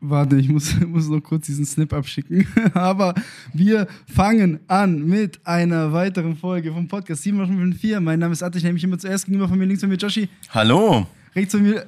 Warte, 0.00 0.36
ich 0.36 0.48
muss, 0.48 0.74
muss 0.86 1.08
noch 1.08 1.20
kurz 1.20 1.46
diesen 1.46 1.66
Snip 1.66 1.92
abschicken. 1.92 2.46
Aber 2.74 3.14
wir 3.52 3.86
fangen 4.12 4.60
an 4.66 5.06
mit 5.06 5.46
einer 5.46 5.92
weiteren 5.92 6.36
Folge 6.36 6.72
vom 6.72 6.88
Podcast 6.88 7.22
754. 7.22 8.00
Mein 8.00 8.18
Name 8.18 8.32
ist 8.32 8.42
Atte, 8.42 8.58
ich 8.58 8.64
nehme 8.64 8.74
mich 8.74 8.84
immer 8.84 8.98
zuerst 8.98 9.26
gegenüber 9.26 9.48
von 9.48 9.58
mir, 9.58 9.66
links 9.66 9.80
von 9.80 9.90
mir 9.90 9.96
Joshi, 9.96 10.28
Hallo, 10.50 11.06
rechts 11.36 11.54
von 11.54 11.62
mir 11.62 11.86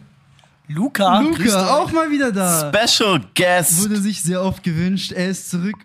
Luca. 0.68 1.20
Luca, 1.20 1.76
auch 1.76 1.90
mal 1.92 2.10
wieder 2.10 2.30
da. 2.30 2.70
Special 2.72 3.20
Guest. 3.34 3.82
Wurde 3.82 3.96
sich 3.96 4.22
sehr 4.22 4.42
oft 4.42 4.62
gewünscht, 4.62 5.12
er 5.12 5.28
ist 5.28 5.50
zurück. 5.50 5.76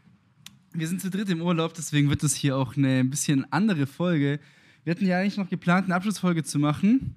Wir 0.74 0.88
sind 0.88 1.02
zu 1.02 1.10
dritt 1.10 1.30
im 1.30 1.42
Urlaub, 1.42 1.74
deswegen 1.74 2.10
wird 2.10 2.24
das 2.24 2.36
hier 2.36 2.58
auch 2.58 2.76
eine 2.76 3.00
ein 3.00 3.10
bisschen 3.10 3.52
andere 3.52 3.88
Folge. 3.88 4.40
Wir 4.84 4.92
hatten 4.92 5.06
ja 5.06 5.20
eigentlich 5.20 5.38
noch 5.38 5.50
geplant, 5.50 5.86
eine 5.86 5.96
Abschlussfolge 5.96 6.44
zu 6.44 6.60
machen. 6.60 7.16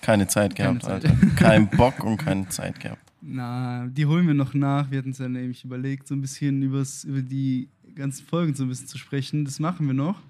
Keine 0.00 0.26
Zeit 0.26 0.54
gehabt, 0.54 0.82
Keine 0.82 1.00
Zeit. 1.00 1.10
Alter. 1.10 1.26
Kein 1.36 1.68
Bock 1.76 2.02
und 2.02 2.16
keine 2.16 2.48
Zeit 2.48 2.80
gehabt. 2.80 3.03
Na, 3.26 3.86
die 3.86 4.04
holen 4.06 4.26
wir 4.26 4.34
noch 4.34 4.52
nach. 4.54 4.90
Wir 4.90 4.98
hatten 4.98 5.10
es 5.10 5.18
ja 5.18 5.28
nämlich 5.28 5.64
überlegt, 5.64 6.06
so 6.06 6.14
ein 6.14 6.20
bisschen 6.20 6.62
übers, 6.62 7.04
über 7.04 7.22
die 7.22 7.68
ganzen 7.94 8.26
Folgen 8.26 8.54
so 8.54 8.64
ein 8.64 8.68
bisschen 8.68 8.86
zu 8.86 8.98
sprechen. 8.98 9.44
Das 9.46 9.58
machen 9.60 9.86
wir 9.86 9.94
noch. 9.94 10.20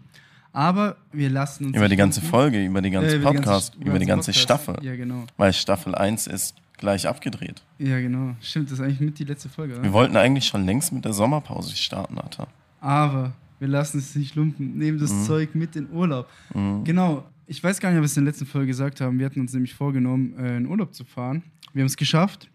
Aber 0.53 0.97
wir 1.13 1.29
lassen 1.31 1.67
uns. 1.67 1.77
Über 1.77 1.89
die 1.89 1.97
ganze. 1.97 2.21
Folge, 2.21 2.65
über 2.65 2.81
die 2.81 2.91
ganze 2.91 3.17
Äh, 3.17 3.19
über 3.19 3.31
die 3.33 3.37
Podcast, 3.39 3.73
ganze- 3.73 3.89
über 3.89 3.99
die 3.99 4.07
ganze 4.07 4.31
Podcast. 4.31 4.43
Staffel. 4.45 4.77
Ja, 4.83 4.95
genau. 4.95 5.25
Weil 5.37 5.53
Staffel 5.53 5.95
1 5.97 6.29
ist 6.29 6.55
gleich 6.79 7.09
abgedreht. 7.09 7.63
Ja, 7.79 7.99
genau. 8.01 8.37
Stimmt, 8.41 8.71
das 8.71 8.79
ist 8.79 8.85
eigentlich 8.85 9.01
mit 9.01 9.19
die 9.19 9.25
letzte 9.25 9.49
Folge, 9.49 9.75
Wir 9.75 9.81
oder? 9.81 9.93
wollten 9.93 10.17
eigentlich 10.17 10.45
schon 10.45 10.65
längst 10.65 10.93
mit 10.93 11.05
der 11.05 11.13
Sommerpause 11.13 11.75
starten, 11.75 12.19
Alter. 12.19 12.47
Aber 12.81 13.33
wir 13.59 13.67
lassen 13.67 13.99
es 13.99 14.15
nicht 14.15 14.37
lumpen. 14.37 14.79
Nehmen 14.79 14.99
das 15.01 15.13
Mhm. 15.13 15.25
Zeug 15.25 15.55
mit 15.57 15.75
in 15.75 15.91
Urlaub. 15.91 16.29
Genau. 16.85 17.25
Ich 17.49 17.63
weiß 17.63 17.81
gar 17.81 17.91
nicht, 17.91 17.99
ob 17.99 18.03
wir 18.03 18.07
es 18.07 18.17
in 18.17 18.25
der 18.25 18.33
letzten 18.33 18.47
Folge 18.47 18.69
gesagt 18.69 19.01
haben. 19.01 19.19
Wir 19.19 19.27
hatten 19.27 19.41
uns 19.41 19.53
nämlich 19.53 19.75
vorgenommen, 19.75 20.39
äh, 20.39 20.57
in 20.59 20.67
Urlaub 20.67 20.95
zu 20.95 21.05
fahren. 21.05 21.43
Wir 21.73 21.83
haben 21.83 21.87
es 21.89 21.97
geschafft. 21.97 22.49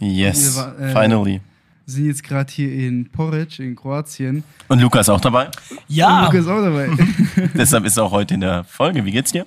Yes, 0.00 0.56
war- 0.56 0.78
äh, 0.78 0.92
finally. 0.92 1.40
Wir 1.86 1.94
sind 1.94 2.06
jetzt 2.06 2.22
gerade 2.22 2.52
hier 2.52 2.72
in 2.72 3.10
Porridge 3.10 3.62
in 3.64 3.74
Kroatien. 3.74 4.44
Und 4.68 4.80
Luca 4.80 5.00
ist 5.00 5.08
auch 5.08 5.20
dabei. 5.20 5.46
Und 5.46 5.54
Ja, 5.88 6.24
Luca 6.26 6.38
ist 6.38 6.46
auch 6.46 6.62
dabei. 6.62 6.88
Deshalb 7.54 7.84
ist 7.84 7.96
er 7.96 8.04
auch 8.04 8.12
heute 8.12 8.34
in 8.34 8.40
der 8.40 8.64
Folge. 8.64 9.04
Wie 9.04 9.10
geht's 9.10 9.32
dir? 9.32 9.46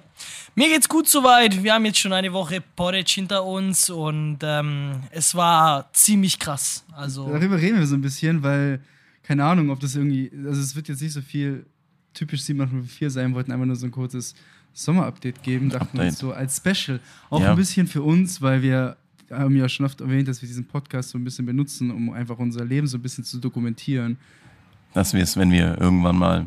mir 0.56 0.68
geht's 0.70 0.88
gut 0.88 1.08
soweit. 1.08 1.64
Wir 1.64 1.74
haben 1.74 1.86
jetzt 1.86 1.98
schon 2.00 2.14
eine 2.14 2.32
Woche 2.34 2.62
Porridge 2.76 3.14
hinter 3.16 3.44
uns 3.44 3.90
und 3.90 4.38
ähm, 4.44 4.92
es 5.10 5.34
war 5.34 5.90
ziemlich 5.94 6.38
krass. 6.38 6.84
Also, 6.92 7.28
Darüber 7.32 7.58
reden 7.60 7.80
wir 7.80 7.88
so 7.88 7.96
ein 7.96 8.02
bisschen, 8.02 8.44
weil, 8.44 8.80
keine 9.24 9.46
Ahnung, 9.46 9.70
ob 9.72 9.80
das 9.80 9.96
irgendwie, 9.96 10.30
also 10.46 10.62
es 10.62 10.76
wird 10.76 10.90
jetzt 10.90 11.02
nicht 11.02 11.14
so 11.14 11.22
viel 11.22 11.66
typisch 12.14 12.42
704 12.44 13.10
sein, 13.10 13.30
wir 13.30 13.36
wollten 13.36 13.52
einfach 13.52 13.66
nur 13.66 13.76
so 13.76 13.86
ein 13.88 13.92
kurzes 13.92 14.36
Sommer-Update 14.74 15.42
geben, 15.42 15.70
dachten 15.70 15.98
wir 15.98 16.06
uns 16.06 16.20
so 16.20 16.34
als 16.34 16.58
Special. 16.58 17.00
Auch 17.32 17.42
Ja. 17.42 17.52
ein 17.52 17.56
bisschen 17.56 17.88
für 17.88 18.04
uns, 18.04 18.40
weil 18.42 18.62
wir 18.62 18.98
haben 19.38 19.56
ja 19.56 19.68
schon 19.70 19.86
oft 19.86 20.02
erwähnt, 20.02 20.28
dass 20.28 20.42
wir 20.42 20.48
diesen 20.48 20.66
Podcast 20.66 21.10
so 21.10 21.18
ein 21.18 21.24
bisschen 21.24 21.46
benutzen, 21.46 21.92
um 21.92 22.12
einfach 22.12 22.38
unser 22.40 22.66
Leben 22.66 22.88
so 22.88 22.98
ein 22.98 23.02
bisschen 23.02 23.24
zu 23.24 23.40
dokumentieren. 23.40 24.18
Dass 24.94 25.14
wir 25.14 25.24
es, 25.24 25.38
wenn 25.38 25.52
wir 25.52 25.80
irgendwann 25.80 26.18
mal 26.18 26.46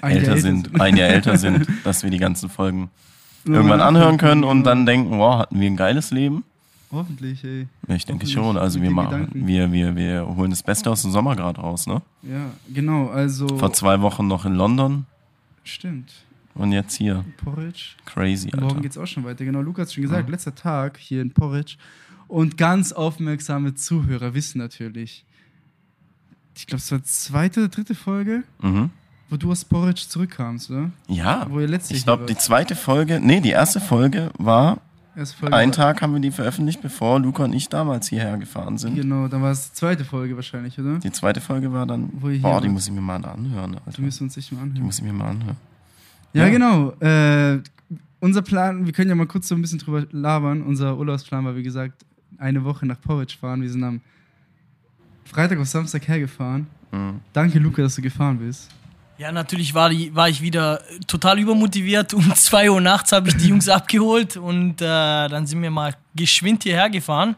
Ein 0.00 0.16
älter 0.18 0.32
Jahr 0.32 0.38
sind, 0.38 0.80
ein 0.80 0.96
Jahr 0.96 1.08
älter 1.10 1.36
sind, 1.38 1.66
dass 1.84 2.02
wir 2.02 2.10
die 2.10 2.18
ganzen 2.18 2.48
Folgen 2.48 2.90
irgendwann 3.44 3.80
Ja, 3.80 3.88
anhören 3.88 4.16
können 4.18 4.44
und 4.44 4.64
dann 4.64 4.86
denken, 4.86 5.18
wow, 5.18 5.38
hatten 5.38 5.60
wir 5.60 5.70
ein 5.70 5.76
geiles 5.76 6.10
Leben? 6.10 6.44
Hoffentlich, 6.92 7.42
ey. 7.44 7.66
Ich 7.88 8.04
denke 8.06 8.26
schon. 8.26 8.56
Also 8.56 8.80
wir 8.80 8.90
machen, 8.90 9.10
Gedanken. 9.10 9.46
wir, 9.46 9.72
wir, 9.72 9.96
wir 9.96 10.26
holen 10.36 10.50
das 10.50 10.62
Beste 10.62 10.90
aus 10.90 11.02
dem 11.02 11.10
Sommer 11.10 11.34
gerade 11.34 11.60
raus, 11.60 11.86
ne? 11.86 12.02
Ja, 12.22 12.50
genau, 12.72 13.08
also. 13.08 13.48
Vor 13.58 13.72
zwei 13.72 14.00
Wochen 14.00 14.28
noch 14.28 14.44
in 14.44 14.54
London 14.54 15.06
Stimmt. 15.64 16.12
Und 16.54 16.72
jetzt 16.72 16.94
hier. 16.96 17.24
Porridge. 17.44 17.96
Crazy, 18.04 18.48
Morgen 18.54 18.64
Alter. 18.68 18.80
geht's 18.82 18.98
auch 18.98 19.06
schon 19.06 19.24
weiter. 19.24 19.44
Genau, 19.44 19.60
Lukas 19.60 19.88
hat 19.88 19.94
schon 19.94 20.02
gesagt, 20.02 20.28
letzter 20.28 20.54
Tag 20.54 20.98
hier 20.98 21.20
in 21.22 21.30
Porridge. 21.32 21.76
Und 22.28 22.56
ganz 22.56 22.92
aufmerksame 22.92 23.74
Zuhörer 23.74 24.34
wissen 24.34 24.58
natürlich, 24.58 25.24
ich 26.56 26.66
glaube, 26.66 26.78
es 26.80 26.90
war 26.92 27.02
zweite 27.02 27.60
oder 27.60 27.68
dritte 27.68 27.94
Folge, 27.94 28.44
Mhm. 28.62 28.90
wo 29.28 29.36
du 29.36 29.50
aus 29.50 29.64
Porridge 29.64 30.04
zurückkamst, 30.08 30.70
oder? 30.70 30.90
Ja, 31.08 31.46
Wo 31.50 31.60
ihr 31.60 31.68
letztlich 31.68 31.98
ich 31.98 32.04
glaube, 32.04 32.26
die 32.26 32.36
zweite 32.36 32.76
Folge, 32.76 33.20
nee, 33.20 33.40
die 33.40 33.50
erste 33.50 33.80
Folge 33.80 34.30
war, 34.38 34.80
Folge 35.38 35.54
einen 35.54 35.70
Tag 35.72 36.02
haben 36.02 36.12
wir 36.12 36.20
die 36.20 36.30
veröffentlicht, 36.32 36.80
bevor 36.82 37.20
Luca 37.20 37.44
und 37.44 37.52
ich 37.52 37.68
damals 37.68 38.08
hierher 38.08 38.36
gefahren 38.36 38.78
sind. 38.78 38.96
Genau, 38.96 39.28
dann 39.28 39.42
war 39.42 39.52
es 39.52 39.70
die 39.70 39.74
zweite 39.74 40.04
Folge 40.04 40.34
wahrscheinlich, 40.34 40.78
oder? 40.78 40.98
Die 40.98 41.12
zweite 41.12 41.40
Folge 41.40 41.72
war 41.72 41.86
dann, 41.86 42.08
Wo 42.14 42.28
boah, 42.40 42.60
die 42.60 42.68
muss 42.68 42.86
ich 42.86 42.92
mir 42.92 43.00
mal 43.00 43.24
anhören, 43.24 43.74
Alter. 43.76 43.92
Du 43.92 44.02
müssen 44.02 44.24
uns 44.24 44.36
echt 44.36 44.50
mal 44.52 44.58
Die 44.58 44.62
anhören. 44.70 44.86
muss 44.86 44.98
ich 44.98 45.04
mir 45.04 45.12
mal 45.12 45.28
anhören. 45.28 45.56
Ja, 46.34 46.44
Ja. 46.44 46.50
genau. 46.50 46.90
Äh, 47.00 47.60
unser 48.20 48.42
Plan, 48.42 48.84
wir 48.86 48.92
können 48.92 49.08
ja 49.08 49.14
mal 49.14 49.26
kurz 49.26 49.48
so 49.48 49.54
ein 49.54 49.62
bisschen 49.62 49.78
drüber 49.78 50.04
labern. 50.10 50.62
Unser 50.62 50.96
Urlaubsplan 50.98 51.44
war, 51.44 51.56
wie 51.56 51.62
gesagt, 51.62 52.04
eine 52.38 52.62
Woche 52.64 52.84
nach 52.86 53.00
Porridge 53.00 53.36
fahren. 53.40 53.62
Wir 53.62 53.70
sind 53.70 53.82
am 53.84 54.00
Freitag 55.24 55.58
auf 55.58 55.66
Samstag 55.68 56.06
hergefahren. 56.08 56.66
Mhm. 56.92 57.20
Danke, 57.32 57.58
Luca, 57.58 57.82
dass 57.82 57.94
du 57.96 58.02
gefahren 58.02 58.38
bist. 58.38 58.70
ja, 59.18 59.30
natürlich 59.30 59.74
war, 59.74 59.90
die, 59.90 60.14
war 60.14 60.28
ich 60.28 60.42
wieder 60.42 60.80
total 61.06 61.38
übermotiviert. 61.38 62.12
Um 62.14 62.22
2 62.34 62.70
Uhr 62.70 62.80
nachts 62.80 63.12
habe 63.12 63.28
ich 63.28 63.36
die 63.36 63.48
Jungs 63.48 63.68
abgeholt 63.68 64.36
und 64.36 64.80
äh, 64.80 65.28
dann 65.28 65.46
sind 65.46 65.62
wir 65.62 65.70
mal 65.70 65.94
geschwind 66.16 66.62
hierher 66.64 66.90
gefahren. 66.90 67.36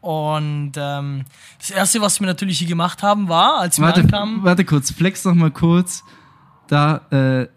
Und 0.00 0.72
ähm, 0.76 1.24
das 1.58 1.70
Erste, 1.70 2.00
was 2.00 2.20
wir 2.20 2.26
natürlich 2.26 2.58
hier 2.58 2.68
gemacht 2.68 3.02
haben, 3.02 3.28
war, 3.28 3.58
als 3.58 3.78
wir 3.78 3.86
Warte, 3.86 4.00
ankamen, 4.02 4.42
warte 4.44 4.64
kurz, 4.64 4.90
flex 4.92 5.24
noch 5.24 5.34
mal 5.34 5.50
kurz 5.50 6.04
da, 6.68 7.00
äh, 7.10 7.48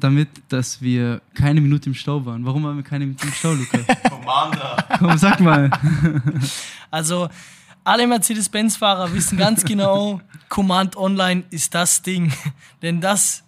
damit, 0.00 0.28
dass 0.48 0.80
wir 0.82 1.20
keine 1.34 1.60
Minute 1.60 1.88
im 1.90 1.94
Stau 1.94 2.24
waren. 2.24 2.44
Warum 2.44 2.62
waren 2.64 2.76
wir 2.76 2.84
keine 2.84 3.06
Minute 3.06 3.26
im 3.26 3.32
Stau, 3.32 3.52
Luca? 3.52 3.78
Commander. 4.08 4.84
Komm, 4.98 5.18
sag 5.18 5.40
mal. 5.40 5.70
Also, 6.90 7.28
alle 7.84 8.06
Mercedes-Benz-Fahrer 8.06 9.12
wissen 9.12 9.36
ganz 9.36 9.62
genau, 9.62 10.22
Command 10.48 10.96
Online 10.96 11.44
ist 11.50 11.74
das 11.74 12.00
Ding. 12.00 12.32
Denn 12.82 13.02
das 13.02 13.44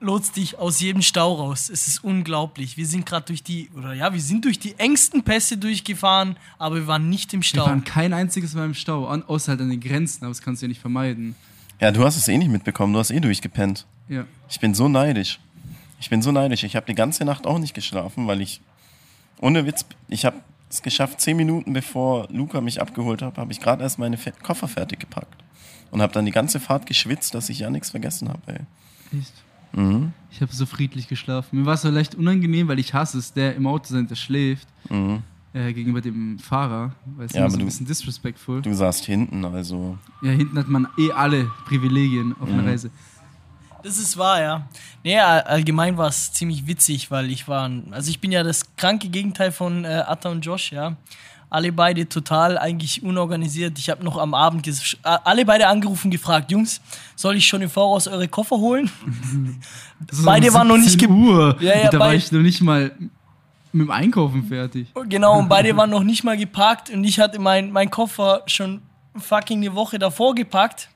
lotst 0.00 0.36
dich 0.36 0.58
aus 0.58 0.80
jedem 0.80 1.00
Stau 1.00 1.34
raus. 1.34 1.70
Es 1.72 1.86
ist 1.86 2.02
unglaublich. 2.02 2.76
Wir 2.76 2.86
sind 2.86 3.06
gerade 3.06 3.26
durch 3.26 3.44
die, 3.44 3.70
oder 3.76 3.94
ja, 3.94 4.12
wir 4.12 4.20
sind 4.20 4.44
durch 4.44 4.58
die 4.58 4.76
engsten 4.78 5.22
Pässe 5.22 5.58
durchgefahren, 5.58 6.36
aber 6.58 6.74
wir 6.74 6.86
waren 6.88 7.08
nicht 7.08 7.32
im 7.34 7.40
Wir 7.40 7.44
Stau. 7.44 7.66
waren 7.66 7.84
kein 7.84 8.12
einziges 8.12 8.54
Mal 8.54 8.66
im 8.66 8.74
Stau, 8.74 9.06
außer 9.06 9.52
halt 9.52 9.60
an 9.60 9.70
den 9.70 9.80
Grenzen, 9.80 10.24
aber 10.24 10.30
das 10.30 10.42
kannst 10.42 10.60
du 10.60 10.66
ja 10.66 10.68
nicht 10.68 10.80
vermeiden. 10.80 11.36
Ja, 11.80 11.92
du 11.92 12.04
hast 12.04 12.16
es 12.16 12.26
eh 12.26 12.36
nicht 12.36 12.50
mitbekommen, 12.50 12.92
du 12.92 12.98
hast 12.98 13.10
eh 13.12 13.20
durchgepennt. 13.20 13.86
Ja. 14.08 14.24
Ich 14.48 14.58
bin 14.60 14.74
so 14.74 14.88
neidisch. 14.88 15.38
Ich 16.02 16.10
bin 16.10 16.20
so 16.20 16.32
neidisch. 16.32 16.64
Ich 16.64 16.74
habe 16.74 16.84
die 16.86 16.96
ganze 16.96 17.24
Nacht 17.24 17.46
auch 17.46 17.60
nicht 17.60 17.74
geschlafen, 17.74 18.26
weil 18.26 18.40
ich, 18.40 18.60
ohne 19.40 19.64
Witz, 19.66 19.86
ich 20.08 20.24
habe 20.24 20.36
es 20.68 20.82
geschafft, 20.82 21.20
zehn 21.20 21.36
Minuten 21.36 21.72
bevor 21.72 22.26
Luca 22.28 22.60
mich 22.60 22.80
abgeholt 22.82 23.22
hat, 23.22 23.38
habe 23.38 23.52
ich 23.52 23.60
gerade 23.60 23.84
erst 23.84 24.00
meine 24.00 24.16
Fe 24.18 24.32
Koffer 24.42 24.66
fertig 24.66 24.98
gepackt. 24.98 25.40
Und 25.92 26.02
habe 26.02 26.12
dann 26.12 26.24
die 26.26 26.32
ganze 26.32 26.58
Fahrt 26.58 26.86
geschwitzt, 26.86 27.34
dass 27.34 27.48
ich 27.50 27.60
ja 27.60 27.70
nichts 27.70 27.90
vergessen 27.90 28.28
habe, 28.30 28.40
ey. 28.46 29.18
Echt? 29.20 29.32
Mhm. 29.72 30.12
Ich 30.32 30.40
habe 30.40 30.52
so 30.52 30.66
friedlich 30.66 31.06
geschlafen. 31.06 31.60
Mir 31.60 31.66
war 31.66 31.74
es 31.74 31.82
so 31.82 31.88
leicht 31.90 32.16
unangenehm, 32.16 32.66
weil 32.66 32.80
ich 32.80 32.92
hasse 32.94 33.18
es, 33.18 33.32
der 33.32 33.54
im 33.54 33.66
Auto 33.68 33.84
sein, 33.94 34.08
der 34.08 34.16
schläft, 34.16 34.66
Mhm. 34.90 35.22
äh, 35.52 35.72
gegenüber 35.72 36.00
dem 36.00 36.40
Fahrer. 36.40 36.96
Weil 37.16 37.26
es 37.26 37.32
Ja, 37.34 37.48
so 37.48 37.56
ein 37.56 37.60
du- 37.60 37.66
bisschen 37.66 37.86
disrespectful. 37.86 38.60
Du 38.62 38.74
saßt 38.74 39.04
hinten, 39.04 39.44
also. 39.44 39.98
Ja, 40.22 40.30
hinten 40.32 40.58
hat 40.58 40.66
man 40.68 40.88
eh 40.98 41.12
alle 41.12 41.44
Privilegien 41.66 42.34
auf 42.40 42.48
einer 42.48 42.62
Mhm. 42.62 42.68
Reise. 42.68 42.90
Das 43.82 43.98
ist 43.98 44.16
wahr, 44.16 44.40
ja. 44.40 44.66
Nee, 45.04 45.18
all- 45.18 45.42
allgemein 45.42 45.96
war 45.96 46.08
es 46.08 46.32
ziemlich 46.32 46.66
witzig, 46.66 47.10
weil 47.10 47.30
ich 47.30 47.48
war, 47.48 47.70
also 47.90 48.10
ich 48.10 48.20
bin 48.20 48.30
ja 48.32 48.42
das 48.42 48.76
kranke 48.76 49.08
Gegenteil 49.08 49.50
von 49.52 49.84
äh, 49.84 50.04
Atta 50.06 50.28
und 50.30 50.44
Josh, 50.44 50.72
ja. 50.72 50.96
Alle 51.50 51.70
beide 51.70 52.08
total 52.08 52.56
eigentlich 52.56 53.02
unorganisiert. 53.02 53.78
Ich 53.78 53.90
habe 53.90 54.02
noch 54.02 54.16
am 54.16 54.32
Abend 54.32 54.66
alle 55.02 55.44
beide 55.44 55.66
angerufen 55.68 56.10
gefragt, 56.10 56.50
Jungs, 56.50 56.80
soll 57.14 57.36
ich 57.36 57.46
schon 57.46 57.60
im 57.60 57.68
Voraus 57.68 58.08
eure 58.08 58.26
Koffer 58.26 58.56
holen? 58.56 58.90
Beide 60.24 60.48
um 60.48 60.54
waren 60.54 60.68
noch 60.68 60.76
nicht 60.78 60.90
17 60.92 61.08
ge- 61.08 61.16
Uhr. 61.28 61.56
Ja, 61.60 61.78
ja, 61.78 61.90
da 61.90 61.98
war 61.98 62.14
ich 62.14 62.32
noch 62.32 62.40
nicht 62.40 62.60
mal 62.62 62.92
mit 63.72 63.86
dem 63.86 63.90
Einkaufen 63.90 64.44
fertig. 64.48 64.88
Genau, 65.08 65.38
und 65.38 65.48
beide 65.48 65.76
waren 65.76 65.90
noch 65.90 66.02
nicht 66.02 66.24
mal 66.24 66.36
gepackt 66.36 66.90
und 66.90 67.04
ich 67.04 67.20
hatte 67.20 67.38
meinen 67.38 67.70
mein 67.70 67.90
Koffer 67.90 68.42
schon 68.46 68.82
fucking 69.16 69.58
eine 69.58 69.74
Woche 69.74 69.98
davor 69.98 70.34
gepackt. 70.34 70.88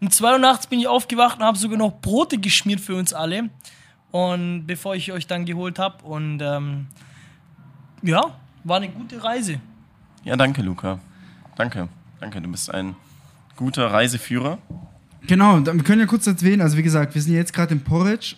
Um 0.00 0.10
2 0.10 0.32
Uhr 0.32 0.38
nachts 0.38 0.66
bin 0.66 0.78
ich 0.78 0.86
aufgewacht 0.86 1.38
und 1.38 1.44
habe 1.44 1.58
sogar 1.58 1.76
noch 1.78 2.00
Brote 2.00 2.38
geschmiert 2.38 2.80
für 2.80 2.94
uns 2.94 3.12
alle. 3.12 3.50
Und 4.10 4.66
bevor 4.66 4.94
ich 4.94 5.12
euch 5.12 5.26
dann 5.26 5.44
geholt 5.44 5.78
habe. 5.78 6.02
Und 6.04 6.40
ähm, 6.40 6.86
ja, 8.02 8.22
war 8.64 8.76
eine 8.76 8.88
gute 8.88 9.22
Reise. 9.22 9.60
Ja, 10.24 10.36
danke, 10.36 10.62
Luca. 10.62 10.98
Danke. 11.56 11.88
Danke, 12.20 12.40
du 12.40 12.50
bist 12.50 12.72
ein 12.72 12.94
guter 13.56 13.86
Reiseführer. 13.92 14.58
Genau, 15.26 15.58
dann, 15.60 15.76
wir 15.76 15.84
können 15.84 16.00
ja 16.00 16.06
kurz 16.06 16.26
erwähnen, 16.26 16.62
also 16.62 16.76
wie 16.76 16.82
gesagt, 16.82 17.14
wir 17.14 17.20
sind 17.22 17.34
jetzt 17.34 17.52
gerade 17.52 17.74
in 17.74 17.80
Porridge. 17.82 18.36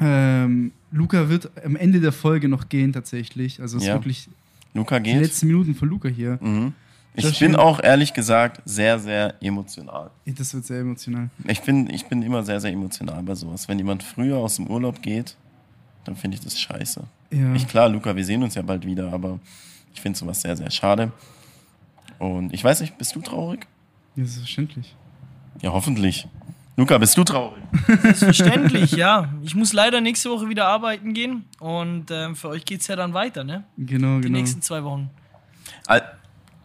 Ähm, 0.00 0.72
Luca 0.90 1.28
wird 1.28 1.50
am 1.64 1.76
Ende 1.76 2.00
der 2.00 2.12
Folge 2.12 2.48
noch 2.48 2.68
gehen 2.68 2.92
tatsächlich. 2.92 3.60
Also 3.60 3.76
es 3.76 3.84
ist 3.84 3.88
Ja. 3.88 3.94
wirklich 3.94 4.28
Luca 4.74 4.98
die 4.98 5.12
geht. 5.12 5.22
letzten 5.22 5.46
Minuten 5.46 5.74
von 5.74 5.88
Luca 5.88 6.08
hier. 6.08 6.38
Mhm. 6.40 6.72
Ich 7.14 7.24
Das 7.24 7.38
bin 7.40 7.56
auch 7.56 7.82
ehrlich 7.82 8.14
gesagt 8.14 8.62
sehr, 8.64 8.98
sehr 8.98 9.34
emotional. 9.42 10.10
Das 10.26 10.54
wird 10.54 10.64
sehr 10.64 10.80
emotional. 10.80 11.28
Ich 11.48 11.60
bin, 11.62 11.90
ich 11.90 12.06
bin 12.06 12.22
immer 12.22 12.42
sehr, 12.44 12.60
sehr 12.60 12.70
emotional 12.72 13.22
bei 13.22 13.34
sowas. 13.34 13.68
Wenn 13.68 13.78
jemand 13.78 14.02
früher 14.02 14.36
aus 14.38 14.56
dem 14.56 14.68
Urlaub 14.68 15.02
geht, 15.02 15.36
dann 16.04 16.14
finde 16.16 16.36
ich 16.36 16.44
das 16.44 16.58
scheiße. 16.58 17.02
Ja. 17.32 17.54
Ich, 17.54 17.66
klar, 17.66 17.88
Luca, 17.88 18.14
wir 18.14 18.24
sehen 18.24 18.42
uns 18.42 18.54
ja 18.54 18.62
bald 18.62 18.86
wieder, 18.86 19.12
aber 19.12 19.38
ich 19.92 20.00
finde 20.00 20.18
sowas 20.18 20.40
sehr, 20.40 20.56
sehr 20.56 20.70
schade. 20.70 21.10
Und 22.18 22.52
ich 22.54 22.62
weiß 22.62 22.80
nicht, 22.80 22.96
bist 22.96 23.14
du 23.16 23.20
traurig? 23.20 23.66
Ja, 24.14 24.24
selbstverständlich. 24.24 24.94
Ja, 25.62 25.72
hoffentlich. 25.72 26.28
Luca, 26.76 26.96
bist 26.98 27.16
du 27.18 27.24
traurig? 27.24 27.62
Selbstverständlich, 28.14 28.92
ja. 28.92 29.28
Ich 29.42 29.54
muss 29.54 29.72
leider 29.72 30.00
nächste 30.00 30.30
Woche 30.30 30.48
wieder 30.48 30.66
arbeiten 30.68 31.12
gehen 31.12 31.44
und 31.58 32.10
ähm, 32.10 32.36
für 32.36 32.48
euch 32.48 32.64
geht 32.64 32.80
es 32.80 32.86
ja 32.86 32.96
dann 32.96 33.14
weiter, 33.14 33.44
ne? 33.44 33.64
Genau, 33.76 34.16
Die 34.16 34.22
genau. 34.28 34.38
nächsten 34.38 34.62
zwei 34.62 34.82
Wochen. 34.84 35.10
Al- 35.86 36.02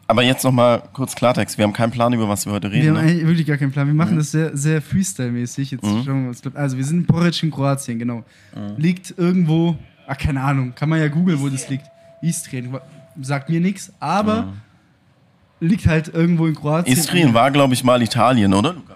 Aber 0.08 0.22
jetzt 0.24 0.44
nochmal 0.44 0.84
kurz 0.94 1.16
Klartext. 1.16 1.58
Wir 1.58 1.64
haben 1.64 1.74
keinen 1.74 1.90
Plan, 1.92 2.14
über 2.14 2.30
was 2.30 2.46
wir 2.46 2.54
heute 2.54 2.72
Wir 2.72 2.80
reden. 2.80 2.90
haben 2.98 3.04
Ne? 3.06 3.12
eigentlich 3.12 3.28
wirklich 3.28 3.48
gar 3.48 3.58
keinen 3.58 3.72
Plan. 3.72 3.88
Wir 3.88 3.94
machen 3.96 4.18
das 4.18 4.30
sehr, 4.32 4.56
sehr 4.56 4.82
Freestyle-mäßig. 4.82 5.72
Jetzt 5.72 5.84
Mhm. 5.84 6.04
schauen 6.06 6.32
wir. 6.32 6.56
Also, 6.56 6.78
wir 6.78 6.84
sind 6.84 7.00
in 7.00 7.06
Porridge 7.08 7.40
in 7.44 7.52
Kroatien, 7.52 7.98
genau. 7.98 8.24
Liegt 8.78 9.16
irgendwo, 9.18 9.76
ach, 10.08 10.18
keine 10.18 10.42
Ahnung, 10.42 10.74
kann 10.76 10.90
man 10.90 11.00
ja 11.00 11.08
googeln, 11.08 11.40
wo 11.42 11.50
das 11.50 11.68
liegt. 11.70 11.86
Istrien, 12.22 12.76
sagt 13.22 13.50
mir 13.50 13.60
nichts, 13.60 13.92
aber 14.00 14.54
liegt 15.60 15.88
halt 15.88 16.08
irgendwo 16.14 16.46
in 16.48 16.56
Kroatien. 16.56 16.96
Istrien 16.96 17.34
war, 17.34 17.50
glaube 17.52 17.74
ich, 17.74 17.84
mal 17.84 18.02
Italien, 18.02 18.54
oder, 18.54 18.74
Luca? 18.74 18.94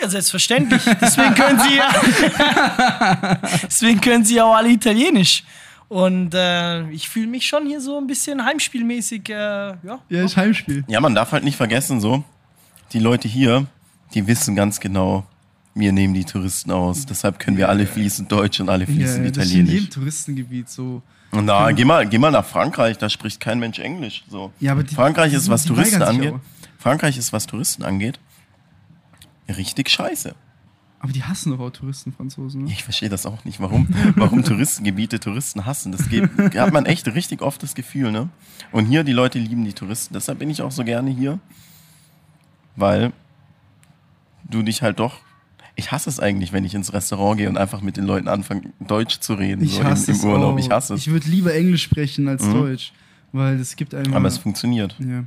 Ja, 0.00 0.08
selbstverständlich. 0.08 0.82
Deswegen 1.00 1.34
können 1.34 1.58
sie 1.60 1.76
ja. 1.76 1.90
Deswegen 3.62 4.00
können 4.00 4.24
sie 4.24 4.36
ja 4.36 4.44
auch 4.44 4.54
alle 4.56 4.70
Italienisch. 4.70 5.44
Und 5.88 6.34
äh, 6.34 6.90
ich 6.90 7.08
fühle 7.08 7.28
mich 7.28 7.46
schon 7.46 7.66
hier 7.66 7.80
so 7.80 7.98
ein 7.98 8.06
bisschen 8.06 8.44
heimspielmäßig. 8.44 9.28
Äh, 9.28 9.34
ja. 9.34 9.98
Ja, 10.08 10.24
ist 10.24 10.36
Heimspiel. 10.36 10.84
Ja, 10.88 11.00
man 11.00 11.14
darf 11.14 11.32
halt 11.32 11.44
nicht 11.44 11.56
vergessen, 11.56 12.00
so, 12.00 12.24
die 12.92 12.98
Leute 12.98 13.28
hier, 13.28 13.66
die 14.14 14.26
wissen 14.26 14.56
ganz 14.56 14.80
genau, 14.80 15.24
wir 15.74 15.92
nehmen 15.92 16.12
die 16.14 16.24
Touristen 16.24 16.72
aus. 16.72 17.06
Deshalb 17.06 17.38
können 17.38 17.56
wir 17.56 17.68
alle 17.68 17.86
fließend 17.86 18.32
Deutsch 18.32 18.58
und 18.60 18.68
alle 18.68 18.86
fließend 18.86 19.24
ja, 19.26 19.30
das 19.30 19.44
ist 19.46 19.52
in 19.52 19.56
jedem 19.58 19.64
Italienisch. 19.66 19.90
Touristengebiet 19.90 20.68
so. 20.68 21.02
Na, 21.32 21.70
geh 21.72 21.84
mal, 21.84 22.06
geh 22.08 22.18
mal 22.18 22.30
nach 22.30 22.44
Frankreich, 22.46 22.96
da 22.98 23.08
spricht 23.10 23.40
kein 23.40 23.58
Mensch 23.58 23.78
Englisch. 23.78 24.24
So. 24.28 24.52
Ja, 24.58 24.72
aber 24.72 24.82
die- 24.84 24.94
Frankreich 24.94 25.32
ist, 25.34 25.48
was 25.50 25.64
Touristen 25.64 26.02
angeht. 26.02 26.32
auch. 26.32 26.40
Frankreich 26.78 27.16
ist, 27.18 27.32
was 27.32 27.46
Touristen 27.46 27.82
angeht, 27.84 28.18
richtig 29.48 29.88
scheiße. 29.90 30.34
Aber 30.98 31.12
die 31.12 31.22
hassen 31.22 31.50
doch 31.52 31.60
auch 31.60 31.70
Touristen, 31.70 32.12
Franzosen. 32.12 32.64
Ne? 32.64 32.70
Ich 32.72 32.82
verstehe 32.82 33.08
das 33.08 33.26
auch 33.26 33.44
nicht, 33.44 33.60
warum, 33.60 33.86
warum 34.16 34.42
Touristengebiete 34.42 35.20
Touristen 35.20 35.66
hassen. 35.66 35.92
Das 35.92 36.08
geht, 36.08 36.28
hat 36.56 36.72
man 36.72 36.86
echt 36.86 37.06
richtig 37.08 37.42
oft 37.42 37.62
das 37.62 37.74
Gefühl, 37.74 38.10
ne? 38.12 38.28
Und 38.72 38.86
hier, 38.86 39.04
die 39.04 39.12
Leute 39.12 39.38
lieben 39.38 39.64
die 39.64 39.72
Touristen. 39.74 40.14
Deshalb 40.14 40.38
bin 40.38 40.48
ich 40.50 40.62
auch 40.62 40.72
so 40.72 40.84
gerne 40.84 41.10
hier, 41.10 41.38
weil 42.76 43.12
du 44.48 44.62
dich 44.62 44.82
halt 44.82 44.98
doch. 44.98 45.18
Ich 45.78 45.92
hasse 45.92 46.08
es 46.08 46.18
eigentlich, 46.18 46.52
wenn 46.54 46.64
ich 46.64 46.74
ins 46.74 46.92
Restaurant 46.94 47.36
gehe 47.38 47.48
und 47.50 47.58
einfach 47.58 47.82
mit 47.82 47.98
den 47.98 48.04
Leuten 48.04 48.28
anfange, 48.28 48.62
Deutsch 48.80 49.20
zu 49.20 49.34
reden, 49.34 49.62
Ich 49.62 49.74
so 49.74 49.84
hasse 49.84 50.10
im, 50.12 50.16
es 50.16 50.24
im 50.24 50.30
Urlaub. 50.30 50.54
auch. 50.54 50.58
Ich 50.58 50.70
hasse 50.70 50.94
es. 50.94 51.00
Ich 51.02 51.10
würde 51.10 51.28
lieber 51.28 51.54
Englisch 51.54 51.82
sprechen 51.82 52.26
als 52.28 52.42
Mhm. 52.46 52.54
Deutsch, 52.54 52.92
weil 53.32 53.60
es 53.60 53.76
gibt 53.76 53.94
einem. 53.94 54.14
Aber 54.14 54.26
es 54.28 54.38
funktioniert. 54.38 54.96
Ja. 54.98 55.24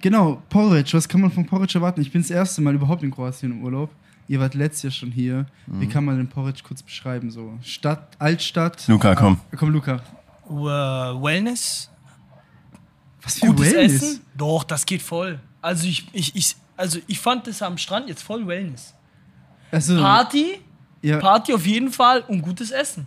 Genau, 0.00 0.42
Porridge. 0.48 0.94
Was 0.94 1.06
kann 1.08 1.20
man 1.20 1.30
von 1.30 1.44
Porridge 1.46 1.74
erwarten? 1.78 2.00
Ich 2.00 2.10
bin 2.10 2.22
das 2.22 2.30
erste 2.30 2.62
Mal 2.62 2.74
überhaupt 2.74 3.02
in 3.02 3.10
Kroatien 3.10 3.52
im 3.52 3.62
Urlaub. 3.62 3.90
Ihr 4.28 4.40
wart 4.40 4.54
letztes 4.54 4.82
Jahr 4.84 4.90
schon 4.92 5.10
hier. 5.10 5.46
Mhm. 5.66 5.80
Wie 5.80 5.86
kann 5.88 6.04
man 6.04 6.16
den 6.16 6.28
Porridge 6.28 6.62
kurz 6.66 6.82
beschreiben? 6.82 7.30
So 7.30 7.58
Stadt, 7.62 8.16
Altstadt. 8.18 8.86
Luca, 8.88 9.14
komm. 9.14 9.40
Ah, 9.50 9.56
komm, 9.56 9.70
Luca. 9.70 10.00
Äh, 10.48 10.52
Wellness, 10.52 11.90
Was 13.22 13.38
für 13.38 13.46
gutes 13.46 13.72
Wellness? 13.72 14.02
Essen. 14.02 14.20
Doch, 14.36 14.64
das 14.64 14.86
geht 14.86 15.02
voll. 15.02 15.38
Also 15.60 15.86
ich, 15.86 16.06
ich, 16.12 16.34
ich, 16.34 16.56
also 16.76 16.98
ich 17.06 17.18
fand 17.18 17.46
das 17.46 17.62
am 17.62 17.78
Strand 17.78 18.08
jetzt 18.08 18.22
voll 18.22 18.46
Wellness. 18.46 18.94
Also, 19.70 19.96
Party, 19.96 20.60
ja, 21.00 21.18
Party 21.18 21.54
auf 21.54 21.66
jeden 21.66 21.90
Fall 21.90 22.22
und 22.28 22.42
gutes 22.42 22.70
Essen. 22.70 23.06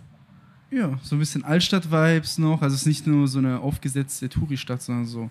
ja, 0.70 0.98
so 1.02 1.14
ein 1.16 1.18
bisschen 1.18 1.44
Altstadt-Vibes 1.44 2.38
noch. 2.38 2.60
Also 2.62 2.74
es 2.74 2.82
ist 2.82 2.86
nicht 2.86 3.06
nur 3.06 3.28
so 3.28 3.38
eine 3.38 3.60
aufgesetzte 3.60 4.28
Touri-Stadt, 4.28 4.82
sondern 4.82 5.06
so. 5.06 5.30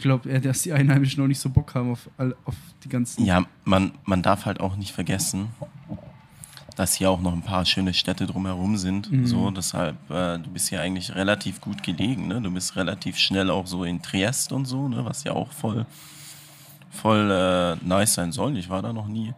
Ich 0.00 0.02
glaube, 0.02 0.30
eher, 0.30 0.40
dass 0.40 0.62
die 0.62 0.72
Einheimischen 0.72 1.22
auch 1.22 1.26
nicht 1.26 1.38
so 1.40 1.50
Bock 1.50 1.74
haben 1.74 1.92
auf, 1.92 2.08
all- 2.16 2.34
auf 2.46 2.54
die 2.82 2.88
ganzen. 2.88 3.22
Ja, 3.26 3.44
man, 3.64 3.90
man 4.04 4.22
darf 4.22 4.46
halt 4.46 4.58
auch 4.58 4.74
nicht 4.76 4.92
vergessen, 4.92 5.48
dass 6.74 6.94
hier 6.94 7.10
auch 7.10 7.20
noch 7.20 7.34
ein 7.34 7.42
paar 7.42 7.66
schöne 7.66 7.92
Städte 7.92 8.24
drumherum 8.26 8.78
sind. 8.78 9.12
Mhm. 9.12 9.26
So, 9.26 9.50
deshalb, 9.50 9.96
äh, 10.10 10.38
du 10.38 10.48
bist 10.54 10.70
hier 10.70 10.80
eigentlich 10.80 11.14
relativ 11.14 11.60
gut 11.60 11.82
gelegen. 11.82 12.28
Ne? 12.28 12.40
Du 12.40 12.50
bist 12.50 12.76
relativ 12.76 13.18
schnell 13.18 13.50
auch 13.50 13.66
so 13.66 13.84
in 13.84 14.00
Triest 14.00 14.52
und 14.52 14.64
so, 14.64 14.88
ne? 14.88 15.04
was 15.04 15.22
ja 15.24 15.32
auch 15.32 15.52
voll, 15.52 15.84
voll 16.90 17.30
äh, 17.30 17.76
nice 17.86 18.14
sein 18.14 18.32
soll. 18.32 18.56
Ich 18.56 18.70
war 18.70 18.80
da 18.80 18.94
noch 18.94 19.06
nie. 19.06 19.34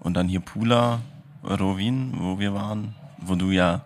Und 0.00 0.14
dann 0.14 0.28
hier 0.28 0.40
Pula, 0.40 1.00
Rovin, 1.44 2.14
wo 2.18 2.38
wir 2.38 2.54
waren, 2.54 2.94
wo 3.18 3.34
du 3.34 3.50
ja 3.50 3.84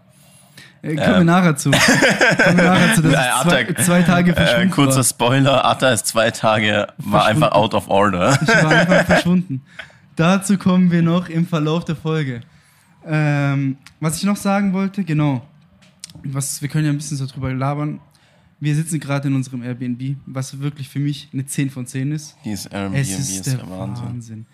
Äh, 0.83 0.97
kommen 0.97 1.19
wir 1.19 1.25
nachher 1.25 1.57
zu. 1.57 1.71
kommen 1.71 2.57
wir 2.57 2.65
nachher 2.65 2.95
zu, 2.95 3.03
dass 3.03 3.13
Äh, 3.15 3.63
ich 3.65 3.77
zwei, 3.77 3.83
zwei 3.83 4.03
Tage 4.03 4.31
äh, 4.33 4.35
verschwunden 4.35 4.71
kurzer 4.71 4.97
war. 4.97 5.05
Spoiler, 5.05 5.65
Atta 5.65 5.91
ist 5.91 6.07
zwei 6.07 6.31
Tage, 6.31 6.89
war 6.99 7.27
einfach 7.27 7.53
out 7.53 7.75
of 7.75 7.89
order. 7.89 8.39
Ich 8.43 8.49
war 8.49 8.71
einfach 8.71 9.05
verschwunden. 9.07 9.63
Dazu 10.17 10.59
kommen 10.59 10.91
wir 10.91 11.03
noch 11.03 11.29
im 11.29 11.47
Verlauf 11.47 11.85
der 11.85 11.97
Folge. 11.97 12.41
Ähm, 13.07 13.77
was 14.01 14.17
ich 14.19 14.25
noch 14.25 14.37
sagen 14.37 14.73
wollte, 14.73 15.05
genau. 15.05 15.47
Was, 16.25 16.61
wir 16.61 16.69
können 16.69 16.85
ja 16.87 16.91
ein 16.93 16.97
bisschen 16.99 17.17
so 17.17 17.27
drüber 17.27 17.53
labern. 17.55 18.01
Wir 18.59 18.75
sitzen 18.75 19.01
gerade 19.01 19.29
in 19.29 19.35
unserem 19.35 19.63
Airbnb, 19.63 20.17
was 20.27 20.61
wirklich 20.61 20.89
für 20.89 20.99
mich 20.99 21.29
eine 21.33 21.47
10 21.47 21.71
von 21.71 21.87
10 21.87 22.13
ist. 22.13 22.37
Dieses 22.45 22.67
Airbnb 22.67 22.99
Es 23.01 23.09
ist, 23.11 23.31
ist 23.31 23.47
der 23.47 23.55
der 23.59 23.71
Wahnsinn. 23.71 24.05
Wahnsinn. 24.07 24.47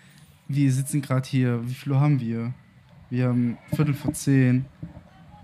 Wir 0.47 0.71
sitzen 0.71 1.01
gerade 1.01 1.27
hier. 1.27 1.59
Wie 1.67 1.73
viel 1.73 1.91
Uhr 1.91 1.99
haben 1.99 2.21
wir? 2.21 2.53
Wir 3.09 3.27
haben 3.27 3.57
Viertel 3.75 3.93
vor 3.93 4.13
10 4.13 4.65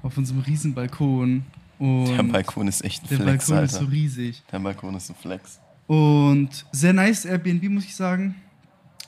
auf 0.04 0.16
unserem 0.18 0.42
riesen 0.42 0.74
Balkon. 0.76 1.44
Und 1.80 2.06
Der 2.06 2.24
Balkon 2.24 2.68
ist 2.68 2.84
echt 2.86 3.04
ein 3.04 3.10
der 3.10 3.18
Flex, 3.20 3.48
Balkon 3.48 3.66
ist 3.66 3.74
Alter. 3.74 3.86
so 3.86 3.92
riesig. 3.92 4.44
Der 4.52 4.60
Balkon 4.60 4.96
ist 4.96 5.10
ein 5.10 5.16
Flex. 5.16 5.60
Und 5.88 6.50
sehr 6.72 6.94
nice 6.94 7.26
Airbnb, 7.26 7.64
muss 7.70 7.86
ich 7.86 7.96
sagen. 7.96 8.36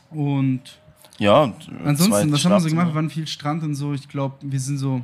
Und 0.10 0.62
Ja, 1.20 1.46
äh, 1.46 1.52
Ansonsten, 1.86 2.32
was 2.32 2.44
haben 2.44 2.52
wir 2.54 2.60
so 2.60 2.70
gemacht? 2.70 2.88
Wir 2.88 2.96
waren 2.96 3.10
viel 3.10 3.28
Strand 3.28 3.64
und 3.64 3.76
so. 3.76 3.94
Ich 3.94 4.08
glaube, 4.10 4.36
wir 4.42 4.60
sind 4.60 4.78
so. 4.78 5.02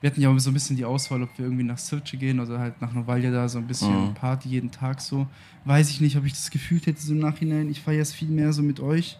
Wir 0.00 0.08
hatten 0.10 0.20
ja 0.22 0.30
auch 0.30 0.38
so 0.38 0.50
ein 0.50 0.54
bisschen 0.54 0.76
die 0.76 0.84
Auswahl, 0.86 1.22
ob 1.22 1.28
wir 1.36 1.44
irgendwie 1.44 1.64
nach 1.64 1.76
Sirce 1.76 2.16
gehen 2.16 2.40
oder 2.40 2.58
halt 2.58 2.80
nach 2.80 2.92
Novalja 2.94 3.30
da 3.30 3.48
so 3.48 3.58
ein 3.58 3.66
bisschen 3.66 4.08
Mhm. 4.10 4.14
Party 4.14 4.48
jeden 4.48 4.70
Tag 4.70 5.00
so. 5.00 5.26
Weiß 5.66 5.90
ich 5.90 6.00
nicht, 6.00 6.16
ob 6.16 6.24
ich 6.24 6.32
das 6.32 6.50
gefühlt 6.50 6.86
hätte 6.86 7.00
so 7.02 7.12
im 7.12 7.18
Nachhinein. 7.18 7.68
Ich 7.70 7.80
feiere 7.82 8.00
es 8.00 8.12
viel 8.12 8.28
mehr 8.28 8.52
so 8.54 8.62
mit 8.62 8.80
euch. 8.80 9.18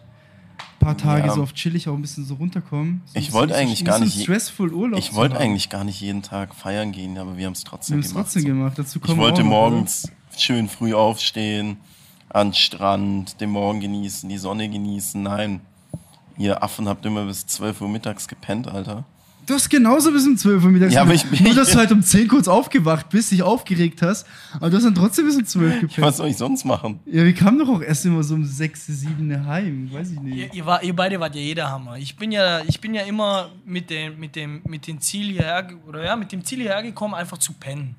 Ein 0.79 0.85
paar 0.85 0.97
Tage 0.97 1.27
Ja. 1.27 1.33
so 1.33 1.43
auf 1.43 1.53
chillig 1.53 1.87
auch 1.87 1.93
ein 1.93 2.01
bisschen 2.01 2.25
so 2.25 2.35
runterkommen. 2.35 3.01
So 3.05 3.19
Ich 3.19 3.33
wollte 3.33 3.55
eigentlich 3.55 3.85
gar 3.85 3.99
nicht- 3.99 4.21
stressful 4.23 4.73
Urlaub. 4.73 4.99
Ich 4.99 5.13
wollte 5.13 5.37
eigentlich 5.37 5.69
gar 5.69 5.83
nicht 5.83 6.01
jeden 6.01 6.21
Tag 6.23 6.55
feiern 6.55 6.91
gehen, 6.91 7.17
aber 7.17 7.37
wir 7.37 7.45
haben 7.45 7.53
es 7.53 7.63
Wir 7.63 7.69
trotzdem 7.69 7.93
haben 7.95 7.99
es 8.01 8.09
gemacht. 8.09 8.23
trotzdem 8.25 8.41
so. 8.41 8.47
gemacht. 8.47 8.79
Dazu 8.79 8.99
kommen 8.99 9.13
Ich 9.13 9.17
wir 9.19 9.23
wollte 9.23 9.43
morgens 9.43 10.11
schön 10.37 10.67
früh 10.69 10.93
aufstehen, 10.93 11.77
an 12.29 12.47
den 12.49 12.53
Strand, 12.55 13.39
den 13.41 13.49
Morgen 13.51 13.79
genießen, 13.81 14.27
die 14.29 14.37
Sonne 14.37 14.69
genießen. 14.69 15.21
Nein, 15.21 15.61
ihr 16.37 16.63
Affen 16.63 16.87
habt 16.87 17.05
immer 17.05 17.25
bis 17.25 17.45
12 17.45 17.81
Uhr 17.81 17.89
mittags 17.89 18.27
gepennt, 18.27 18.67
Alter. 18.67 19.03
Du 19.47 19.55
hast 19.55 19.69
genauso 19.69 20.11
bis 20.11 20.25
um 20.27 20.37
12 20.37 20.63
Uhr 20.63 20.69
mittags 20.71 20.93
Ja, 20.93 21.01
aber 21.01 21.13
ich- 21.13 21.41
Nur, 21.41 21.55
dass 21.55 21.71
du 21.71 21.77
halt 21.77 21.91
um 21.91 22.01
10 22.01 22.27
kurz 22.27 22.47
aufgewacht 22.47 23.09
bist, 23.09 23.31
dich 23.31 23.41
aufgeregt 23.43 24.01
hast. 24.01 24.25
Aber 24.55 24.69
du 24.69 24.77
hast 24.77 24.83
dann 24.83 24.95
trotzdem 24.95 25.25
bis 25.25 25.35
um 25.35 25.45
12 25.45 25.81
gepennt. 25.81 25.97
Was 26.05 26.17
soll 26.17 26.27
ich 26.29 26.37
sonst 26.37 26.63
machen? 26.63 26.99
Ja, 27.05 27.23
wir 27.23 27.33
kamen 27.33 27.57
doch 27.59 27.67
auch 27.67 27.81
erst 27.81 28.05
immer 28.05 28.23
so 28.23 28.35
um 28.35 28.45
6, 28.45 28.85
7 28.85 29.45
heim. 29.47 29.89
Weiß 29.91 30.11
ich 30.11 30.19
nicht. 30.19 30.37
Ihr, 30.37 30.53
ihr, 30.53 30.65
war, 30.65 30.83
ihr 30.83 30.95
beide 30.95 31.19
wart 31.19 31.35
ja 31.35 31.41
jeder 31.41 31.69
Hammer. 31.69 31.97
Ich 31.97 32.15
bin 32.15 32.31
ja, 32.31 32.61
ich 32.67 32.79
bin 32.79 32.93
ja 32.93 33.01
immer 33.03 33.49
mit 33.65 33.89
dem, 33.89 34.19
mit 34.19 34.35
dem, 34.35 34.61
mit 34.67 34.87
dem 34.87 35.01
Ziel 35.01 35.31
hierher, 35.33 35.67
oder 35.87 36.05
ja, 36.05 36.15
mit 36.15 36.31
dem 36.31 36.45
Ziel 36.45 36.59
hierher 36.59 36.83
gekommen, 36.83 37.13
einfach 37.15 37.37
zu 37.39 37.53
pennen. 37.53 37.95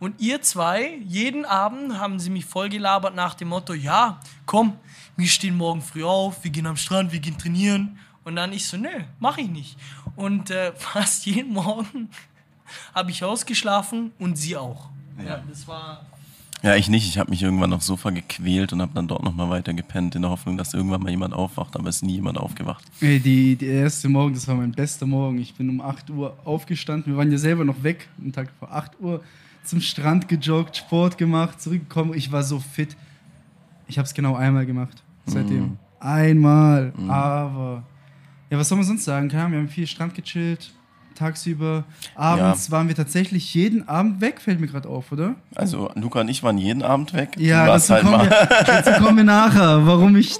Und 0.00 0.20
ihr 0.20 0.42
zwei, 0.42 0.98
jeden 1.06 1.44
Abend 1.46 1.98
haben 1.98 2.18
sie 2.18 2.28
mich 2.28 2.44
vollgelabert 2.44 3.14
nach 3.14 3.34
dem 3.34 3.48
Motto, 3.48 3.72
ja, 3.72 4.20
komm, 4.44 4.74
wir 5.16 5.28
stehen 5.28 5.56
morgen 5.56 5.80
früh 5.80 6.04
auf, 6.04 6.44
wir 6.44 6.50
gehen 6.50 6.66
am 6.66 6.76
Strand, 6.76 7.12
wir 7.12 7.20
gehen 7.20 7.38
trainieren. 7.38 7.96
Und 8.24 8.36
dann 8.36 8.52
ich 8.52 8.66
so, 8.66 8.76
nö, 8.76 8.88
mach 9.20 9.38
ich 9.38 9.48
nicht. 9.48 9.76
Und 10.16 10.50
äh, 10.50 10.72
fast 10.76 11.26
jeden 11.26 11.52
Morgen 11.52 12.08
habe 12.94 13.10
ich 13.10 13.22
ausgeschlafen 13.24 14.12
und 14.18 14.36
sie 14.36 14.56
auch. 14.56 14.88
Ja, 15.24 15.42
das 15.48 15.68
war. 15.68 16.06
Ja, 16.62 16.76
ich 16.76 16.88
nicht. 16.88 17.06
Ich 17.06 17.18
habe 17.18 17.30
mich 17.30 17.42
irgendwann 17.42 17.72
aufs 17.74 17.86
Sofa 17.86 18.10
gequält 18.10 18.72
und 18.72 18.80
habe 18.80 18.92
dann 18.94 19.06
dort 19.06 19.22
nochmal 19.22 19.50
weiter 19.50 19.74
gepennt, 19.74 20.14
in 20.14 20.22
der 20.22 20.30
Hoffnung, 20.30 20.56
dass 20.56 20.72
irgendwann 20.72 21.02
mal 21.02 21.10
jemand 21.10 21.34
aufwacht, 21.34 21.76
aber 21.76 21.90
es 21.90 21.96
ist 21.96 22.02
nie 22.02 22.14
jemand 22.14 22.38
aufgewacht. 22.38 22.84
Ey, 23.02 23.20
die, 23.20 23.54
der 23.54 23.82
erste 23.82 24.08
Morgen, 24.08 24.32
das 24.32 24.48
war 24.48 24.54
mein 24.54 24.72
bester 24.72 25.04
Morgen. 25.04 25.38
Ich 25.38 25.54
bin 25.54 25.68
um 25.68 25.82
8 25.82 26.08
Uhr 26.08 26.36
aufgestanden. 26.44 27.12
Wir 27.12 27.18
waren 27.18 27.30
ja 27.30 27.36
selber 27.36 27.64
noch 27.64 27.82
weg, 27.82 28.08
einen 28.18 28.32
Tag 28.32 28.48
vor 28.58 28.72
8 28.72 28.98
Uhr, 29.00 29.22
zum 29.62 29.82
Strand 29.82 30.26
gejoggt, 30.26 30.78
Sport 30.78 31.18
gemacht, 31.18 31.60
zurückgekommen. 31.60 32.14
Ich 32.14 32.32
war 32.32 32.42
so 32.42 32.58
fit. 32.60 32.96
Ich 33.86 33.98
habe 33.98 34.06
es 34.06 34.14
genau 34.14 34.34
einmal 34.34 34.64
gemacht. 34.64 35.02
Seitdem. 35.26 35.60
Mhm. 35.60 35.78
Einmal. 36.00 36.92
Aber. 37.08 37.82
Ja, 38.54 38.60
was 38.60 38.68
soll 38.68 38.78
man 38.78 38.86
sonst 38.86 39.04
sagen? 39.04 39.32
Wir 39.32 39.40
haben 39.40 39.68
viel 39.68 39.88
Strand 39.88 40.14
gechillt, 40.14 40.72
tagsüber. 41.16 41.82
Abends 42.14 42.70
waren 42.70 42.86
wir 42.86 42.94
tatsächlich 42.94 43.52
jeden 43.52 43.88
Abend 43.88 44.20
weg, 44.20 44.40
fällt 44.40 44.60
mir 44.60 44.68
gerade 44.68 44.88
auf, 44.88 45.10
oder? 45.10 45.34
Also, 45.56 45.90
Luca 45.96 46.20
und 46.20 46.28
ich 46.28 46.44
waren 46.44 46.56
jeden 46.56 46.84
Abend 46.84 47.14
weg. 47.14 47.30
Ja, 47.36 47.66
dazu, 47.66 47.94
halt 47.94 48.04
kommen 48.04 48.20
wir, 48.20 48.30
dazu 48.64 48.92
kommen 49.02 49.16
wir 49.16 49.24
nachher, 49.24 49.84
warum 49.84 50.14
ich 50.14 50.36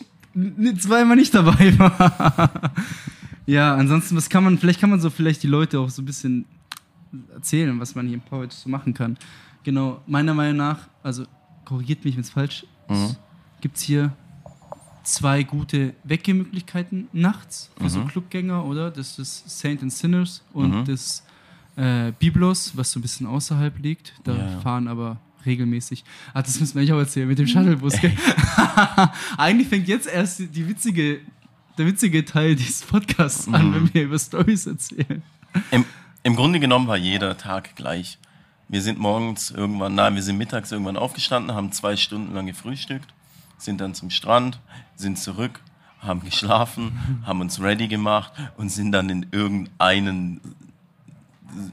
zweimal 0.78 1.16
nicht 1.16 1.34
dabei 1.34 1.76
war. 1.76 2.60
ja, 3.46 3.74
ansonsten, 3.74 4.16
was 4.16 4.30
kann 4.30 4.44
man, 4.44 4.58
vielleicht 4.58 4.78
kann 4.80 4.90
man 4.90 5.00
so 5.00 5.10
vielleicht 5.10 5.42
die 5.42 5.48
Leute 5.48 5.80
auch 5.80 5.90
so 5.90 6.00
ein 6.00 6.04
bisschen 6.04 6.44
erzählen, 7.34 7.80
was 7.80 7.96
man 7.96 8.06
hier 8.06 8.14
im 8.14 8.20
Porridge 8.20 8.54
so 8.54 8.68
machen 8.68 8.94
kann. 8.94 9.16
Genau, 9.64 10.02
meiner 10.06 10.34
Meinung 10.34 10.58
nach, 10.58 10.78
also 11.02 11.24
korrigiert 11.64 12.04
mich, 12.04 12.14
wenn 12.14 12.22
es 12.22 12.30
falsch 12.30 12.64
ist. 12.88 12.96
Mhm. 12.96 13.16
gibt 13.60 13.76
es 13.76 13.82
hier 13.82 14.12
zwei 15.04 15.42
gute 15.42 15.94
Weggehmöglichkeiten 16.04 17.08
nachts 17.12 17.70
für 17.80 17.88
so 17.90 18.02
Clubgänger, 18.04 18.64
oder? 18.64 18.90
Das 18.90 19.18
ist 19.18 19.48
Saint 19.60 19.82
and 19.82 19.92
Sinners 19.92 20.42
und 20.52 20.80
Mhm. 20.80 20.84
das 20.86 21.22
äh, 21.76 22.12
Biblos, 22.18 22.76
was 22.76 22.92
so 22.92 22.98
ein 23.00 23.02
bisschen 23.02 23.26
außerhalb 23.26 23.78
liegt. 23.80 24.14
Da 24.24 24.34
Ja. 24.36 24.60
fahren 24.60 24.86
aber 24.88 25.18
regelmäßig. 25.44 26.04
Ah, 26.32 26.40
das 26.42 26.58
müssen 26.60 26.74
wir 26.74 26.80
eigentlich 26.80 26.92
auch 26.92 26.98
erzählen 26.98 27.26
mit 27.28 27.38
dem 27.38 27.46
Shuttlebus. 27.48 27.94
eigentlich 29.36 29.68
fängt 29.68 29.88
jetzt 29.88 30.06
erst 30.06 30.38
die, 30.38 30.46
die 30.46 30.68
witzige, 30.68 31.20
der 31.78 31.86
witzige 31.86 32.24
Teil 32.24 32.54
dieses 32.56 32.82
Podcasts 32.82 33.48
an, 33.48 33.70
Mhm. 33.70 33.74
wenn 33.74 33.94
wir 33.94 34.02
über 34.04 34.18
Stories 34.18 34.66
erzählen. 34.66 35.22
Im, 35.70 35.84
Im 36.22 36.36
Grunde 36.36 36.60
genommen 36.60 36.86
war 36.86 36.96
jeder 36.96 37.36
Tag 37.36 37.76
gleich. 37.76 38.18
Wir 38.68 38.80
sind 38.80 38.98
morgens 38.98 39.50
irgendwann, 39.50 39.94
nein, 39.94 40.14
wir 40.14 40.22
sind 40.22 40.38
mittags 40.38 40.72
irgendwann 40.72 40.96
aufgestanden, 40.96 41.54
haben 41.54 41.70
zwei 41.72 41.96
Stunden 41.96 42.34
lang 42.34 42.46
gefrühstückt, 42.46 43.12
sind 43.64 43.80
dann 43.80 43.94
zum 43.94 44.10
Strand, 44.10 44.60
sind 44.96 45.18
zurück, 45.18 45.60
haben 46.00 46.20
geschlafen, 46.22 46.92
haben 47.26 47.40
uns 47.40 47.60
ready 47.60 47.88
gemacht 47.88 48.32
und 48.56 48.70
sind 48.70 48.92
dann 48.92 49.08
in 49.10 49.26
irgendeinen 49.32 50.40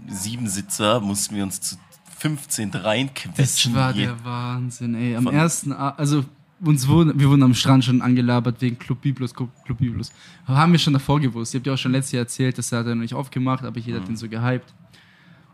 Siebensitzer, 0.08 1.00
mussten 1.00 1.36
wir 1.36 1.44
uns 1.44 1.60
zu 1.62 1.76
15 2.20 2.72
Das 2.72 2.84
reinquetschen. 2.84 3.74
war 3.74 3.94
Je- 3.96 4.06
der 4.06 4.24
Wahnsinn, 4.24 4.94
ey. 4.96 5.16
Am 5.16 5.28
ersten, 5.28 5.72
A- 5.74 5.90
also 5.92 6.24
uns 6.64 6.88
wurden, 6.88 7.20
wir 7.20 7.28
wurden 7.30 7.42
am 7.42 7.56
Strand 7.56 7.84
schon 7.84 8.02
angelabert 8.04 8.62
wegen 8.62 8.78
Club 8.78 9.02
Biblos, 9.02 9.34
Club, 9.34 9.50
Club 9.66 9.80
Biblos. 9.80 10.12
Haben 10.46 10.72
wir 10.74 10.80
schon 10.80 10.94
davor 10.94 11.20
gewusst. 11.20 11.54
Ihr 11.56 11.60
habt 11.60 11.66
ja 11.68 11.74
auch 11.74 11.78
schon 11.78 11.92
letztes 11.94 12.12
Jahr 12.12 12.22
erzählt, 12.22 12.58
dass 12.60 12.72
er 12.72 12.80
hat 12.80 12.86
er 12.88 12.94
noch 12.96 13.02
nicht 13.02 13.16
aufgemacht, 13.16 13.64
aber 13.64 13.80
jeder 13.80 14.00
hat 14.00 14.08
den 14.08 14.16
so 14.16 14.30
gehypt. 14.30 14.72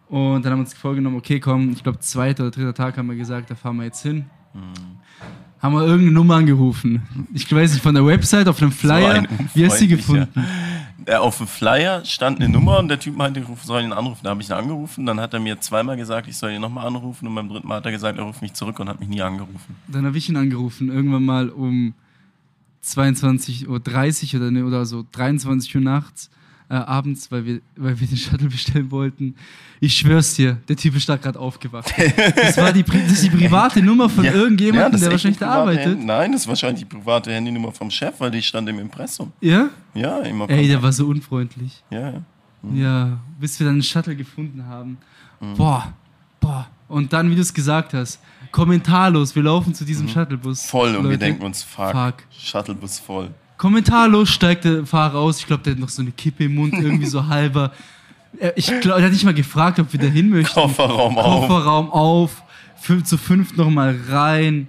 Und 0.10 0.44
dann 0.44 0.52
haben 0.52 0.60
wir 0.60 0.66
uns 0.66 0.74
vorgenommen, 0.74 1.16
okay, 1.18 1.40
komm, 1.40 1.72
ich 1.72 1.84
glaube, 1.84 2.00
zweiter 2.00 2.44
oder 2.44 2.52
dritter 2.52 2.74
Tag 2.74 2.98
haben 2.98 3.08
wir 3.10 3.16
gesagt, 3.16 3.50
da 3.50 3.56
fahren 3.56 3.78
wir 3.78 3.86
jetzt 3.86 4.02
hin. 4.02 4.26
Haben 5.60 5.74
wir 5.74 5.82
irgendeine 5.82 6.12
Nummer 6.12 6.36
angerufen. 6.36 7.02
Ich 7.34 7.52
weiß 7.52 7.74
nicht, 7.74 7.82
von 7.82 7.96
der 7.96 8.06
Website 8.06 8.48
auf 8.48 8.62
einem 8.62 8.72
Flyer. 8.72 9.24
Wie 9.54 9.66
hast 9.66 9.76
du 9.76 9.80
sie 9.80 9.88
gefunden? 9.88 10.28
Äh, 11.06 11.16
Auf 11.16 11.38
dem 11.38 11.48
Flyer 11.48 12.04
stand 12.04 12.40
eine 12.40 12.50
Nummer 12.50 12.80
und 12.80 12.90
der 12.90 13.00
Typ 13.00 13.16
meinte, 13.16 13.40
ich 13.40 13.46
soll 13.64 13.82
ihn 13.82 13.94
anrufen. 13.94 14.20
Da 14.24 14.32
habe 14.32 14.42
ich 14.42 14.50
ihn 14.50 14.54
angerufen. 14.54 15.06
Dann 15.06 15.20
hat 15.20 15.34
er 15.34 15.40
mir 15.40 15.60
zweimal 15.60 15.96
gesagt, 15.96 16.28
ich 16.28 16.36
soll 16.36 16.52
ihn 16.52 16.62
nochmal 16.62 16.86
anrufen. 16.86 17.28
Und 17.28 17.34
beim 17.36 17.48
dritten 17.48 17.68
Mal 17.68 17.78
hat 17.78 17.86
er 17.86 17.92
gesagt, 17.94 18.20
er 18.20 18.26
ruft 18.26 18.42
mich 18.42 18.54
zurück 18.54 18.80
und 18.80 18.90
hat 18.90 19.00
mich 19.00 19.08
nie 19.10 19.22
angerufen. 19.22 19.76
Dann 19.88 20.06
habe 20.06 20.18
ich 20.18 20.28
ihn 20.28 20.36
angerufen, 20.36 20.90
irgendwann 20.90 21.24
mal 21.24 21.50
um 21.50 21.94
22.30 22.84 23.68
Uhr 24.36 24.42
oder, 24.42 24.52
ne, 24.52 24.66
oder 24.66 24.86
so 24.86 25.06
23 25.12 25.76
Uhr 25.76 25.82
nachts, 25.82 26.30
äh, 26.70 26.74
abends, 26.76 27.32
weil 27.32 27.46
wir, 27.46 27.62
weil 27.76 28.00
wir 28.00 28.08
den 28.08 28.18
Shuttle 28.18 28.50
bestellen 28.50 28.92
wollten. 28.92 29.36
Ich 29.80 29.94
schwör's 29.96 30.34
dir, 30.36 30.58
der 30.68 30.76
Typ 30.76 30.96
ist 30.96 31.08
da 31.08 31.16
gerade 31.18 31.40
aufgewacht. 31.40 31.94
Das 32.36 32.58
war 32.58 32.74
die, 32.74 32.84
das 32.84 33.12
ist 33.12 33.24
die 33.24 33.30
private 33.30 33.82
Nummer 33.82 34.10
von 34.10 34.24
Ja, 34.26 34.34
irgendjemandem, 34.34 34.92
das 34.94 35.02
der 35.02 35.12
wahrscheinlich 35.12 35.40
da 35.40 35.50
arbeitet. 35.50 35.86
Hand- 35.98 36.06
Nein, 36.06 36.32
das 36.32 36.42
ist 36.42 36.48
wahrscheinlich 36.48 36.80
die 36.88 36.96
private 36.98 37.32
Handynummer 37.32 37.72
vom 37.72 37.90
Chef, 37.92 38.20
weil 38.20 38.32
die 38.32 38.42
stand 38.42 38.68
im 38.70 38.80
Impressum. 38.80 39.32
Ja? 39.40 39.70
Ja, 39.94 40.20
immer. 40.22 40.50
Ey, 40.50 40.68
der 40.68 40.82
war 40.82 40.92
so 40.92 41.08
unfreundlich. 41.08 41.84
ja, 41.90 42.10
ja. 42.12 42.22
Ja, 42.74 43.20
bis 43.40 43.60
wir 43.60 43.66
dann 43.66 43.76
einen 43.76 43.84
Shuttle 43.84 44.16
gefunden 44.16 44.66
haben. 44.66 44.98
Mhm. 45.40 45.54
Boah, 45.54 45.94
boah. 46.42 46.68
Und 46.90 47.14
dann, 47.14 47.30
wie 47.30 47.36
du 47.36 47.42
es 47.42 47.54
gesagt 47.54 47.94
hast, 47.94 48.20
kommentarlos, 48.52 49.36
wir 49.36 49.44
laufen 49.44 49.74
zu 49.74 49.86
diesem 49.86 50.08
Shuttlebus. 50.10 50.64
Mhm. 50.66 50.68
Voll 50.70 50.90
und 50.90 51.04
wir 51.04 51.12
Leute. 51.12 51.18
denken 51.20 51.44
uns, 51.44 51.64
fuck, 51.64 51.92
Fuck. 51.92 52.16
Shuttlebus 52.32 53.00
voll. 53.00 53.30
Kommentarlos 53.58 54.30
steigt 54.30 54.66
der 54.66 54.86
Fahrer 54.86 55.18
aus. 55.20 55.40
Ich 55.40 55.48
glaube, 55.48 55.64
der 55.64 55.74
hat 55.74 55.80
noch 55.80 55.90
so 55.90 56.02
eine 56.02 56.12
Kippe 56.12 56.46
im 56.46 56.56
Mund, 56.56 56.74
irgendwie 56.74 57.06
so 57.08 57.28
halber. 57.28 57.72
Er- 58.40 58.58
Ich 58.58 58.68
glaube, 58.82 59.00
er 59.00 59.06
hat 59.06 59.12
nicht 59.12 59.24
mal 59.26 59.34
gefragt, 59.34 59.80
ob 59.80 59.92
wir 59.92 60.00
da 60.00 60.06
hin 60.08 60.30
möchten. 60.30 60.54
Kofferraum 60.54 61.18
auf. 61.18 61.48
Kofferraum 61.48 61.92
auf, 61.92 62.44
fünf 62.80 63.06
zu 63.06 63.18
fünf 63.18 63.56
nochmal 63.58 63.96
rein 64.10 64.68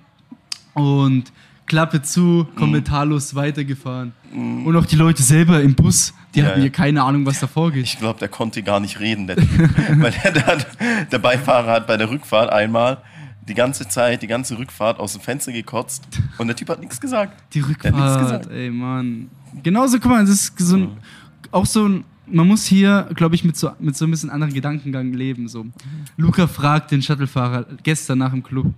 und 0.74 1.24
Klappe 1.66 2.00
zu, 2.00 2.20
Mhm. 2.54 2.54
kommentarlos 2.58 3.34
weitergefahren. 3.34 4.12
Und 4.32 4.74
auch 4.74 4.86
die 4.86 4.96
Leute 4.96 5.22
selber 5.22 5.60
im 5.60 5.74
Bus, 5.74 6.14
die 6.34 6.40
Ja, 6.40 6.46
hatten 6.46 6.58
ja. 6.58 6.62
hier 6.62 6.70
keine 6.72 7.02
Ahnung, 7.02 7.26
was 7.26 7.40
da 7.40 7.46
vorgeht. 7.46 7.84
Ich 7.84 7.98
glaube, 7.98 8.18
der 8.18 8.28
konnte 8.28 8.62
gar 8.62 8.80
nicht 8.80 9.00
reden, 9.00 9.26
der. 9.26 9.36
Weil 9.98 10.12
der, 10.24 10.32
der, 10.32 10.56
der 11.12 11.18
Beifahrer 11.18 11.72
hat 11.72 11.86
bei 11.86 11.98
der 11.98 12.08
Rückfahrt 12.08 12.50
einmal 12.50 12.98
die 13.48 13.54
ganze 13.54 13.88
Zeit, 13.88 14.22
die 14.22 14.26
ganze 14.26 14.58
Rückfahrt 14.58 14.98
aus 14.98 15.12
dem 15.12 15.22
Fenster 15.22 15.52
gekotzt 15.52 16.06
und 16.38 16.46
der 16.46 16.56
Typ 16.56 16.68
hat 16.68 16.80
nichts 16.80 17.00
gesagt. 17.00 17.32
Die 17.54 17.60
Der 17.60 17.68
hat 17.68 17.68
nichts 17.82 17.94
Rückfahrt, 17.94 18.42
gesagt. 18.42 18.50
ey 18.50 18.70
Mann. 18.70 19.30
Genauso, 19.62 19.98
guck 19.98 20.10
mal, 20.10 20.20
das 20.20 20.30
ist 20.30 20.58
so 20.58 20.76
ein, 20.76 20.90
auch 21.50 21.66
so 21.66 21.88
ein, 21.88 22.04
man 22.26 22.46
muss 22.46 22.66
hier, 22.66 23.08
glaube 23.14 23.34
ich, 23.34 23.44
mit 23.44 23.56
so, 23.56 23.70
mit 23.78 23.96
so 23.96 24.04
ein 24.04 24.10
bisschen 24.10 24.30
anderen 24.30 24.52
Gedankengang 24.52 25.12
leben. 25.12 25.48
So. 25.48 25.66
Luca 26.16 26.46
fragt 26.46 26.90
den 26.90 27.00
Shuttlefahrer 27.02 27.66
gestern 27.82 28.18
nach 28.18 28.30
dem 28.30 28.42
Club, 28.42 28.72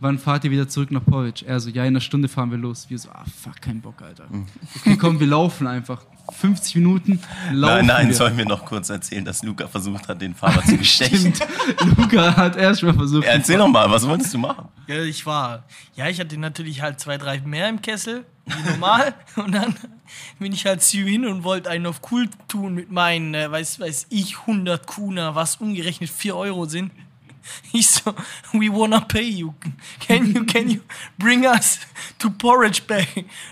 wann 0.00 0.18
fahrt 0.18 0.44
ihr 0.44 0.50
wieder 0.50 0.68
zurück 0.68 0.90
nach 0.90 1.04
Porridge? 1.04 1.44
Er 1.46 1.60
so, 1.60 1.70
ja, 1.70 1.82
in 1.82 1.88
einer 1.88 2.00
Stunde 2.00 2.28
fahren 2.28 2.50
wir 2.50 2.58
los. 2.58 2.86
Wir 2.88 2.98
so, 2.98 3.08
ah, 3.10 3.24
fuck, 3.42 3.60
kein 3.60 3.80
Bock, 3.80 4.02
Alter. 4.02 4.26
Okay, 4.80 4.96
komm, 4.96 5.20
wir 5.20 5.26
laufen 5.26 5.66
einfach. 5.66 6.02
50 6.32 6.74
Minuten 6.76 7.20
laufen 7.52 7.60
Nein, 7.60 7.86
nein, 7.86 8.08
wir. 8.08 8.14
sollen 8.14 8.36
wir 8.36 8.46
noch 8.46 8.64
kurz 8.64 8.90
erzählen, 8.90 9.24
dass 9.24 9.44
Luca 9.44 9.68
versucht 9.68 10.08
hat, 10.08 10.20
den 10.20 10.34
Fahrer 10.34 10.62
zu 10.64 10.76
bestechen. 10.78 11.32
Luca 11.96 12.36
hat 12.36 12.56
erst 12.56 12.82
mal 12.82 12.94
versucht, 12.94 13.24
Erzähl 13.26 13.58
doch 13.58 13.68
mal, 13.68 13.88
was 13.90 14.06
wolltest 14.06 14.34
du 14.34 14.38
machen? 14.38 14.68
Ja, 14.88 15.02
ich 15.02 15.24
war. 15.24 15.64
Ja, 15.94 16.08
ich 16.08 16.18
hatte 16.18 16.36
natürlich 16.36 16.82
halt 16.82 16.98
zwei, 16.98 17.16
drei 17.16 17.40
mehr 17.40 17.68
im 17.68 17.80
Kessel, 17.80 18.24
wie 18.44 18.70
normal. 18.70 19.14
und 19.36 19.52
dann 19.52 19.74
bin 20.38 20.52
ich 20.52 20.66
halt 20.66 20.82
zu 20.82 20.98
ihm 20.98 21.06
hin 21.06 21.26
und 21.26 21.44
wollte 21.44 21.70
einen 21.70 21.86
auf 21.86 22.00
cool 22.10 22.28
tun 22.48 22.74
mit 22.74 22.90
meinen, 22.90 23.34
äh, 23.34 23.50
weiß, 23.50 23.78
weiß 23.78 24.06
ich, 24.10 24.38
100 24.40 24.84
Kuna, 24.86 25.34
was 25.34 25.56
umgerechnet 25.56 26.10
4 26.10 26.36
Euro 26.36 26.66
sind. 26.66 26.90
Ich 27.72 27.88
so, 27.88 28.14
we 28.52 28.68
wanna 28.72 29.00
pay 29.00 29.28
you. 29.28 29.54
Can 30.00 30.26
you, 30.34 30.44
can 30.44 30.68
you 30.70 30.80
bring 31.18 31.44
us 31.46 31.80
to 32.18 32.30
Porridge 32.30 32.82
Bay? 32.86 33.06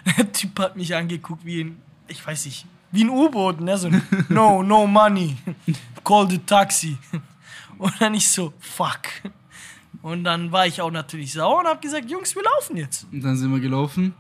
Der 0.19 0.31
Typ 0.33 0.59
hat 0.59 0.77
mich 0.77 0.95
angeguckt 0.95 1.45
wie 1.45 1.63
ein, 1.65 1.77
ich 2.09 2.25
weiß 2.27 2.47
nicht, 2.47 2.67
wie 2.93 3.05
ein 3.05 3.11
U-Boot, 3.11 3.61
ne? 3.61 3.77
So, 3.79 3.91
no, 4.29 4.63
no 4.63 4.87
money. 4.87 5.37
Call 6.05 6.29
the 6.31 6.39
taxi. 6.39 6.97
Und 7.79 7.93
dann 8.01 8.15
ich 8.15 8.29
so, 8.29 8.53
fuck. 8.61 9.01
Und 10.03 10.25
dann 10.25 10.53
war 10.53 10.67
ich 10.67 10.81
auch 10.81 10.91
natürlich 10.91 11.33
sauer 11.33 11.61
und 11.61 11.67
habe 11.67 11.81
gesagt, 11.81 12.11
Jungs, 12.11 12.35
wir 12.37 12.43
laufen 12.43 12.77
jetzt. 12.77 13.07
Und 13.11 13.23
dann 13.23 13.37
sind 13.37 13.51
wir 13.53 13.61
gelaufen. 13.61 14.13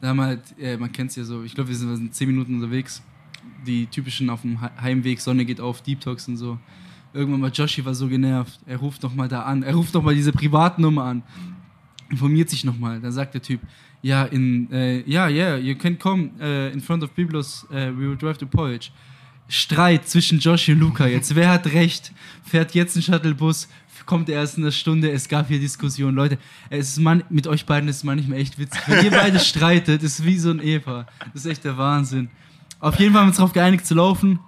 Da 0.00 0.08
haben 0.08 0.16
wir 0.18 0.26
halt, 0.26 0.58
äh, 0.58 0.76
man 0.76 0.92
kennt 0.92 1.10
es 1.10 1.16
ja 1.16 1.24
so, 1.24 1.42
ich 1.42 1.54
glaube, 1.54 1.68
wir 1.70 1.76
sind, 1.76 1.88
wir 1.88 1.96
sind 1.96 2.14
10 2.14 2.28
Minuten 2.28 2.54
unterwegs. 2.56 3.02
Die 3.66 3.86
typischen 3.86 4.30
auf 4.30 4.42
dem 4.42 4.60
He- 4.60 4.70
Heimweg, 4.80 5.20
Sonne 5.20 5.44
geht 5.44 5.60
auf, 5.60 5.82
Deep 5.82 6.00
Talks 6.00 6.28
und 6.28 6.36
so. 6.36 6.58
Irgendwann 7.12 7.40
mal 7.40 7.50
Joshi 7.50 7.84
war 7.84 7.94
so 7.94 8.08
genervt. 8.08 8.58
Er 8.66 8.76
ruft 8.76 9.02
noch 9.02 9.14
mal 9.14 9.28
da 9.28 9.42
an. 9.42 9.62
Er 9.62 9.74
ruft 9.74 9.94
noch 9.94 10.02
mal 10.02 10.14
diese 10.14 10.32
Privatnummer 10.32 11.04
an. 11.04 11.22
Informiert 12.08 12.50
sich 12.50 12.64
noch 12.64 12.78
mal. 12.78 13.00
Dann 13.00 13.12
sagt 13.12 13.34
der 13.34 13.42
Typ, 13.42 13.60
ja, 14.02 14.24
in, 14.24 14.70
äh, 14.72 15.00
ja, 15.08 15.28
yeah, 15.28 15.56
you 15.56 15.74
can 15.74 15.98
come 15.98 16.30
äh, 16.40 16.72
in 16.72 16.80
front 16.80 17.02
of 17.02 17.10
Biblos, 17.10 17.66
äh, 17.70 17.90
we 17.90 18.08
will 18.08 18.16
drive 18.16 18.38
to 18.38 18.46
Porridge. 18.46 18.90
Streit 19.48 20.08
zwischen 20.08 20.38
Joshi 20.38 20.72
und 20.72 20.80
Luca 20.80 21.06
jetzt. 21.06 21.34
Wer 21.34 21.50
hat 21.50 21.66
recht? 21.66 22.12
Fährt 22.44 22.74
jetzt 22.74 22.96
ein 22.96 23.02
Shuttlebus? 23.02 23.68
Kommt 24.06 24.28
erst 24.28 24.56
in 24.56 24.64
einer 24.64 24.72
Stunde? 24.72 25.10
Es 25.10 25.28
gab 25.28 25.48
hier 25.48 25.60
Diskussionen. 25.60 26.16
Leute, 26.16 26.38
es 26.68 26.88
ist 26.90 26.98
man, 26.98 27.22
mit 27.30 27.46
euch 27.46 27.66
beiden 27.66 27.88
ist 27.88 27.96
es 27.96 28.04
manchmal 28.04 28.38
echt 28.38 28.58
witzig. 28.58 28.80
Wenn 28.86 29.04
ihr 29.04 29.10
beide 29.10 29.38
streitet, 29.38 30.02
ist 30.02 30.24
wie 30.24 30.38
so 30.38 30.50
ein 30.50 30.60
Ehepaar. 30.60 31.06
Das 31.32 31.44
ist 31.44 31.50
echt 31.50 31.64
der 31.64 31.76
Wahnsinn. 31.76 32.28
Auf 32.80 32.98
jeden 32.98 33.12
Fall 33.12 33.20
haben 33.20 33.26
wir 33.26 33.30
uns 33.30 33.36
darauf 33.36 33.52
geeinigt 33.52 33.86
zu 33.86 33.94
laufen. 33.94 34.40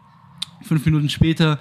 Fünf 0.63 0.85
Minuten 0.87 1.09
später 1.09 1.59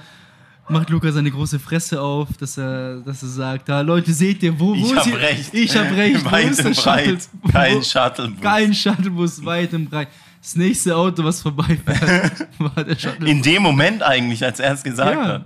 macht 0.71 0.89
Luca 0.89 1.11
seine 1.11 1.29
große 1.31 1.59
Fresse 1.59 2.01
auf, 2.01 2.29
dass 2.39 2.57
er, 2.57 3.01
dass 3.01 3.21
er 3.23 3.29
sagt, 3.29 3.69
da 3.69 3.81
Leute, 3.81 4.13
seht 4.13 4.41
ihr, 4.43 4.59
wo, 4.59 4.69
wo 4.69 4.73
Ich 4.75 4.83
ist 4.83 4.95
hab 4.95 5.03
hier- 5.05 5.19
recht. 5.19 5.53
Ich 5.53 5.77
hab 5.77 5.91
recht. 5.91 6.25
Wo 6.25 6.31
Weit 6.31 6.49
ist 6.51 6.63
der. 6.63 6.73
Shuttle? 6.73 7.17
Kein 7.51 7.77
Wo- 7.77 7.81
Shuttlebus. 7.83 8.41
Kein 8.41 8.73
Shuttlebus 8.73 9.45
weit 9.45 9.73
und 9.73 9.89
breit. 9.89 10.07
Das 10.41 10.55
nächste 10.55 10.95
Auto, 10.95 11.23
was 11.23 11.41
vorbeifährt, 11.41 12.47
war 12.57 12.83
der 12.83 12.97
Shuttlebus. 12.97 13.29
In 13.29 13.41
dem 13.43 13.61
Moment 13.61 14.01
eigentlich, 14.03 14.43
als 14.43 14.59
er 14.59 14.73
es 14.73 14.83
gesagt 14.83 15.15
Ja. 15.15 15.25
hat. 15.27 15.45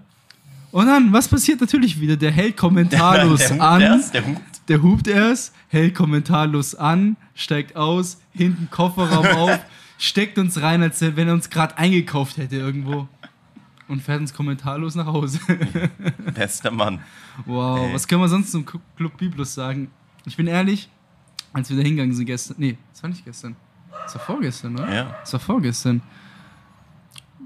Und 0.72 0.88
dann, 0.88 1.12
was 1.14 1.28
passiert 1.28 1.62
natürlich 1.62 2.00
wieder? 2.00 2.18
Der 2.18 2.32
hält 2.32 2.58
kommentarlos 2.58 3.40
der 3.48 3.50
hupt 3.52 3.62
an. 3.62 3.82
erst, 3.82 4.14
der 4.14 4.26
hupt. 4.26 4.42
Der 4.68 4.82
hupt 4.82 5.08
erst, 5.08 5.54
hält 5.70 5.94
kommentarlos 5.96 6.76
an, 6.76 7.18
steigt 7.36 7.76
aus, 7.76 8.18
hinten 8.34 8.70
Kofferraum 8.72 9.26
auf, 9.28 9.60
steckt 10.00 10.38
uns 10.38 10.62
rein, 10.62 10.82
als 10.82 11.00
wenn 11.02 11.28
er 11.28 11.34
uns 11.34 11.50
gerade 11.50 11.78
eingekauft 11.78 12.38
hätte 12.38 12.56
irgendwo. 12.58 13.08
Und 13.88 14.02
fährt 14.02 14.20
uns 14.20 14.34
kommentarlos 14.34 14.96
nach 14.96 15.06
Hause. 15.06 15.40
Bester 16.34 16.72
Mann. 16.72 17.00
wow, 17.46 17.80
Ey. 17.88 17.94
was 17.94 18.08
können 18.08 18.22
wir 18.22 18.28
sonst 18.30 18.52
zum 18.52 18.64
Cl- 18.66 18.80
Club 18.98 19.16
Biblos 19.18 19.54
sagen? 19.54 19.90
Ich 20.26 20.36
bin 20.36 20.48
ehrlich, 20.48 20.90
als 21.54 21.70
wir 21.70 21.78
da 21.78 21.84
hingegangen 21.84 22.14
sind 22.16 22.26
gestern, 22.26 22.56
nee, 22.60 22.78
das 22.92 23.04
war 23.04 23.10
nicht 23.12 23.24
gestern, 23.24 23.56
das 23.92 24.16
war 24.16 24.22
vorgestern, 24.22 24.74
oder? 24.76 24.94
Ja. 24.94 25.16
Das 25.22 25.34
war 25.34 25.40
vorgestern. 25.40 26.02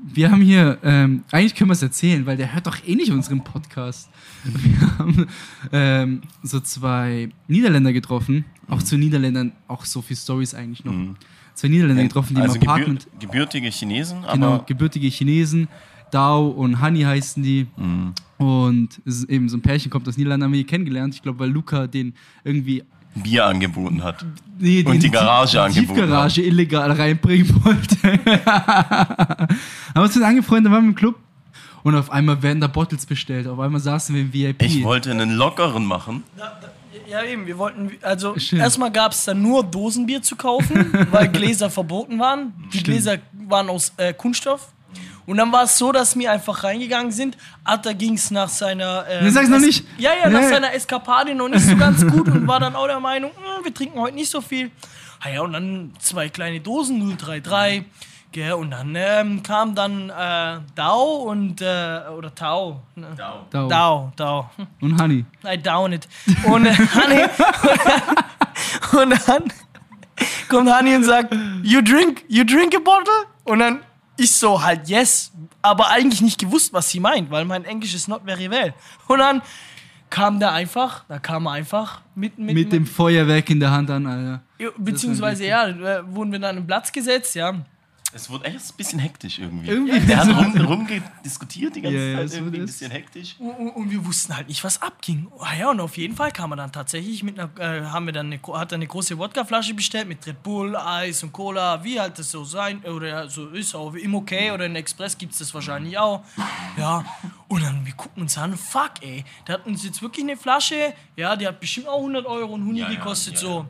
Wir 0.02 0.32
haben 0.32 0.42
hier, 0.42 0.78
ähm, 0.82 1.26
eigentlich 1.32 1.56
können 1.56 1.70
wir 1.70 1.74
es 1.74 1.82
erzählen, 1.82 2.26
weil 2.26 2.38
der 2.38 2.54
hört 2.54 2.68
doch 2.68 2.78
eh 2.88 2.96
nicht 2.96 3.12
unseren 3.12 3.44
Podcast. 3.44 4.10
Wir 4.46 4.98
haben 4.98 5.28
ähm, 5.74 6.22
so 6.42 6.62
zwei 6.62 7.30
Niederländer 7.50 7.92
getroffen, 7.92 8.46
auch 8.70 8.82
zu 8.82 8.98
Niederländern, 8.98 9.52
auch 9.68 9.84
so 9.84 10.02
viele 10.02 10.18
Stories 10.18 10.54
eigentlich 10.56 10.86
noch. 10.86 10.94
Mhm. 10.94 11.18
Zwei 11.54 11.68
Niederländer 11.68 12.04
getroffen, 12.04 12.36
die 12.36 12.42
also 12.42 12.54
im 12.56 12.62
gebür 12.62 12.74
Apartment, 12.74 13.08
gebürtige 13.20 13.68
Chinesen, 13.70 14.22
genau, 14.32 14.54
aber 14.56 14.66
gebürtige 14.66 15.08
Chinesen, 15.10 15.68
Dao 16.12 16.48
und 16.48 16.80
Hani 16.80 17.02
heißen 17.02 17.42
die. 17.44 17.68
Mhm. 17.78 18.14
Und 18.38 19.02
es 19.06 19.20
ist 19.20 19.30
eben 19.30 19.50
so 19.50 19.58
ein 19.58 19.62
Pärchen 19.62 19.92
kommt 19.92 20.08
aus 20.08 20.18
Niederlanden, 20.18 20.46
haben 20.46 20.54
wir 20.54 20.60
die 20.60 20.66
kennengelernt. 20.66 21.14
Ich 21.16 21.22
glaube, 21.22 21.40
weil 21.40 21.50
Luca 21.50 21.88
den 21.88 22.14
irgendwie 22.44 22.84
Bier 23.16 23.46
angeboten 23.46 24.04
hat. 24.04 24.24
nee, 24.60 24.84
Und 24.84 24.94
den 24.94 25.00
die 25.02 25.10
Garage 25.10 25.54
die 25.54 25.60
angeboten 25.60 26.00
Tiefgarage 26.00 26.42
illegal 26.42 26.92
reinbringen 26.92 27.50
wollte. 27.66 27.98
haben 28.46 29.48
wir 29.96 30.02
uns 30.04 30.14
dann 30.14 30.24
angefreundet, 30.24 30.72
waren 30.72 30.84
wir 30.84 30.90
im 30.90 30.96
Club 30.96 31.16
und 31.84 31.96
auf 31.96 32.12
einmal 32.12 32.42
werden 32.42 32.62
da 32.62 32.68
Bottles 32.68 33.06
bestellt. 33.06 33.48
Auf 33.48 33.60
einmal 33.60 33.82
saßen 33.82 34.14
wir 34.16 34.22
im 34.22 34.34
VIP. 34.34 34.62
Ich 34.64 34.84
wollte 34.84 35.12
einen 35.12 35.32
lockeren 35.32 35.86
machen. 35.86 36.24
Ja, 37.10 37.24
eben, 37.24 37.48
wir 37.48 37.58
wollten, 37.58 37.92
also 38.04 38.38
Schön. 38.38 38.60
erstmal 38.60 38.92
gab 38.92 39.14
es 39.14 39.26
dann 39.26 39.42
nur 39.42 39.64
Dosenbier 39.64 40.22
zu 40.22 40.36
kaufen, 40.36 41.08
weil 41.12 41.28
Gläser 41.30 41.70
verboten 41.70 42.20
waren. 42.20 42.54
Die 42.74 42.84
Gläser 42.84 43.18
waren 43.48 43.70
aus 43.70 43.94
äh, 43.98 44.14
Kunststoff. 44.14 44.72
Und 45.30 45.38
dann 45.38 45.52
war 45.52 45.64
es 45.64 45.78
so, 45.78 45.92
dass 45.92 46.18
wir 46.18 46.32
einfach 46.32 46.64
reingegangen 46.64 47.12
sind. 47.12 47.38
Atta 47.64 47.94
ging 47.94 48.16
es 48.16 48.32
nach 48.32 48.50
seiner. 48.50 49.06
Ähm, 49.10 49.26
Nee, 49.26 49.30
sag's 49.30 49.48
noch 49.50 49.58
Es- 49.58 49.64
nicht. 49.66 49.86
Ja, 49.98 50.12
ja, 50.22 50.30
nach 50.30 50.42
Nee. 50.42 50.50
seiner 50.50 50.74
Eskapade 50.74 51.36
noch 51.36 51.48
nicht 51.50 51.66
so 51.66 51.76
ganz 51.78 52.06
gut 52.06 52.28
und 52.28 52.48
war 52.48 52.60
dann 52.60 52.76
auch 52.76 52.88
der 52.88 53.00
Meinung, 53.00 53.32
"Hm, 53.36 53.64
wir 53.64 53.74
trinken 53.74 54.00
heute 54.00 54.16
nicht 54.16 54.30
so 54.32 54.42
viel. 54.42 54.72
Ah 55.22 55.30
ja, 55.30 55.42
und 55.42 55.54
dann 55.54 55.94
zwei 56.00 56.30
kleine 56.30 56.60
Dosen 56.62 57.00
033. 57.00 57.84
Gell, 58.32 58.54
und 58.54 58.70
dann 58.72 58.94
ähm, 58.96 59.42
kam 59.44 59.74
dann 59.76 60.10
äh, 60.12 60.60
Dao 60.76 61.24
und. 61.30 61.62
Äh, 61.62 62.02
oder 62.16 62.34
Tau. 62.36 62.82
Ne? 62.96 63.08
Dau. 63.18 63.68
Dao, 63.68 64.12
Dao. 64.16 64.50
Hm. 64.56 64.68
Und 64.82 65.02
Honey. 65.02 65.26
I 65.46 65.58
down 65.58 65.94
it. 65.94 66.08
Und 66.46 66.66
äh, 66.68 66.74
Honey, 66.76 67.26
und 69.02 69.28
dann 69.28 69.44
kommt 70.48 70.72
Honey 70.76 70.96
und 70.96 71.04
sagt, 71.04 71.34
you 71.64 71.82
drink, 71.82 72.24
you 72.28 72.44
drink 72.44 72.76
a 72.76 72.80
bottle? 72.80 73.14
Und 73.46 73.60
dann 73.60 73.80
ich 74.20 74.34
so 74.34 74.62
halt 74.62 74.88
yes, 74.88 75.32
aber 75.62 75.90
eigentlich 75.90 76.22
nicht 76.22 76.40
gewusst, 76.40 76.74
was 76.74 76.90
sie 76.90 77.00
meint, 77.00 77.32
weil 77.32 77.46
mein 77.46 77.66
Englisch 77.66 77.94
ist 77.94 78.08
not 78.08 78.22
very 78.26 78.50
well. 78.50 78.74
Und 79.08 79.20
dann 79.20 79.42
kam 80.10 80.40
der 80.40 80.54
einfach, 80.54 81.04
da 81.08 81.20
kam 81.20 81.46
er 81.48 81.54
einfach 81.54 82.02
mit, 82.16 82.38
mit, 82.38 82.56
Mit 82.56 82.72
dem 82.72 82.86
Feuerwerk 82.86 83.50
in 83.50 83.60
der 83.60 83.72
Hand 83.72 83.90
an, 83.90 84.06
Alter. 84.06 84.42
Beziehungsweise 84.78 85.46
ja, 85.46 85.68
äh, 85.68 86.04
wurden 86.06 86.32
wir 86.32 86.40
dann 86.40 86.58
im 86.58 86.68
Platz 86.68 86.92
gesetzt, 86.92 87.36
ja. 87.36 87.54
Es 88.12 88.28
wurde 88.28 88.46
echt 88.46 88.58
ein 88.58 88.76
bisschen 88.76 88.98
hektisch 88.98 89.38
irgendwie. 89.38 89.68
Irgendwie 89.70 90.00
Der 90.08 90.18
hat 90.18 90.28
rum, 90.36 90.58
rumgediskutiert 90.66 91.76
die 91.76 91.82
ganze 91.82 91.98
Ja, 92.12 92.18
Zeit, 92.18 92.30
so 92.32 92.36
irgendwie 92.38 92.58
ein 92.58 92.62
das. 92.66 92.72
bisschen 92.72 92.92
hektisch. 92.92 93.36
Und, 93.38 93.52
und, 93.52 93.70
und 93.70 93.92
wir 93.92 94.04
wussten 94.04 94.36
halt 94.36 94.48
nicht, 94.48 94.64
was 94.64 94.82
abging. 94.82 95.28
Ah 95.40 95.54
ja, 95.56 95.70
und 95.70 95.80
auf 95.80 95.96
jeden 95.96 96.16
Fall 96.16 96.32
kam 96.32 96.52
er 96.52 96.56
dann 96.56 96.72
tatsächlich 96.72 97.22
mit 97.22 97.40
einer, 97.40 97.52
äh, 97.60 97.84
haben 97.86 98.08
wir 98.08 98.14
dann 98.14 98.26
eine, 98.34 98.40
hat 98.58 98.72
er 98.72 98.76
eine 98.78 98.88
große 98.88 99.16
Wodkaflasche 99.20 99.76
bestellt 99.76 100.08
mit 100.08 100.26
Red 100.26 100.42
Bull, 100.42 100.76
Eis 100.76 101.22
und 101.22 101.32
Cola, 101.34 101.84
wie 101.84 102.00
halt 102.00 102.18
das 102.18 102.32
so 102.32 102.44
sein 102.44 102.84
oder 102.84 103.30
so 103.30 103.48
ist, 103.50 103.76
auch 103.76 103.94
im 103.94 104.16
Okay 104.16 104.50
oder 104.52 104.66
in 104.66 104.76
Express 104.76 105.16
gibt 105.16 105.34
es 105.34 105.40
das 105.40 105.54
wahrscheinlich 105.54 105.98
auch. 106.00 106.24
Ja, 106.78 107.06
und 107.48 107.62
dann 107.64 107.86
wir 107.86 107.94
gucken 107.94 108.24
uns 108.24 108.36
an, 108.40 108.58
fuck 108.58 108.94
ey, 109.02 109.24
der 109.48 109.56
hat 109.56 109.68
uns 109.68 109.84
jetzt 109.84 110.02
wirklich 110.02 110.24
eine 110.26 110.36
Flasche, 110.36 110.94
ja, 111.16 111.36
die 111.36 111.46
hat 111.48 111.60
bestimmt 111.60 111.88
auch 111.88 111.98
100 112.00 112.26
Euro 112.26 112.54
und 112.54 112.66
Huni 112.66 112.80
Ja, 112.80 112.90
ja, 112.90 112.96
gekostet 112.96 113.36
ja, 113.36 113.40
so. 113.40 113.66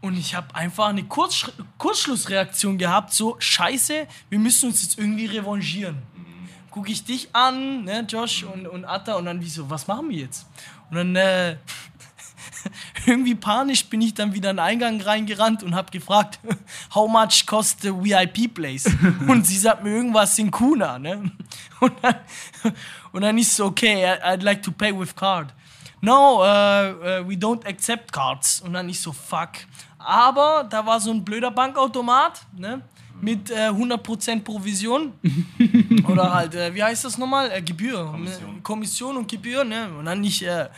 Und 0.00 0.16
ich 0.16 0.34
habe 0.34 0.54
einfach 0.54 0.88
eine 0.88 1.04
Kurzsch 1.04 1.50
Kurzschlussreaktion 1.78 2.78
gehabt, 2.78 3.12
so 3.12 3.36
scheiße, 3.38 4.06
wir 4.30 4.38
müssen 4.38 4.70
uns 4.70 4.82
jetzt 4.82 4.98
irgendwie 4.98 5.26
revanchieren 5.26 5.98
gucke 6.70 6.90
ich 6.90 7.04
dich 7.04 7.28
an, 7.34 7.84
ne, 7.84 8.06
Josh 8.08 8.44
und, 8.44 8.66
und 8.66 8.84
Atta, 8.84 9.14
und 9.14 9.24
dann 9.26 9.40
wie 9.40 9.48
so, 9.48 9.68
was 9.68 9.86
machen 9.86 10.10
wir 10.10 10.18
jetzt? 10.18 10.46
Und 10.90 10.96
dann 10.96 11.16
äh, 11.16 11.56
irgendwie 13.06 13.34
panisch 13.34 13.84
bin 13.86 14.00
ich 14.00 14.14
dann 14.14 14.32
wieder 14.32 14.50
in 14.50 14.56
den 14.56 14.64
Eingang 14.64 15.00
reingerannt 15.00 15.62
und 15.62 15.74
habe 15.74 15.90
gefragt, 15.90 16.38
how 16.94 17.10
much 17.10 17.46
cost 17.46 17.82
the 17.82 17.90
VIP 17.90 18.54
place? 18.54 18.88
Und 19.28 19.46
sie 19.46 19.56
sagt 19.56 19.82
mir 19.82 19.90
irgendwas 19.90 20.38
in 20.38 20.50
Kuna, 20.50 20.98
ne? 20.98 21.30
Und 21.80 21.92
dann, 22.02 22.16
und 23.12 23.22
dann 23.22 23.38
ist 23.38 23.56
so, 23.56 23.66
okay, 23.66 24.04
I'd 24.06 24.42
like 24.42 24.62
to 24.62 24.70
pay 24.70 24.92
with 24.92 25.14
card. 25.16 25.52
No, 26.02 26.40
uh, 26.40 26.42
uh, 26.42 27.28
we 27.28 27.34
don't 27.34 27.66
accept 27.66 28.12
cards. 28.12 28.60
Und 28.60 28.74
dann 28.74 28.88
ich 28.88 29.00
so, 29.00 29.12
fuck. 29.12 29.50
Aber 30.04 30.66
da 30.68 30.84
war 30.84 30.98
so 31.00 31.10
ein 31.10 31.24
blöder 31.24 31.50
Bankautomat, 31.50 32.40
ne? 32.56 32.82
Mit 33.22 33.50
äh, 33.50 33.68
100% 33.68 34.42
Provision. 34.42 35.12
Oder 36.08 36.32
halt, 36.32 36.54
äh, 36.54 36.74
wie 36.74 36.82
heißt 36.82 37.04
das 37.04 37.18
nochmal? 37.18 37.50
Äh, 37.50 37.60
Gebühr. 37.60 38.06
Kommission. 38.06 38.62
Kommission 38.62 39.16
und 39.18 39.30
Gebühr, 39.30 39.62
ne? 39.62 39.90
Und 39.98 40.06
dann 40.06 40.22
nicht, 40.22 40.40
äh, 40.40 40.68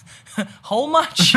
how 0.68 0.90
much? 0.90 1.36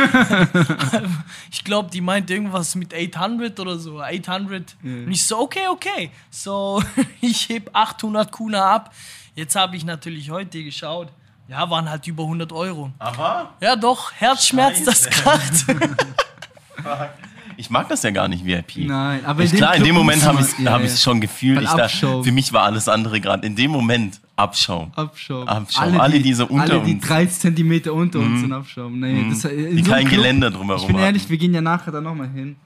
ich 1.52 1.62
glaube, 1.62 1.88
die 1.90 2.00
meint 2.00 2.28
irgendwas 2.30 2.74
mit 2.74 2.92
800 2.92 3.60
oder 3.60 3.78
so. 3.78 4.00
800. 4.00 4.76
Und 4.82 5.12
ich 5.12 5.24
so, 5.24 5.38
okay, 5.38 5.68
okay. 5.70 6.10
So, 6.30 6.82
ich 7.20 7.48
heb 7.48 7.70
800 7.72 8.32
Kuna 8.32 8.74
ab. 8.74 8.92
Jetzt 9.36 9.54
habe 9.54 9.76
ich 9.76 9.84
natürlich 9.84 10.30
heute 10.30 10.64
geschaut. 10.64 11.08
Ja, 11.46 11.70
waren 11.70 11.88
halt 11.88 12.04
über 12.08 12.24
100 12.24 12.52
Euro. 12.52 12.90
Aber 12.98 13.54
Ja, 13.60 13.76
doch, 13.76 14.10
Herzschmerz, 14.14 14.82
das 14.82 15.04
Scheiße. 15.04 15.74
kracht. 15.76 17.16
Ich 17.60 17.70
mag 17.70 17.88
das 17.88 18.02
ja 18.02 18.10
gar 18.10 18.26
nicht, 18.28 18.44
VIP. 18.44 18.78
Nein, 18.86 19.24
aber 19.24 19.42
ich, 19.44 19.50
in 19.52 19.56
dem 19.56 19.58
klar, 19.58 19.76
in 19.76 19.84
dem 19.84 19.94
Moment 19.94 20.24
habe 20.24 20.40
ich 20.40 20.46
es 20.48 20.58
ja, 20.58 20.72
hab 20.72 20.80
ja. 20.80 20.86
ich's 20.86 21.02
schon 21.02 21.20
gefühlt. 21.20 21.62
Ich 21.62 21.68
da, 21.68 21.84
Abschaum. 21.84 22.24
für 22.24 22.32
mich 22.32 22.52
war 22.52 22.62
alles 22.64 22.88
andere 22.88 23.20
gerade 23.20 23.46
in 23.46 23.54
dem 23.54 23.70
Moment 23.70 24.20
Abschaum. 24.36 24.90
Abschaum. 24.96 25.46
Abschaum. 25.46 26.00
Alle, 26.00 26.18
die 26.20 26.32
so 26.34 26.46
unter 26.46 26.74
alle, 26.74 26.84
die 26.84 26.94
uns. 26.94 27.06
30 27.06 27.38
Zentimeter 27.38 27.92
unter 27.92 28.18
uns 28.18 28.40
sind 28.40 28.52
Abschaum. 28.52 28.98
Nee, 28.98 29.26
das, 29.28 29.44
in 29.44 29.76
Die 29.76 29.82
so 29.84 29.90
kein 29.90 30.06
Club- 30.06 30.16
Geländer 30.22 30.50
drumherum 30.50 30.80
Ich 30.80 30.86
bin 30.86 30.96
hatten. 30.96 31.04
ehrlich, 31.06 31.28
wir 31.28 31.36
gehen 31.38 31.52
ja 31.54 31.60
nachher 31.60 31.92
da 31.92 32.00
nochmal 32.00 32.28
hin. 32.30 32.56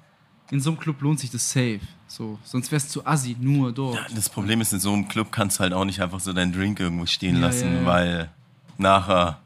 In 0.51 0.61
so 0.61 0.71
einem 0.71 0.79
Club 0.79 1.01
lohnt 1.03 1.19
sich 1.19 1.31
das 1.31 1.51
safe. 1.51 1.81
So, 2.07 2.39
sonst 2.45 2.71
wär's 2.71 2.89
zu 2.89 3.05
assi, 3.05 3.35
nur 3.41 3.73
dort. 3.73 3.99
Das 4.15 4.29
Problem 4.29 4.61
ist, 4.61 4.73
in 4.73 4.79
so 4.79 4.93
einem 4.93 5.09
Club 5.09 5.33
kannst 5.33 5.59
du 5.59 5.63
halt 5.63 5.73
auch 5.73 5.85
nicht 5.85 6.01
einfach 6.01 6.21
so 6.21 6.33
deinen 6.33 6.53
Drink 6.53 6.79
irgendwo 6.79 7.07
stehen 7.07 7.37
Ja, 7.37 7.47
lassen, 7.49 7.73
ja, 7.75 7.81
ja. 7.81 7.87
weil 7.87 8.31
nachher, 8.79 9.39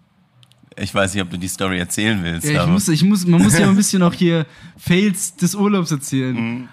ich 0.80 0.94
weiß 0.94 1.14
nicht, 1.14 1.22
ob 1.22 1.30
du 1.30 1.38
die 1.38 1.48
Story 1.48 1.78
erzählen 1.78 2.22
willst, 2.22 2.46
Ja, 2.46 2.52
ich 2.52 2.58
aber 2.60 2.72
muss, 2.72 2.88
ich 2.88 3.02
muss, 3.04 3.26
man 3.26 3.42
muss 3.42 3.58
ja 3.58 3.68
ein 3.68 3.76
bisschen 3.76 4.02
auch 4.02 4.14
hier 4.14 4.46
Fails 4.76 5.36
des 5.36 5.54
Urlaubs 5.54 5.90
erzählen. 5.90 6.34
Mhm. 6.34 6.68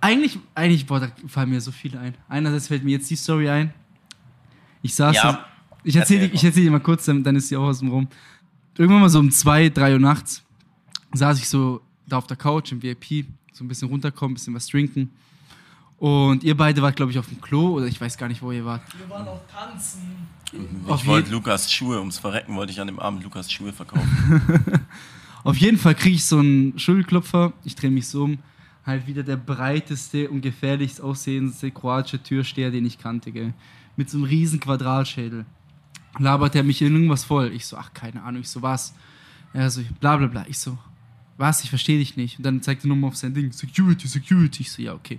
Eigentlich, 0.00 0.38
eigentlich, 0.54 0.84
boah, 0.86 1.00
da 1.00 1.08
fallen 1.26 1.50
mir 1.50 1.60
so 1.60 1.72
viele 1.72 1.98
ein. 1.98 2.14
Einerseits 2.28 2.68
fällt 2.68 2.84
mir 2.84 2.92
jetzt 2.92 3.08
die 3.10 3.16
Story 3.16 3.48
ein. 3.48 3.72
Ich 4.82 4.94
saß, 4.94 5.16
Ja. 5.16 5.32
da- 5.32 5.46
ich 5.84 5.96
erzähle 5.96 6.22
Erzähl 6.24 6.34
ich 6.34 6.44
erzähl 6.44 6.62
dir 6.64 6.70
mal 6.70 6.80
kurz, 6.80 7.04
dann, 7.06 7.22
dann 7.24 7.36
ist 7.36 7.48
sie 7.48 7.56
auch 7.56 7.64
aus 7.64 7.78
dem 7.80 7.88
Rum. 7.88 8.08
Irgendwann 8.76 9.00
mal 9.02 9.08
so 9.08 9.18
um 9.20 9.30
zwei, 9.30 9.68
drei 9.68 9.92
Uhr 9.94 9.98
nachts 10.00 10.42
saß 11.12 11.38
ich 11.38 11.48
so 11.48 11.80
da 12.06 12.18
auf 12.18 12.26
der 12.26 12.36
Couch 12.36 12.72
im 12.72 12.82
VIP, 12.82 13.26
so 13.52 13.64
ein 13.64 13.68
bisschen 13.68 13.88
runterkommen, 13.88 14.32
ein 14.32 14.34
bisschen 14.34 14.54
was 14.54 14.66
trinken. 14.66 15.10
Und 15.98 16.42
ihr 16.42 16.56
beide 16.56 16.82
wart, 16.82 16.96
glaube 16.96 17.12
ich, 17.12 17.18
auf 17.18 17.28
dem 17.28 17.40
Klo 17.40 17.74
oder 17.76 17.86
ich 17.86 18.00
weiß 18.00 18.18
gar 18.18 18.28
nicht, 18.28 18.42
wo 18.42 18.50
ihr 18.52 18.64
wart. 18.64 18.82
Wir 18.98 19.08
waren 19.08 19.26
auch 19.28 19.40
tanzen. 19.46 20.00
Auf 20.86 21.02
ich 21.02 21.06
wollte 21.06 21.30
Lukas 21.30 21.72
Schuhe, 21.72 21.98
ums 21.98 22.18
Verrecken 22.18 22.54
wollte 22.56 22.72
ich 22.72 22.80
an 22.80 22.86
dem 22.86 22.98
Abend 22.98 23.22
Lukas 23.24 23.50
Schuhe 23.50 23.72
verkaufen. 23.72 24.42
Auf 25.44 25.56
jeden 25.58 25.76
Fall 25.76 25.94
kriege 25.94 26.16
ich 26.16 26.24
so 26.24 26.38
einen 26.38 26.78
Schulterklopfer. 26.78 27.52
Ich 27.64 27.76
drehe 27.76 27.90
mich 27.90 28.08
so 28.08 28.24
um. 28.24 28.38
Halt 28.86 29.06
wieder 29.06 29.22
der 29.22 29.36
breiteste 29.36 30.28
und 30.28 30.42
gefährlichst 30.42 31.00
aussehendste 31.00 31.70
kroatische 31.70 32.22
Türsteher, 32.22 32.70
den 32.70 32.84
ich 32.84 32.98
kannte, 32.98 33.32
gell. 33.32 33.54
Mit 33.96 34.10
so 34.10 34.18
einem 34.18 34.26
riesen 34.26 34.60
Quadratschädel. 34.60 35.46
Labert 36.18 36.54
er 36.54 36.62
mich 36.62 36.80
in 36.82 36.94
irgendwas 36.94 37.24
voll. 37.24 37.52
Ich 37.52 37.66
so, 37.66 37.76
ach, 37.76 37.92
keine 37.92 38.22
Ahnung. 38.22 38.42
Ich 38.42 38.48
so, 38.48 38.62
was? 38.62 38.94
Er 39.52 39.70
so, 39.70 39.82
bla 40.00 40.16
bla 40.16 40.26
bla. 40.26 40.44
Ich 40.48 40.58
so, 40.58 40.78
was? 41.36 41.62
Ich 41.64 41.70
verstehe 41.70 41.98
dich 41.98 42.16
nicht. 42.16 42.38
Und 42.38 42.44
dann 42.44 42.62
zeigt 42.62 42.84
er 42.84 42.88
nochmal 42.88 43.08
auf 43.08 43.16
sein 43.16 43.34
Ding. 43.34 43.52
Security, 43.52 44.06
Security. 44.06 44.62
Ich 44.62 44.72
so, 44.72 44.82
ja, 44.82 44.94
okay. 44.94 45.18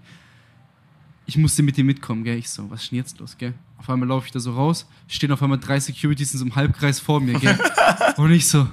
Ich 1.26 1.38
musste 1.38 1.63
mit 1.63 1.78
dir 1.78 1.84
mitkommen, 1.84 2.24
gell. 2.24 2.38
Ich 2.38 2.50
so, 2.50 2.69
was 2.69 2.84
ist 2.84 2.91
denn 2.91 2.98
jetzt 2.98 3.19
los, 3.19 3.38
gell? 3.38 3.54
Auf 3.78 3.90
einmal 3.90 4.08
laufe 4.10 4.26
ich 4.26 4.32
da 4.32 4.40
so 4.40 4.54
raus. 4.54 4.88
Stehen 5.08 5.32
auf 5.32 5.42
einmal 5.44 5.60
drei 5.60 5.80
Securities 5.80 6.34
in 6.34 6.40
so 6.40 6.46
einem 6.46 6.56
Halbkreis 6.56 7.00
vor 7.00 7.20
mir, 7.20 7.40
gell. 7.40 7.58
Und 8.18 8.32
ich 8.32 8.48
so, 8.48 8.68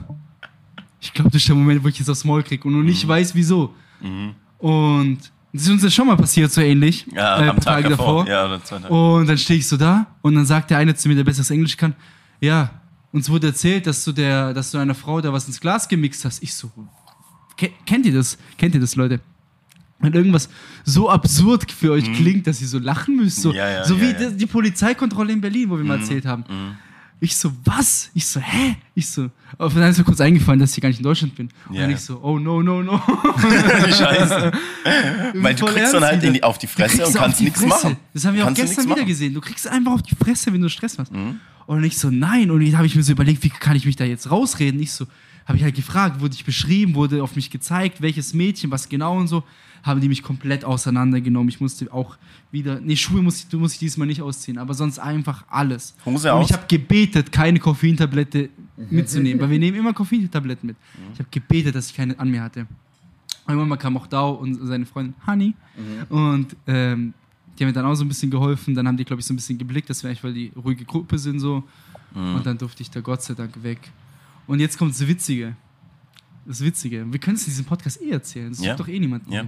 ich 1.01 1.13
glaube, 1.13 1.31
das 1.31 1.43
ist 1.43 1.49
der 1.49 1.57
Moment, 1.57 1.83
wo 1.85 1.89
ich 1.89 1.99
jetzt 1.99 2.09
aufs 2.09 2.25
Maul 2.25 2.43
kriege 2.43 2.67
und 2.67 2.75
Mhm. 2.79 2.85
nicht 2.87 3.07
weiß, 3.07 3.35
wieso. 3.35 3.75
Und 4.59 5.19
das 5.53 5.63
ist 5.63 5.71
uns 5.71 5.83
ja 5.83 5.91
schon 5.91 6.07
mal 6.07 6.17
passiert, 6.17 6.51
so 6.53 6.61
ähnlich. 6.61 7.07
Ja, 7.13 7.41
äh, 7.43 7.49
am 7.49 7.57
Tag 7.57 7.65
Tage 7.83 7.89
davor. 7.91 8.27
Ja, 8.29 8.47
oder 8.47 8.63
zwei 8.63 8.79
Tage. 8.79 8.95
Und 8.95 9.27
dann 9.29 9.37
stehe 9.39 9.59
ich 9.59 9.67
so 9.69 9.77
da 9.77 10.07
und 10.23 10.35
dann 10.35 10.47
sagt 10.47 10.71
der 10.71 10.79
eine 10.79 10.95
zu 10.95 11.09
mir, 11.09 11.15
der 11.17 11.25
besseres 11.25 11.51
Englisch 11.51 11.77
kann, 11.77 11.95
ja, 12.41 12.71
uns 13.11 13.29
wurde 13.29 13.49
erzählt, 13.49 13.87
dass 13.87 14.05
du 14.05 14.13
der, 14.13 14.55
dass 14.55 14.71
du 14.71 14.79
einer 14.79 14.95
Frau 14.95 15.21
da 15.21 15.33
was 15.33 15.47
ins 15.47 15.61
Glas 15.61 15.89
gemixt 15.89 16.25
hast. 16.25 16.43
Ich 16.43 16.55
so, 16.55 16.71
"Ke- 17.59 17.73
kennt 17.85 18.07
ihr 18.07 18.15
das? 18.15 18.39
Kennt 18.57 18.75
ihr 18.75 18.81
das, 18.81 18.97
Leute? 18.97 19.21
Wenn 20.03 20.13
irgendwas 20.13 20.49
so 20.85 21.09
absurd 21.09 21.71
für 21.71 21.93
euch 21.93 22.13
klingt, 22.13 22.47
dass 22.47 22.61
ihr 22.61 22.69
so 22.69 22.79
lachen 22.79 23.17
müsst. 23.17 23.41
So, 23.41 23.51
Mhm. 23.51 23.57
Ja, 23.57 23.71
ja, 23.71 23.85
so 23.85 23.95
ja, 23.95 24.01
wie. 24.01 24.25
Mhm. 24.25 24.39
Die, 24.39 24.47
Polizeikontrolle 24.47 25.33
in 25.33 25.41
Berlin, 25.41 25.71
wo 25.71 25.77
wir 25.77 25.85
mal 25.85 25.99
erzählt 25.99 26.27
haben. 26.27 26.45
Ich 27.21 27.37
so, 27.37 27.53
was? 27.65 28.11
Ich 28.15 28.27
so, 28.27 28.41
hä? 28.41 28.77
Ich 28.97 29.09
so, 29.09 29.31
auf 29.57 29.75
dann 29.75 29.91
ist 29.91 29.99
mir 29.99 30.03
kurz 30.03 30.21
eingefallen, 30.21 30.59
dass 30.59 30.77
ich 30.77 30.83
gar 30.83 30.89
nicht 30.89 30.99
in 30.99 31.05
Deutschland 31.05 31.37
bin. 31.37 31.51
Und 31.69 31.91
ich 31.91 32.01
so, 32.01 32.19
oh 32.21 32.37
no, 32.37 32.63
no, 32.63 32.83
no. 32.83 33.01
Scheiße. 33.87 34.51
Weil 35.35 35.55
du 35.55 35.65
kriegst 35.67 35.95
dann 35.95 36.03
halt 36.03 36.21
die, 36.21 36.43
auf 36.43 36.59
die 36.59 36.67
Fresse 36.67 37.07
und 37.07 37.15
kannst 37.15 37.41
nichts 37.41 37.65
machen. 37.65 37.97
Das 38.13 38.25
haben 38.25 38.35
wir 38.35 38.43
auch 38.43 38.47
Kannst 38.47 38.61
du 38.63 38.67
gestern 38.67 38.91
wieder 38.91 39.05
gesehen. 39.05 39.35
Du 39.35 39.41
kriegst 39.41 39.69
einfach 39.69 39.93
auf 39.93 40.03
die 40.03 40.17
Fresse, 40.17 40.53
wenn 40.53 40.61
du 40.61 40.69
Stress 40.69 40.99
hast. 40.99 41.13
Mhm. 41.13 41.39
Und 41.67 41.85
ich 41.85 41.97
so, 41.97 42.11
nein. 42.11 42.51
Und 42.51 42.65
dann 42.65 42.77
habe 42.77 42.87
ich 42.87 42.97
mir 42.97 43.05
so 43.05 43.13
überlegt, 43.13 43.45
wie 43.45 43.51
kann 43.51 43.77
ich 43.77 43.87
mich 43.87 43.95
da 43.95 44.05
jetzt 44.05 44.29
rausreden? 44.29 44.81
Ich 44.81 44.91
so, 44.91 45.07
habe 45.47 45.59
ich 45.59 45.65
halt 45.65 45.75
gefragt, 45.75 46.21
wurde 46.21 46.35
ich 46.35 46.45
beschrieben, 46.45 46.95
wurde 46.95 47.23
auf 47.23 47.35
mich 47.37 47.51
gezeigt, 47.51 48.01
welches 48.01 48.33
Mädchen, 48.35 48.71
was 48.71 48.89
genau 48.89 49.17
und 49.19 49.29
so. 49.29 49.43
haben 49.83 50.01
die 50.01 50.09
mich 50.09 50.23
komplett 50.23 50.65
auseinandergenommen. 50.65 51.49
Ich 51.49 51.61
musste 51.61 51.93
auch 51.93 52.17
wieder, 52.53 52.81
nee, 52.81 52.95
Schuhe 52.95 53.21
muss 53.21 53.39
ich, 53.41 53.49
du 53.49 53.59
musst 53.59 53.75
ich 53.75 53.81
diesmal 53.81 54.07
nicht 54.07 54.23
ausziehen, 54.23 54.59
aber 54.59 54.75
sonst 54.75 54.99
einfach 55.01 55.45
alles. 55.49 55.95
Hose 56.07 56.33
Und 56.33 56.41
aus? 56.43 56.51
ich 56.51 56.53
habe 56.57 56.67
gebetet, 56.69 57.33
keine 57.33 57.59
Koffeintablette 57.59 58.49
mitzunehmen, 58.91 59.41
weil 59.43 59.51
wir 59.51 59.59
nehmen 59.59 59.77
immer 59.79 59.93
Koffeintabletten 59.93 60.69
mit. 60.69 60.77
Ich 61.15 61.19
habe 61.19 61.29
gebetet, 61.33 61.75
dass 61.75 61.89
ich 61.91 61.97
keine 61.97 62.17
an 62.19 62.31
mir 62.31 62.43
hatte. 62.43 62.67
Irgendwann 63.49 63.69
mal 63.71 63.77
kam 63.77 63.97
auch 63.97 64.07
Dao 64.07 64.35
und 64.35 64.55
seine 64.67 64.87
Freundin 64.87 65.15
Honey 65.27 65.55
und 66.09 66.55
ähm, 66.69 67.13
die 67.59 67.65
haben 67.65 67.69
mir 67.71 67.73
dann 67.75 67.85
auch 67.87 67.95
so 67.97 68.05
ein 68.05 68.09
bisschen 68.09 68.31
geholfen. 68.31 68.75
Dann 68.77 68.87
haben 68.87 68.97
die, 68.97 69.05
glaube 69.05 69.19
ich, 69.21 69.27
so 69.27 69.35
ein 69.35 69.37
bisschen 69.37 69.59
geblickt, 69.59 69.91
dass 69.91 70.03
wir 70.05 70.11
eigentlich, 70.11 70.23
weil 70.23 70.33
die 70.33 70.53
ruhige 70.55 70.85
Gruppe 70.85 71.19
sind 71.19 71.41
so. 71.41 71.65
Und 72.15 72.47
dann 72.47 72.57
durfte 72.59 72.83
ich 72.83 72.91
da 72.91 73.01
Gott 73.01 73.23
sei 73.23 73.35
Dank 73.35 73.63
weg. 73.63 73.91
Und 74.47 74.61
jetzt 74.61 74.79
kommt 74.79 74.93
das 74.93 75.07
Witzige. 75.07 75.57
Das 76.45 76.61
Witzige. 76.63 77.11
Wir 77.13 77.21
können 77.21 77.37
es 77.37 77.43
in 77.45 77.51
diesem 77.51 77.65
Podcast 77.65 78.01
eh 78.03 78.11
erzählen. 78.11 78.51
Das 78.51 78.61
Ja. 78.61 78.75
tut 78.75 78.87
doch 78.87 78.93
eh 78.93 78.99
niemand. 78.99 79.29
Ja. 79.31 79.45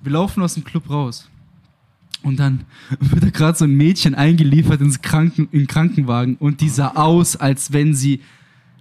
Wir 0.00 0.12
laufen 0.12 0.42
aus 0.42 0.54
dem 0.54 0.64
Club 0.64 0.88
raus. 0.88 1.28
Und 2.22 2.36
dann 2.38 2.64
wird 3.00 3.22
da 3.24 3.30
gerade 3.30 3.58
so 3.58 3.64
ein 3.64 3.74
Mädchen 3.74 4.14
eingeliefert 4.14 4.80
ins 4.80 5.02
Kranken, 5.02 5.48
in 5.50 5.60
den 5.60 5.66
Krankenwagen 5.66 6.36
und 6.36 6.60
die 6.60 6.68
sah 6.68 6.88
aus, 6.94 7.34
als 7.36 7.72
wenn 7.72 7.94
sie 7.94 8.20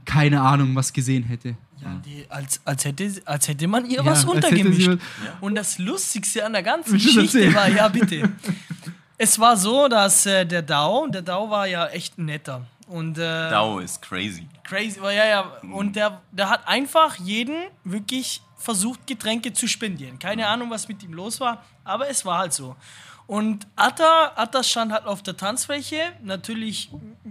keine 0.05 0.41
Ahnung 0.41 0.75
was 0.75 0.93
gesehen 0.93 1.23
hätte. 1.23 1.55
Ja, 1.81 1.99
die, 2.05 2.25
als, 2.29 2.61
als, 2.63 2.85
hätte, 2.85 3.11
als 3.25 3.47
hätte 3.47 3.67
man 3.67 3.85
ihr 3.89 3.97
Ja, 3.97 4.05
was 4.05 4.23
untergemischt. 4.25 4.87
was- 4.87 4.99
Und 5.41 5.55
das 5.55 5.79
Lustigste 5.79 6.45
an 6.45 6.53
der 6.53 6.61
ganzen 6.61 6.93
Geschichte 6.93 7.51
war, 7.55 7.67
ja 7.69 7.87
bitte. 7.87 8.29
es 9.17 9.39
war 9.39 9.57
so, 9.57 9.87
dass 9.87 10.27
äh, 10.27 10.45
der 10.45 10.61
Dao, 10.61 11.07
der 11.07 11.23
Dao 11.23 11.49
war 11.49 11.65
ja 11.67 11.87
echt 11.87 12.19
ein 12.19 12.25
netter. 12.25 12.67
Und 12.91 13.17
äh, 13.17 13.49
Dao 13.49 13.79
ist 13.79 14.01
crazy. 14.01 14.47
crazy, 14.63 14.99
ja, 15.01 15.25
ja. 15.25 15.41
Und 15.71 15.95
der, 15.95 16.21
der 16.31 16.49
hat 16.49 16.67
einfach 16.67 17.15
jeden 17.15 17.55
wirklich 17.85 18.41
versucht, 18.57 19.07
Getränke 19.07 19.53
zu 19.53 19.67
spendieren. 19.67 20.19
Keine 20.19 20.47
Ahnung, 20.47 20.69
was 20.69 20.87
mit 20.89 21.01
ihm 21.03 21.13
los 21.13 21.39
war, 21.39 21.63
aber 21.85 22.09
es 22.09 22.25
war 22.25 22.39
halt 22.39 22.53
so. 22.53 22.75
Und 23.27 23.65
Atta, 23.77 24.33
Atta 24.35 24.61
stand 24.61 24.91
halt 24.91 25.05
auf 25.05 25.23
der 25.23 25.37
Tanzfläche, 25.37 25.99
natürlich 26.21 26.89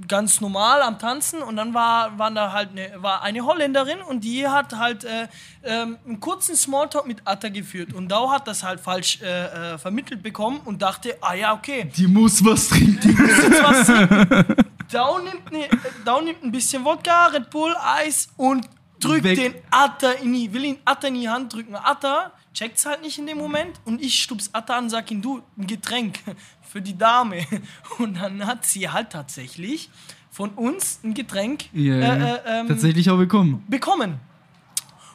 ganz 0.09 0.41
normal 0.41 0.81
am 0.81 0.99
Tanzen. 0.99 1.43
Und 1.43 1.57
dann 1.57 1.75
war, 1.75 2.19
waren 2.19 2.35
da 2.35 2.53
halt 2.53 2.71
eine, 2.71 3.03
war 3.03 3.23
eine 3.23 3.45
Holländerin 3.45 4.01
und 4.01 4.25
die 4.25 4.49
hat 4.49 4.75
halt 4.79 5.05
äh, 5.05 5.29
ähm, 5.63 5.99
einen 6.07 6.19
kurzen 6.21 6.57
Smalltalk 6.57 7.07
mit 7.07 7.21
Atta 7.27 7.51
geführt. 7.51 7.93
Und 7.93 8.09
Dao 8.09 8.31
hat 8.31 8.49
das 8.49 8.63
halt 8.63 8.81
falsch 8.81 9.21
äh, 9.21 9.75
äh, 9.75 9.79
vermittelt 9.79 10.23
bekommen 10.23 10.61
und 10.65 10.81
dachte, 10.81 11.19
ah 11.21 11.35
ja, 11.35 11.53
okay, 11.53 11.91
Die 11.95 12.07
muss 12.07 12.43
was 12.43 12.69
trinken. 12.69 13.11
jetzt 13.11 13.63
was 13.63 13.87
trinken. 13.87 14.55
Dao 14.91 15.19
nimmt, 15.19 15.51
ne, 15.53 15.69
Dao 16.05 16.21
nimmt 16.21 16.43
ein 16.43 16.53
bisschen 16.53 16.85
Wodka, 16.85 17.27
Red 17.27 17.51
Bull, 17.51 17.75
Eis 17.79 18.29
und 18.37 18.69
drückt 18.99 19.25
Weg. 19.25 19.37
den 19.37 19.55
Atta 19.71 20.13
in 20.13 20.33
die, 20.33 20.53
will 20.53 20.65
ihn 20.65 20.79
Atta 20.85 21.09
in 21.09 21.15
die 21.15 21.29
Hand 21.29 21.53
drücken. 21.53 21.75
Atta 21.75 22.33
checkt's 22.53 22.85
halt 22.87 23.03
nicht 23.03 23.19
in 23.19 23.27
dem 23.27 23.39
Moment 23.39 23.81
und 23.85 24.03
ich 24.03 24.23
stups 24.23 24.51
Atta 24.53 24.77
an 24.77 24.85
und 24.85 24.91
sag 24.91 25.11
ihm, 25.11 25.23
du, 25.23 25.43
ein 25.57 25.67
Getränk 25.67 26.19
für 26.63 26.83
die 26.83 26.97
Dame. 26.97 27.47
Und 27.99 28.21
dann 28.21 28.47
hat 28.47 28.65
sie 28.65 28.89
halt 28.89 29.11
tatsächlich 29.11 29.91
von 30.31 30.51
uns 30.51 31.01
ein 31.03 31.15
Getränk 31.15 31.65
ja. 31.73 31.95
äh, 31.95 32.35
äh, 32.35 32.41
ähm, 32.47 32.69
Tatsächlich 32.69 33.09
auch 33.11 33.19
bekommen. 33.19 33.65
bekommen. 33.69 34.21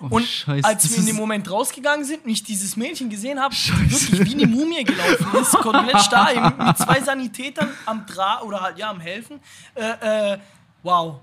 Oh, 0.09 0.15
Und 0.15 0.25
Scheiße, 0.25 0.67
als 0.67 0.89
wir 0.89 0.97
in 0.99 1.05
dem 1.07 1.15
Moment 1.15 1.49
rausgegangen 1.49 2.05
sind 2.05 2.25
und 2.25 2.29
ich 2.29 2.43
dieses 2.43 2.75
Mädchen 2.75 3.09
gesehen 3.09 3.39
habe, 3.39 3.55
wirklich 3.55 4.25
wie 4.25 4.33
eine 4.33 4.47
Mumie 4.47 4.83
gelaufen 4.83 5.27
ist, 5.41 5.51
komplett 5.51 6.01
starr, 6.01 6.53
mit 6.67 6.77
zwei 6.77 7.01
Sanitätern 7.01 7.69
am 7.85 8.05
Dra 8.05 8.41
oder 8.41 8.61
halt 8.61 8.77
ja 8.77 8.89
am 8.89 8.99
Helfen. 8.99 9.39
Äh, 9.73 10.33
äh, 10.33 10.37
wow. 10.83 11.15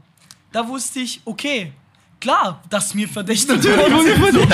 Da 0.50 0.66
wusste 0.66 1.00
ich, 1.00 1.20
okay, 1.24 1.72
klar, 2.20 2.62
dass 2.68 2.94
mir 2.94 3.08
verdächtigt 3.08 3.64
wurde. 3.64 4.46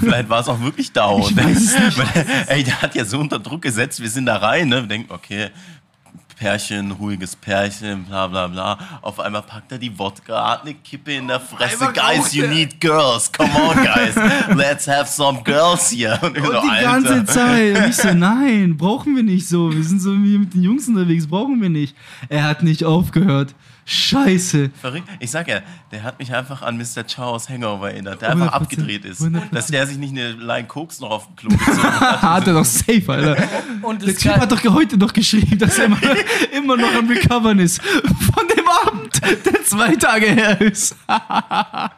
Vielleicht 0.00 0.28
war 0.28 0.40
es 0.40 0.48
auch 0.48 0.60
wirklich 0.60 0.92
Dao. 0.92 1.20
Ich 1.20 1.36
weiß 1.36 1.56
es 1.56 1.78
nicht. 1.78 1.98
Weil, 2.14 2.26
Ey, 2.46 2.64
der 2.64 2.80
hat 2.82 2.94
ja 2.94 3.04
so 3.04 3.18
unter 3.18 3.38
Druck 3.38 3.62
gesetzt, 3.62 4.00
wir 4.00 4.08
sind 4.10 4.26
da 4.26 4.36
rein, 4.36 4.68
ne? 4.68 4.82
Wir 4.82 4.88
denken, 4.88 5.12
okay, 5.12 5.50
Pärchen, 6.38 6.92
ruhiges 6.92 7.34
Pärchen, 7.34 8.04
bla 8.04 8.26
bla 8.28 8.46
bla. 8.46 8.78
Auf 9.02 9.18
einmal 9.20 9.42
packt 9.42 9.72
er 9.72 9.78
die 9.78 9.96
Wodka, 9.98 10.50
hat 10.52 10.62
eine 10.62 10.74
Kippe 10.74 11.14
in 11.14 11.26
der 11.28 11.40
Fresse. 11.40 11.88
Einmal 11.88 12.16
Guys, 12.16 12.32
you 12.34 12.46
need 12.46 12.80
girls. 12.80 13.30
Come 13.32 13.50
on, 13.54 13.76
guys. 13.76 14.14
Let's 14.56 14.86
have 14.86 15.06
some 15.06 15.42
girls 15.42 15.90
here. 15.90 16.18
Und, 16.22 16.36
Und 16.38 16.44
so, 16.46 16.52
die 16.52 16.68
Alter. 16.68 16.82
ganze 16.82 17.24
Zeit. 17.24 17.76
Und 17.78 17.90
ich 17.90 17.96
so, 17.96 18.12
nein, 18.14 18.76
brauchen 18.76 19.16
wir 19.16 19.22
nicht 19.24 19.48
so. 19.48 19.72
Wir 19.72 19.82
sind 19.84 20.00
so 20.00 20.12
wie 20.12 20.38
mit 20.38 20.54
den 20.54 20.62
Jungs 20.62 20.86
unterwegs, 20.88 21.26
brauchen 21.26 21.60
wir 21.60 21.70
nicht. 21.70 21.96
Er 22.28 22.44
hat 22.44 22.62
nicht 22.62 22.84
aufgehört. 22.84 23.54
Scheiße. 23.90 24.70
Verrückt. 24.78 25.08
Ich 25.18 25.30
sag 25.30 25.48
ja, 25.48 25.60
der 25.90 26.02
hat 26.02 26.18
mich 26.18 26.34
einfach 26.34 26.60
an 26.60 26.76
Mr. 26.76 27.04
Chaos 27.04 27.48
Hangover 27.48 27.90
erinnert, 27.90 28.20
der 28.20 28.32
einfach 28.32 28.48
100%. 28.48 28.50
abgedreht 28.50 29.04
ist. 29.06 29.22
100%. 29.22 29.40
Dass 29.50 29.68
der 29.68 29.86
sich 29.86 29.96
nicht 29.96 30.10
eine 30.10 30.32
Line 30.32 30.66
Koks 30.68 31.00
noch 31.00 31.08
auf 31.10 31.26
dem 31.26 31.36
Klo 31.36 31.48
gezogen 31.48 31.82
hat. 31.82 32.20
Hat 32.22 32.46
er 32.46 32.52
doch 32.52 32.66
safe, 32.66 33.02
Alter. 33.08 33.42
Und 33.80 34.06
Der 34.06 34.14
Typ 34.14 34.32
hat 34.36 34.52
doch 34.52 34.62
heute 34.74 34.98
noch 34.98 35.10
geschrieben, 35.14 35.58
dass 35.58 35.78
er 35.78 35.86
immer, 35.86 35.96
immer 36.52 36.76
noch 36.76 36.94
am 36.94 37.08
Recovern 37.08 37.58
ist. 37.60 37.80
Von 37.82 38.46
dem 38.54 38.68
Abend, 38.86 39.22
der 39.46 39.64
zwei 39.64 39.96
Tage 39.96 40.26
her 40.26 40.60
ist. 40.60 40.94
das 41.06 41.90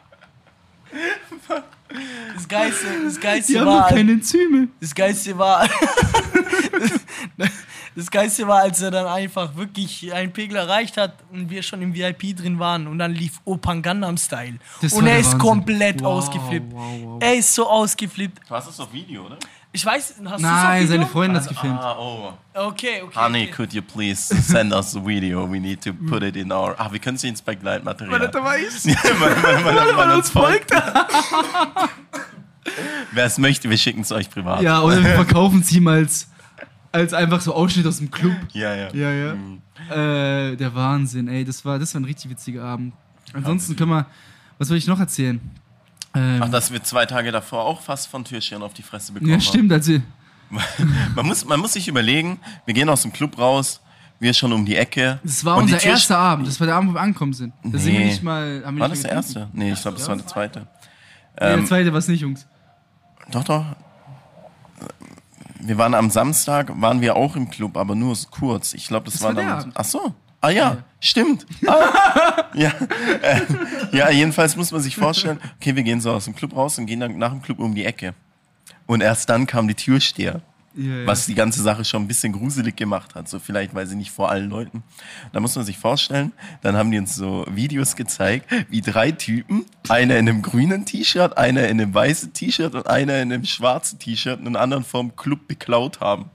Geilste, 2.47 2.85
das 3.03 3.15
Die 3.15 3.19
Geilste 3.19 3.59
haben 3.59 3.67
war, 3.67 3.81
doch 3.81 3.89
keine 3.89 4.13
Enzyme. 4.13 4.69
das 4.79 4.95
Geilste 4.95 5.37
war, 5.37 5.67
das 7.95 8.09
Geilste 8.09 8.47
war, 8.47 8.59
als 8.59 8.81
er 8.81 8.91
dann 8.91 9.05
einfach 9.07 9.55
wirklich 9.55 10.13
einen 10.13 10.31
Pegel 10.31 10.57
erreicht 10.57 10.97
hat 10.97 11.13
und 11.31 11.49
wir 11.49 11.61
schon 11.63 11.81
im 11.81 11.93
VIP 11.93 12.35
drin 12.37 12.59
waren 12.59 12.87
und 12.87 12.99
dann 12.99 13.13
lief 13.13 13.41
Opan 13.45 13.81
Gangnam 13.81 14.17
Style. 14.17 14.59
Das 14.81 14.93
und 14.93 15.07
er 15.07 15.19
ist 15.19 15.25
Wahnsinn. 15.33 15.39
komplett 15.39 16.01
Wow, 16.01 16.17
ausgeflippt. 16.17 16.71
wow, 16.73 16.99
wow. 17.03 17.23
Er 17.23 17.35
ist 17.35 17.53
so 17.53 17.69
ausgeflippt. 17.69 18.39
Du 18.47 18.55
hast 18.55 18.67
das 18.67 18.79
auf 18.79 18.91
Video, 18.93 19.25
oder? 19.25 19.37
Ich 19.73 19.85
weiß, 19.85 20.15
hast 20.25 20.39
du 20.39 20.45
Nein, 20.45 20.85
seine? 20.85 21.07
Freundin 21.07 21.37
hat 21.37 21.43
es 21.43 21.49
gefilmt. 21.49 21.79
Ah, 21.79 21.95
oh. 21.97 22.33
Okay, 22.53 23.01
okay. 23.03 23.15
Honey, 23.15 23.43
okay. 23.43 23.51
could 23.51 23.73
you 23.73 23.81
please 23.81 24.33
send 24.41 24.73
us 24.73 24.91
the 24.91 24.99
video? 24.99 25.49
We 25.49 25.59
need 25.61 25.81
to 25.83 25.93
put 25.93 26.23
it 26.23 26.35
in 26.35 26.51
our. 26.51 26.75
Ah, 26.77 26.91
wir 26.91 26.99
können 26.99 27.15
es 27.15 27.23
ins 27.23 27.41
Begleitmaterial. 27.41 28.13
Weil 28.13 28.21
er 28.23 28.31
dabei 28.31 28.59
ist. 28.59 28.85
Ja, 28.85 28.97
weil, 29.17 29.31
weil, 29.41 29.63
weil, 29.63 29.75
weil, 29.75 29.95
Weil 29.95 30.09
er 30.09 30.15
uns 30.17 30.25
uns 30.25 30.29
folgt. 30.31 30.71
Wer 33.11 33.25
es 33.25 33.37
möchte, 33.37 33.69
wir 33.69 33.77
schicken 33.77 34.01
es 34.01 34.11
euch 34.11 34.29
privat. 34.29 34.61
Ja, 34.61 34.81
oder 34.81 35.03
wir 35.03 35.15
verkaufen 35.15 35.61
es 35.61 35.71
ihm 35.71 35.87
als, 35.87 36.27
als 36.91 37.13
einfach 37.13 37.41
so 37.41 37.53
Ausschnitt 37.53 37.85
aus 37.87 37.97
dem 37.97 38.11
Club. 38.11 38.35
ja. 38.53 38.73
ja. 38.75 38.89
Ja, 38.93 39.11
ja. 39.11 39.33
Äh, 39.89 40.55
der 40.57 40.75
Wahnsinn, 40.75 41.27
ey. 41.27 41.43
Das 41.45 41.63
war, 41.65 41.79
das 41.79 41.93
war 41.93 42.01
ein 42.01 42.05
richtig 42.05 42.29
witziger 42.31 42.63
Abend. 42.63 42.93
Ansonsten 43.33 43.75
können 43.75 43.91
wir. 43.91 44.05
Was 44.57 44.67
soll 44.67 44.77
ich 44.77 44.87
noch 44.87 44.99
erzählen? 44.99 45.39
Ähm, 46.13 46.41
Ach, 46.43 46.49
dass 46.49 46.71
wir 46.71 46.83
zwei 46.83 47.05
Tage 47.05 47.31
davor 47.31 47.63
auch 47.65 47.81
fast 47.81 48.07
von 48.07 48.23
Türscheren 48.25 48.61
auf 48.61 48.73
die 48.73 48.83
Fresse 48.83 49.13
bekommen 49.13 49.29
ja, 49.31 49.35
haben. 49.37 49.41
stimmt. 49.41 49.71
Also, 49.71 49.93
Man 51.15 51.25
muss, 51.25 51.45
man 51.45 51.59
muss 51.61 51.73
sich 51.73 51.87
überlegen, 51.87 52.37
wir 52.65 52.73
gehen 52.73 52.89
aus 52.89 53.03
dem 53.03 53.13
Club 53.13 53.37
raus, 53.39 53.79
wir 54.19 54.33
schon 54.33 54.51
um 54.51 54.65
die 54.65 54.75
Ecke. 54.75 55.19
das 55.23 55.45
war 55.45 55.55
unser 55.57 55.77
Türsch- 55.77 55.85
erster 55.87 56.17
Abend. 56.17 56.45
Das 56.45 56.59
war 56.59 56.67
der 56.67 56.75
Abend, 56.75 56.89
wo 56.91 56.93
wir 56.95 56.99
angekommen 57.01 57.31
sind. 57.33 57.53
Da 57.63 57.77
sind 57.79 57.93
wir 57.93 57.99
Nee. 57.99 58.05
nicht 58.07 58.21
mal. 58.21 58.61
War 58.63 58.71
nicht 58.73 58.91
das 58.91 59.01
der 59.01 59.11
erste? 59.11 59.49
Nee, 59.53 59.71
ich 59.71 59.81
glaube, 59.81 59.97
das 59.97 60.07
war 60.09 60.17
der 60.17 60.27
zweite. 60.27 60.59
getrunken. 60.59 60.75
Nee, 61.39 61.55
der 61.55 61.65
zweite 61.65 61.91
war 61.93 61.99
es 61.99 62.07
nicht, 62.09 62.19
Jungs. 62.21 62.45
Doch, 63.31 63.45
doch. 63.45 63.65
Wir 65.63 65.77
waren 65.77 65.93
am 65.93 66.09
Samstag, 66.09 66.71
waren 66.81 67.01
wir 67.01 67.15
auch 67.15 67.35
im 67.35 67.49
Club, 67.49 67.77
aber 67.77 67.95
nur 67.95 68.17
kurz. 68.31 68.73
Ich 68.73 68.87
glaube, 68.87 69.05
das, 69.05 69.15
Das 69.15 69.23
war 69.23 69.35
war 69.35 69.43
dann. 69.43 69.71
Ach 69.75 69.85
so. 69.85 70.13
Ah 70.41 70.49
ja, 70.49 70.77
stimmt. 70.99 71.45
Ah. 71.67 72.45
ja. 72.55 72.71
Äh, 73.21 73.41
ja, 73.91 74.09
jedenfalls 74.09 74.55
muss 74.55 74.71
man 74.71 74.81
sich 74.81 74.95
vorstellen, 74.95 75.39
okay, 75.59 75.75
wir 75.75 75.83
gehen 75.83 76.01
so 76.01 76.11
aus 76.11 76.25
dem 76.25 76.35
Club 76.35 76.55
raus 76.55 76.79
und 76.79 76.87
gehen 76.87 76.99
dann 76.99 77.17
nach 77.19 77.29
dem 77.29 77.43
Club 77.43 77.59
um 77.59 77.75
die 77.75 77.85
Ecke. 77.85 78.15
Und 78.87 79.01
erst 79.01 79.29
dann 79.29 79.45
kam 79.45 79.67
die 79.67 79.75
Türsteher. 79.75 80.41
Ja. 80.73 81.05
was 81.05 81.25
die 81.25 81.35
ganze 81.35 81.61
Sache 81.61 81.83
schon 81.83 82.03
ein 82.03 82.07
bisschen 82.07 82.31
gruselig 82.31 82.77
gemacht 82.77 83.15
hat. 83.15 83.27
So 83.27 83.39
vielleicht, 83.39 83.75
weil 83.75 83.87
sie 83.87 83.95
nicht 83.95 84.11
vor 84.11 84.29
allen 84.29 84.49
Leuten. 84.49 84.83
Da 85.33 85.39
muss 85.39 85.55
man 85.55 85.65
sich 85.65 85.77
vorstellen, 85.77 86.31
dann 86.61 86.77
haben 86.77 86.91
die 86.91 86.97
uns 86.97 87.15
so 87.15 87.45
Videos 87.49 87.95
gezeigt, 87.95 88.49
wie 88.69 88.81
drei 88.81 89.11
Typen, 89.11 89.65
einer 89.89 90.17
in 90.17 90.29
einem 90.29 90.41
grünen 90.41 90.85
T-Shirt, 90.85 91.37
einer 91.37 91.67
in 91.67 91.81
einem 91.81 91.93
weißen 91.93 92.31
T-Shirt 92.33 92.73
und 92.73 92.87
einer 92.87 93.21
in 93.21 93.33
einem 93.33 93.45
schwarzen 93.45 93.99
T-Shirt 93.99 94.39
einen 94.39 94.55
anderen 94.55 94.83
vom 94.83 95.15
Club 95.15 95.47
beklaut 95.47 95.99
haben. 95.99 96.29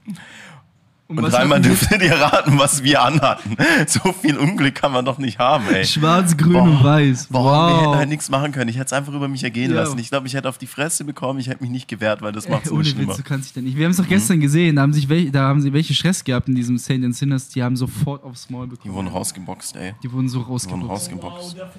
Und 1.09 1.21
was 1.21 1.33
dreimal 1.33 1.61
dürftet 1.61 2.01
ihr 2.01 2.15
raten, 2.19 2.59
was 2.59 2.83
wir 2.83 3.01
anhatten. 3.01 3.55
So 3.87 4.11
viel 4.11 4.37
Unglück 4.37 4.75
kann 4.75 4.91
man 4.91 5.05
doch 5.05 5.17
nicht 5.17 5.39
haben, 5.39 5.65
ey. 5.73 5.85
Schwarz, 5.85 6.35
grün 6.35 6.53
Boah. 6.53 6.63
und 6.63 6.83
weiß. 6.83 7.27
Boah, 7.27 7.67
wir 7.69 7.75
hätten 7.77 7.85
wow. 7.87 7.95
halt 7.95 8.09
nichts 8.09 8.29
machen 8.29 8.51
können. 8.51 8.69
Ich 8.69 8.75
hätte 8.75 8.87
es 8.87 8.93
einfach 8.93 9.13
über 9.13 9.27
mich 9.29 9.43
ergehen 9.43 9.71
Ja. 9.71 9.77
lassen. 9.77 9.97
Ich 9.99 10.09
glaube, 10.09 10.27
ich 10.27 10.33
hätte 10.33 10.49
auf 10.49 10.57
die 10.57 10.67
Fresse 10.67 11.05
bekommen. 11.05 11.39
Ich 11.39 11.47
hätte 11.47 11.61
mich 11.61 11.71
nicht 11.71 11.87
gewehrt, 11.87 12.21
weil 12.21 12.33
das 12.33 12.49
macht 12.49 12.65
es 12.65 12.71
ohne 12.71 12.83
schlimmer. 12.83 13.09
Witz, 13.09 13.17
du 13.17 13.23
kannst 13.23 13.45
dich 13.45 13.53
da 13.53 13.61
nicht. 13.61 13.77
Wir 13.77 13.85
haben 13.85 13.91
es 13.91 13.97
doch 13.97 14.07
gestern 14.07 14.41
gesehen, 14.41 14.75
da 14.75 14.81
haben, 14.81 14.91
sich 14.93 15.07
welche, 15.07 15.31
da 15.31 15.43
haben 15.47 15.61
sie 15.61 15.71
welche 15.71 15.93
Stress 15.93 16.23
gehabt 16.23 16.49
in 16.49 16.55
diesem 16.55 16.77
Saint 16.77 17.15
Sinners, 17.15 17.47
die 17.49 17.63
haben 17.63 17.77
sofort 17.77 18.23
aufs 18.23 18.49
Maul 18.49 18.65
Die 18.65 18.71
bekommen. 18.71 18.93
wurden 18.93 19.07
rausgeboxt, 19.07 19.75
ey. 19.77 19.93
Die 20.03 20.11
wurden 20.11 20.27
so 20.27 20.39
Die 20.39 20.45
wurden 20.45 20.83
rausgeboxt. 20.83 20.89
rausgeboxt. 20.89 21.55
Wow, 21.57 21.71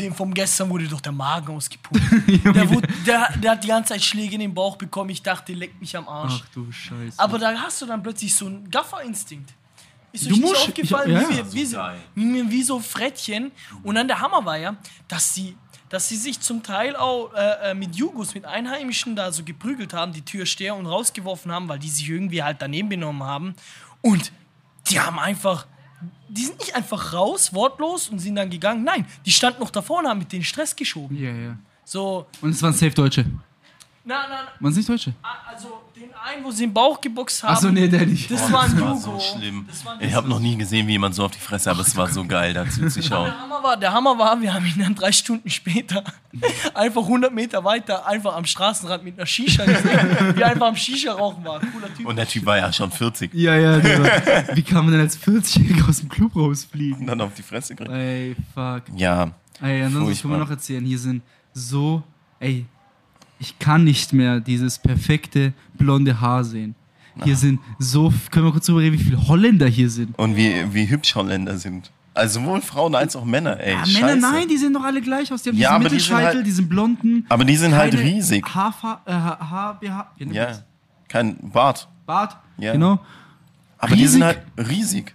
dem 0.00 0.14
vom 0.14 0.32
gestern 0.34 0.68
wurde 0.70 0.86
doch 0.88 1.00
der 1.00 1.12
Magen 1.12 1.54
ausgepumpt. 1.56 2.02
der, 2.54 2.70
wurde, 2.70 2.88
der, 3.06 3.32
der 3.38 3.50
hat 3.52 3.64
die 3.64 3.68
ganze 3.68 3.92
Zeit 3.94 4.02
Schläge 4.02 4.34
in 4.34 4.40
den 4.40 4.54
Bauch 4.54 4.76
bekommen. 4.76 5.10
Ich 5.10 5.22
dachte, 5.22 5.52
leck 5.52 5.80
mich 5.80 5.96
am 5.96 6.08
Arsch. 6.08 6.42
Ach 6.44 6.48
du 6.54 6.70
Scheiße. 6.72 7.18
Aber 7.18 7.38
da 7.38 7.54
hast 7.54 7.80
du 7.82 7.86
dann 7.86 8.02
plötzlich 8.02 8.34
so 8.34 8.46
einen 8.46 8.70
Gafferinstinkt. 8.70 9.52
Ist 10.12 10.26
Du 10.30 10.34
euch 10.34 10.40
nicht 10.40 10.56
aufgefallen, 10.56 11.10
ich- 11.10 11.22
ja, 11.22 11.28
wie, 11.28 11.36
wir, 11.36 11.52
wie, 11.52 11.64
so, 11.64 11.78
wie, 12.14 12.50
wie 12.50 12.62
so 12.62 12.78
Frettchen. 12.80 13.50
Und 13.82 13.96
dann 13.96 14.06
der 14.06 14.20
Hammer 14.20 14.44
war 14.44 14.56
ja, 14.56 14.76
dass 15.08 15.34
sie, 15.34 15.56
dass 15.88 16.08
sie 16.08 16.16
sich 16.16 16.38
zum 16.40 16.62
Teil 16.62 16.94
auch 16.96 17.32
äh, 17.34 17.70
äh, 17.70 17.74
mit 17.74 17.96
Jugos, 17.96 18.34
mit 18.34 18.44
Einheimischen 18.44 19.16
da 19.16 19.32
so 19.32 19.42
geprügelt 19.42 19.92
haben, 19.92 20.12
die 20.12 20.22
Türsteher 20.22 20.76
und 20.76 20.86
rausgeworfen 20.86 21.50
haben, 21.50 21.68
weil 21.68 21.78
die 21.80 21.88
sich 21.90 22.08
irgendwie 22.08 22.42
halt 22.42 22.62
daneben 22.62 22.88
benommen 22.88 23.24
haben. 23.24 23.54
Und 24.02 24.30
die 24.88 25.00
haben 25.00 25.18
einfach, 25.18 25.66
die 26.28 26.44
sind 26.44 26.58
nicht 26.58 26.74
einfach 26.74 27.12
raus, 27.12 27.54
wortlos 27.54 28.08
und 28.08 28.18
sind 28.18 28.36
dann 28.36 28.50
gegangen. 28.50 28.84
Nein, 28.84 29.06
die 29.24 29.30
standen 29.30 29.60
noch 29.60 29.70
davor 29.70 30.00
und 30.00 30.08
haben 30.08 30.18
mit 30.18 30.32
denen 30.32 30.44
Stress 30.44 30.74
geschoben. 30.74 31.16
Ja, 31.16 31.30
ja. 31.30 31.56
So, 31.84 32.26
Und 32.40 32.50
es 32.50 32.62
waren 32.62 32.72
safe 32.72 32.90
Deutsche. 32.90 33.26
Na, 34.06 34.14
Waren 34.60 34.70
es 34.70 34.76
nicht 34.76 34.88
Deutsche? 34.88 35.14
also 35.50 35.80
den 35.96 36.10
einen, 36.14 36.44
wo 36.44 36.50
sie 36.50 36.64
im 36.64 36.74
Bauch 36.74 37.00
geboxt 37.00 37.42
haben. 37.42 37.52
Achso, 37.54 37.70
nee, 37.70 37.88
der 37.88 38.04
nicht. 38.06 38.30
Das 38.30 38.52
war 38.52 38.64
ein 38.64 38.70
Das 38.72 38.80
war 38.80 38.88
Jugo. 38.94 39.18
so 39.18 39.20
schlimm. 39.20 39.64
Das 39.68 39.84
war 39.84 39.92
ein 39.98 40.06
Ich 40.06 40.12
habe 40.14 40.28
noch 40.28 40.40
nie 40.40 40.56
gesehen, 40.56 40.86
wie 40.86 40.92
jemand 40.92 41.14
so 41.14 41.24
auf 41.24 41.30
die 41.30 41.38
Fresse, 41.38 41.70
aber 41.70 41.80
es 41.80 41.96
war 41.96 42.08
so 42.10 42.24
geil, 42.24 42.52
dazu 42.52 42.86
zu 42.88 43.02
schauen. 43.02 43.26
Der 43.30 43.40
Hammer, 43.40 43.62
war, 43.62 43.76
der 43.78 43.92
Hammer 43.92 44.18
war, 44.18 44.40
wir 44.40 44.52
haben 44.52 44.66
ihn 44.66 44.74
dann 44.78 44.94
drei 44.94 45.10
Stunden 45.12 45.48
später 45.48 46.04
einfach 46.74 47.02
100 47.02 47.32
Meter 47.32 47.64
weiter 47.64 48.06
einfach 48.06 48.34
am 48.36 48.44
Straßenrand 48.44 49.04
mit 49.04 49.16
einer 49.16 49.26
Shisha 49.26 49.64
gesehen, 49.64 50.36
wie 50.36 50.40
er 50.42 50.48
einfach 50.50 50.66
am 50.68 50.76
Shisha 50.76 51.12
rauchen 51.12 51.44
war. 51.44 51.60
Cooler 51.60 51.94
Typ. 51.94 52.06
Und 52.06 52.16
der 52.16 52.26
Typ 52.28 52.44
war 52.44 52.58
ja 52.58 52.72
schon 52.72 52.90
40 52.90 53.32
Ja, 53.32 53.54
ja, 53.56 53.78
der 53.78 54.02
war, 54.02 54.56
Wie 54.56 54.62
kann 54.62 54.84
man 54.84 54.92
denn 54.92 55.00
als 55.00 55.18
40-Jähriger 55.18 55.88
aus 55.88 56.00
dem 56.00 56.08
Club 56.08 56.34
rausfliegen? 56.36 57.00
und 57.00 57.06
dann 57.06 57.20
auf 57.22 57.32
die 57.34 57.42
Fresse 57.42 57.74
gekriegt. 57.74 57.96
Ey, 57.96 58.36
fuck. 58.54 58.82
Ja, 58.96 59.30
Ey, 59.62 59.82
ansonsten 59.84 60.20
können 60.22 60.34
wir 60.34 60.38
noch 60.40 60.50
erzählen. 60.50 60.84
Hier 60.84 60.98
sind 60.98 61.22
so, 61.54 62.02
ey, 62.40 62.66
ich 63.44 63.58
kann 63.58 63.84
nicht 63.84 64.12
mehr 64.12 64.40
dieses 64.40 64.78
perfekte 64.78 65.52
blonde 65.74 66.20
Haar 66.20 66.44
sehen. 66.44 66.74
Hier 67.22 67.36
sind 67.36 67.60
so, 67.78 68.12
können 68.30 68.46
wir 68.46 68.52
kurz 68.52 68.66
drüber 68.66 68.80
reden, 68.80 68.98
wie 68.98 69.02
viele 69.04 69.28
Holländer 69.28 69.66
hier 69.68 69.88
sind? 69.90 70.18
und 70.18 70.34
wie, 70.36 70.52
wie 70.74 70.88
hübsch 70.88 71.14
Holländer 71.14 71.56
sind. 71.58 71.90
Also 72.14 72.40
sowohl 72.40 72.60
Frauen 72.60 72.94
als 72.94 73.14
auch 73.16 73.24
Männer, 73.24 73.58
ey. 73.60 73.74
Ja. 73.74 74.00
Männer, 74.06 74.16
nein, 74.32 74.48
die 74.48 74.56
sehen 74.56 74.72
doch 74.72 74.82
alle 74.84 75.00
gleich 75.00 75.32
aus. 75.32 75.42
Die 75.42 75.50
haben 75.50 75.56
Ja, 75.58 75.70
diesen 75.70 75.74
aber 75.74 75.84
die 75.84 75.88
sind 75.90 76.08
Mittelscheitel, 76.10 76.36
halt- 76.38 76.46
diesen 76.46 76.68
blonden. 76.68 77.26
Aber 77.28 77.44
die 77.44 77.56
sind 77.56 77.74
halt 77.74 77.94
riesig. 77.98 78.44
Haarfa 78.54 79.00
äh, 79.06 80.24
man 80.24 80.34
Ja, 80.34 80.46
das? 80.46 80.64
kein 81.08 81.36
Bart. 81.50 81.88
Bart, 82.06 82.36
Ja. 82.58 82.72
genau. 82.72 83.00
Aber 83.78 83.94
die 83.96 84.06
sind 84.06 84.22
Riesig. 84.22 84.42
halt 84.56 84.68
riesig. 84.70 85.14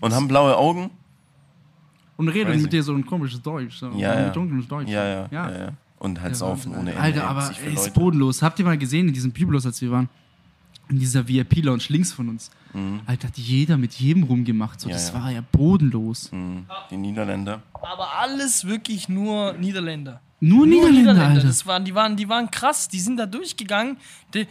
Und 0.00 0.14
haben 0.14 0.28
blaue 0.28 0.56
Augen. 0.56 0.90
Und 2.16 2.28
reden 2.28 2.50
Crazy. 2.50 2.62
mit 2.62 2.72
dir 2.72 2.82
so 2.82 2.94
ein 2.94 3.04
komisches 3.04 3.42
Deutsch. 3.42 3.76
So 3.78 3.90
Ja, 3.96 4.12
ein 4.12 4.24
ja. 4.24 4.28
dunkles 4.30 4.66
Deutsch. 4.68 4.88
Ja, 4.88 5.04
ja, 5.04 5.28
ja. 5.30 5.50
ja, 5.50 5.68
Und 5.98 6.20
halt 6.20 6.36
saufen 6.36 6.72
ohne 6.74 6.90
Ende. 6.90 7.00
Alter, 7.02 7.26
aber 7.28 7.50
ey, 7.64 7.72
ist 7.74 7.94
bodenlos. 7.94 8.42
Habt 8.42 8.58
ihr 8.58 8.64
mal 8.64 8.76
gesehen 8.78 9.08
in 9.08 9.14
diesem 9.14 9.32
Biblos, 9.32 9.64
als 9.64 9.80
wir 9.80 9.90
waren? 9.90 10.08
In 10.88 10.98
dieser 11.00 11.26
VIP-Lounge 11.26 11.84
links 11.88 12.12
von 12.12 12.28
uns. 12.28 12.50
Alter, 13.06 13.28
hat 13.28 13.38
jeder 13.38 13.76
mit 13.78 13.94
jedem 13.94 14.24
rumgemacht. 14.24 14.80
So, 14.80 14.88
Mhm. 14.88 14.90
Ja, 14.92 14.96
das 14.98 15.08
ja. 15.08 15.14
war 15.22 15.30
ja 15.30 15.40
bodenlos. 15.52 16.30
Mhm. 16.30 16.66
Die 16.90 16.96
Niederländer. 16.98 17.62
Aber 17.72 18.18
alles 18.18 18.66
wirklich 18.66 19.08
nur 19.08 19.54
Niederländer. 19.54 20.20
Nur, 20.40 20.66
Nur 20.66 20.88
Niederländer, 20.90 21.26
Alter. 21.28 21.46
Das 21.46 21.66
waren, 21.66 21.84
die, 21.86 21.94
waren, 21.94 22.14
die 22.16 22.28
waren 22.28 22.50
krass, 22.50 22.88
die 22.88 23.00
sind 23.00 23.16
da 23.16 23.24
durchgegangen. 23.24 23.96
Die, 24.34 24.46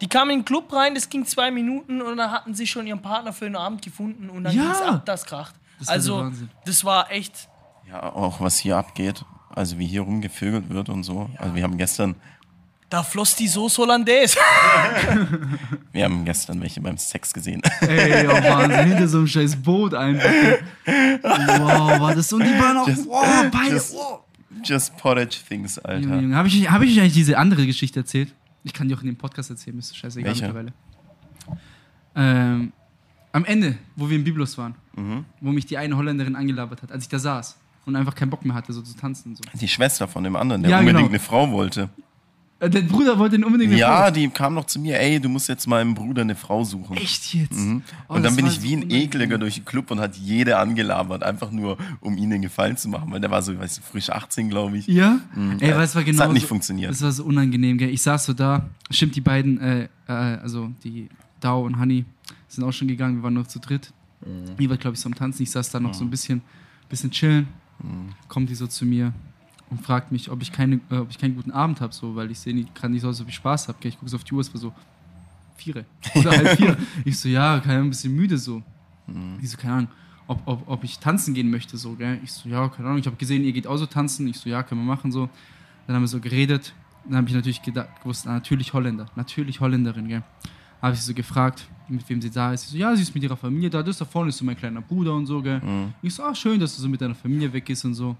die 0.00 0.06
kamen 0.08 0.30
in 0.30 0.38
den 0.40 0.44
Club 0.46 0.72
rein, 0.72 0.94
das 0.94 1.10
ging 1.10 1.26
zwei 1.26 1.50
Minuten 1.50 2.00
und 2.00 2.16
dann 2.16 2.30
hatten 2.30 2.54
sie 2.54 2.66
schon 2.66 2.86
ihren 2.86 3.02
Partner 3.02 3.34
für 3.34 3.44
den 3.44 3.56
Abend 3.56 3.82
gefunden 3.82 4.30
und 4.30 4.44
dann 4.44 4.56
Ja. 4.56 4.62
ging's 4.62 4.80
ab, 4.80 5.04
das 5.04 5.26
kracht. 5.26 5.54
Das 5.78 5.88
also, 5.88 6.32
das 6.64 6.84
war 6.84 7.12
echt. 7.12 7.48
Ja, 7.86 8.02
auch 8.14 8.40
was 8.40 8.58
hier 8.58 8.78
abgeht. 8.78 9.22
Also 9.56 9.78
wie 9.78 9.86
hier 9.86 10.02
rumgevögelt 10.02 10.68
wird 10.70 10.88
und 10.88 11.02
so. 11.02 11.28
Also 11.38 11.54
wir 11.54 11.62
haben 11.64 11.76
gestern, 11.78 12.14
Da 12.90 13.02
floss 13.02 13.34
die 13.34 13.48
Soße 13.48 13.82
Hollandaise. 13.82 14.36
wir 15.92 16.04
haben 16.04 16.24
gestern 16.24 16.60
welche 16.60 16.80
beim 16.80 16.96
Sex 16.98 17.32
gesehen. 17.32 17.60
Ey, 17.80 18.26
oh 18.28 18.30
Wahnsinn, 18.30 18.86
hinter 18.86 19.08
so 19.14 19.18
einem 19.18 19.26
scheiß 19.26 19.56
Boot 19.56 19.94
einfach. 19.94 20.30
Wow, 21.22 22.00
war 22.00 22.14
das 22.14 22.28
so. 22.28 22.36
Und 22.36 22.44
die 22.44 22.50
waren 22.60 22.76
auch, 22.76 22.86
Just- 22.86 23.08
wow, 23.08 23.46
beide. 23.50 23.74
just- 23.74 23.94
Wow. 23.94 24.20
Just 24.64 24.96
Porridge 24.96 25.38
Things, 25.48 25.76
Junge, 25.76 25.88
Alter. 25.88 26.20
Junge, 26.20 26.36
Habe 26.36 26.48
ich, 26.48 26.70
hab 26.70 26.80
ich 26.82 26.98
eigentlich 27.00 27.12
diese 27.12 27.36
andere 27.36 27.66
Geschichte 27.66 28.00
erzählt? 28.00 28.32
Ich 28.64 28.72
kann 28.72 28.88
die 28.88 28.94
auch 28.94 29.00
in 29.00 29.06
dem 29.06 29.16
Podcast 29.16 29.50
erzählen, 29.50 29.78
ist 29.78 29.94
scheißegal 29.96 30.28
Welche? 30.30 30.42
mittlerweile. 30.44 30.72
Ähm, 32.14 32.72
am 33.32 33.44
Ende, 33.44 33.76
wo 33.96 34.08
wir 34.08 34.16
im 34.16 34.24
Biblos 34.24 34.56
waren, 34.58 34.74
Mhm. 34.94 35.24
wo 35.40 35.50
mich 35.52 35.66
die 35.66 35.76
eine 35.76 35.96
Holländerin 35.96 36.34
angelabert 36.36 36.82
hat, 36.82 36.90
als 36.92 37.04
ich 37.04 37.08
da 37.10 37.18
saß 37.18 37.56
und 37.86 37.96
einfach 37.96 38.14
keinen 38.14 38.30
Bock 38.30 38.44
mehr 38.44 38.54
hatte, 38.54 38.72
so 38.72 38.82
zu 38.82 38.94
tanzen 38.96 39.34
so. 39.36 39.42
Die 39.54 39.68
Schwester 39.68 40.06
von 40.06 40.22
dem 40.24 40.36
anderen, 40.36 40.62
der 40.62 40.70
Ja, 40.72 40.78
unbedingt 40.80 40.98
genau. 41.04 41.08
eine 41.10 41.18
Frau 41.20 41.50
wollte. 41.50 41.88
Äh, 42.58 42.70
Der 42.70 42.80
Bruder 42.82 43.18
wollte 43.18 43.36
den 43.36 43.44
unbedingt 43.44 43.70
eine 43.70 43.78
Ja, 43.80 44.04
Frau. 44.04 44.10
die 44.10 44.28
kam 44.28 44.54
noch 44.54 44.64
zu 44.64 44.80
mir, 44.80 44.98
ey, 44.98 45.20
du 45.20 45.28
musst 45.28 45.46
jetzt 45.48 45.66
meinem 45.66 45.94
Bruder 45.94 46.22
eine 46.22 46.34
Frau 46.34 46.64
suchen. 46.64 46.96
Echt 46.96 47.34
jetzt? 47.34 47.52
Mhm. 47.52 47.82
Oh, 48.08 48.14
und 48.14 48.22
das 48.22 48.34
dann 48.34 48.36
bin 48.36 48.46
ich 48.50 48.62
wie 48.62 48.74
ein. 48.76 48.90
Ekliger 48.90 49.36
durch 49.38 49.56
den 49.56 49.64
Club 49.66 49.90
und 49.90 50.00
hat 50.00 50.16
jede 50.16 50.56
angelabert, 50.56 51.22
einfach 51.22 51.50
nur, 51.50 51.76
um 52.00 52.16
ihnen 52.16 52.40
Gefallen 52.40 52.76
zu 52.78 52.88
machen, 52.88 53.10
weil 53.12 53.20
der 53.20 53.30
war 53.30 53.42
so, 53.42 53.58
weißt 53.58 53.78
du, 53.78 53.82
frisch 53.82 54.08
18, 54.08 54.48
glaube 54.48 54.78
ich. 54.78 54.86
Ja? 54.86 55.20
Mhm. 55.34 55.58
Ey, 55.60 55.76
was 55.76 55.94
war 55.94 56.02
Das 56.02 56.10
genau 56.10 56.24
hat 56.24 56.32
nicht 56.32 56.42
so, 56.42 56.48
funktioniert. 56.48 56.90
Das 56.90 57.02
war 57.02 57.12
so 57.12 57.24
unangenehm, 57.24 57.76
gell? 57.76 57.90
Ich 57.90 58.00
saß 58.00 58.24
so 58.24 58.32
da, 58.32 58.68
stimmt, 58.90 59.14
die 59.16 59.20
beiden, 59.20 59.60
äh, 59.60 59.88
äh, 60.08 60.12
also 60.12 60.70
die 60.82 61.08
Dao 61.40 61.62
und 61.66 61.78
Honey 61.78 62.06
sind 62.48 62.64
auch 62.64 62.72
schon 62.72 62.88
gegangen, 62.88 63.16
wir 63.16 63.22
waren 63.22 63.34
noch 63.34 63.46
zu 63.48 63.58
dritt. 63.58 63.92
Mhm. 64.24 64.56
Die 64.56 64.70
war, 64.70 64.78
glaube 64.78 64.94
ich, 64.94 65.00
so 65.00 65.10
am 65.10 65.14
Tanzen. 65.14 65.42
Ich 65.42 65.50
saß 65.50 65.68
da 65.70 65.78
noch 65.78 65.92
so 65.92 66.04
ein 66.04 66.10
bisschen, 66.10 66.40
bisschen 66.88 67.10
chillen. 67.10 67.48
Mhm. 67.82 68.10
Kommt 68.28 68.50
die 68.50 68.54
so 68.54 68.66
zu 68.66 68.84
mir 68.84 69.12
und 69.70 69.80
fragt 69.82 70.12
mich, 70.12 70.30
ob 70.30 70.42
ich, 70.42 70.52
keine, 70.52 70.80
äh, 70.90 70.96
ob 70.96 71.10
ich 71.10 71.18
keinen 71.18 71.34
guten 71.34 71.50
Abend 71.50 71.80
habe, 71.80 71.92
so, 71.92 72.14
weil 72.16 72.30
ich 72.30 72.38
sehe 72.38 72.54
gerade 72.74 72.92
nicht 72.92 73.02
so 73.02 73.08
aus, 73.08 73.20
ob 73.20 73.28
ich 73.28 73.34
Spaß 73.34 73.68
habe. 73.68 73.78
Ich 73.82 73.98
gucke 73.98 74.10
so 74.10 74.16
auf 74.16 74.24
die 74.24 74.34
Uhr, 74.34 74.40
es 74.40 74.52
war 74.52 74.60
so 74.60 74.72
vier 75.56 75.84
oder 76.14 76.30
halb 76.30 76.56
vier. 76.56 76.76
Ich 77.04 77.18
so, 77.18 77.28
ja, 77.28 77.58
keine 77.60 77.74
Ahnung, 77.74 77.88
ein 77.88 77.90
bisschen 77.90 78.14
müde 78.14 78.38
so. 78.38 78.62
Mhm. 79.06 79.38
Ich 79.42 79.50
so, 79.50 79.56
keine 79.56 79.74
Ahnung, 79.74 79.88
ob, 80.28 80.42
ob, 80.46 80.68
ob 80.68 80.84
ich 80.84 80.98
tanzen 80.98 81.34
gehen 81.34 81.50
möchte, 81.50 81.76
so, 81.76 81.94
gell? 81.94 82.18
Ich 82.24 82.32
so, 82.32 82.48
ja, 82.48 82.68
keine 82.68 82.88
Ahnung. 82.88 82.98
Ich 82.98 83.06
habe 83.06 83.16
gesehen, 83.16 83.44
ihr 83.44 83.52
geht 83.52 83.66
auch 83.66 83.76
so 83.76 83.86
tanzen. 83.86 84.26
Ich 84.26 84.38
so, 84.38 84.48
ja, 84.48 84.62
können 84.62 84.80
wir 84.80 84.86
machen, 84.86 85.12
so. 85.12 85.28
Dann 85.86 85.96
haben 85.96 86.02
wir 86.02 86.08
so 86.08 86.20
geredet. 86.20 86.74
Dann 87.04 87.16
habe 87.16 87.28
ich 87.28 87.34
natürlich 87.34 87.62
gedacht, 87.62 87.88
gewusst, 88.02 88.26
ah, 88.26 88.32
natürlich 88.32 88.72
Holländer, 88.72 89.06
natürlich 89.14 89.60
Holländerin, 89.60 90.08
gell? 90.08 90.22
Habe 90.82 90.94
ich 90.94 91.00
sie 91.00 91.06
so 91.06 91.14
gefragt, 91.14 91.66
mit 91.88 92.08
wem 92.08 92.20
sie 92.20 92.30
da 92.30 92.52
ist. 92.52 92.62
Sie 92.68 92.72
so, 92.72 92.76
ja, 92.76 92.94
sie 92.96 93.02
ist 93.02 93.14
mit 93.14 93.22
ihrer 93.24 93.36
Familie 93.36 93.70
da. 93.70 93.82
Das 93.82 93.98
da 93.98 94.04
vorne 94.04 94.28
ist 94.28 94.36
so 94.38 94.44
mein 94.44 94.56
kleiner 94.56 94.80
Bruder 94.82 95.14
und 95.14 95.26
so, 95.26 95.40
gell? 95.42 95.60
Mhm. 95.60 95.94
Ich 96.02 96.14
so, 96.14 96.22
ah, 96.22 96.34
schön, 96.34 96.58
dass 96.60 96.76
du 96.76 96.82
so 96.82 96.88
mit 96.88 97.00
deiner 97.00 97.14
Familie 97.14 97.52
weg 97.52 97.68
ist 97.70 97.84
und 97.84 97.94
so. 97.94 98.16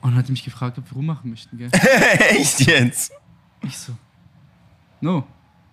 Und 0.00 0.10
dann 0.10 0.16
hat 0.16 0.26
sie 0.26 0.32
mich 0.32 0.44
gefragt, 0.44 0.78
ob 0.78 0.90
wir 0.90 0.96
rummachen 0.96 1.30
möchten, 1.30 1.56
gell? 1.56 1.70
Echt 2.30 2.60
jetzt? 2.66 3.12
Ich 3.62 3.76
so, 3.78 3.92
no. 5.00 5.24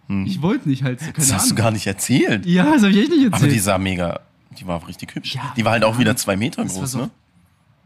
Hm. 0.07 0.25
Ich 0.25 0.41
wollte 0.41 0.69
nicht 0.69 0.83
halt, 0.83 0.99
so, 0.99 1.11
Das 1.15 1.33
hast 1.33 1.45
du 1.49 1.53
Ahnung. 1.53 1.63
gar 1.63 1.71
nicht 1.71 1.87
erzählt. 1.87 2.45
Ja, 2.45 2.65
das 2.65 2.81
habe 2.83 2.91
ich 2.91 2.97
echt 2.97 3.09
nicht 3.09 3.23
erzählt. 3.23 3.33
Aber 3.43 3.47
die 3.47 3.59
sah 3.59 3.77
mega, 3.77 4.19
die 4.59 4.65
war 4.67 4.87
richtig 4.87 5.15
hübsch. 5.15 5.35
Ja, 5.35 5.53
die 5.55 5.65
war 5.65 5.71
halt 5.73 5.83
auch 5.83 5.97
wieder 5.97 6.15
zwei 6.15 6.35
Meter 6.35 6.63
groß, 6.65 6.91
so- 6.91 6.97
ne? 6.99 7.09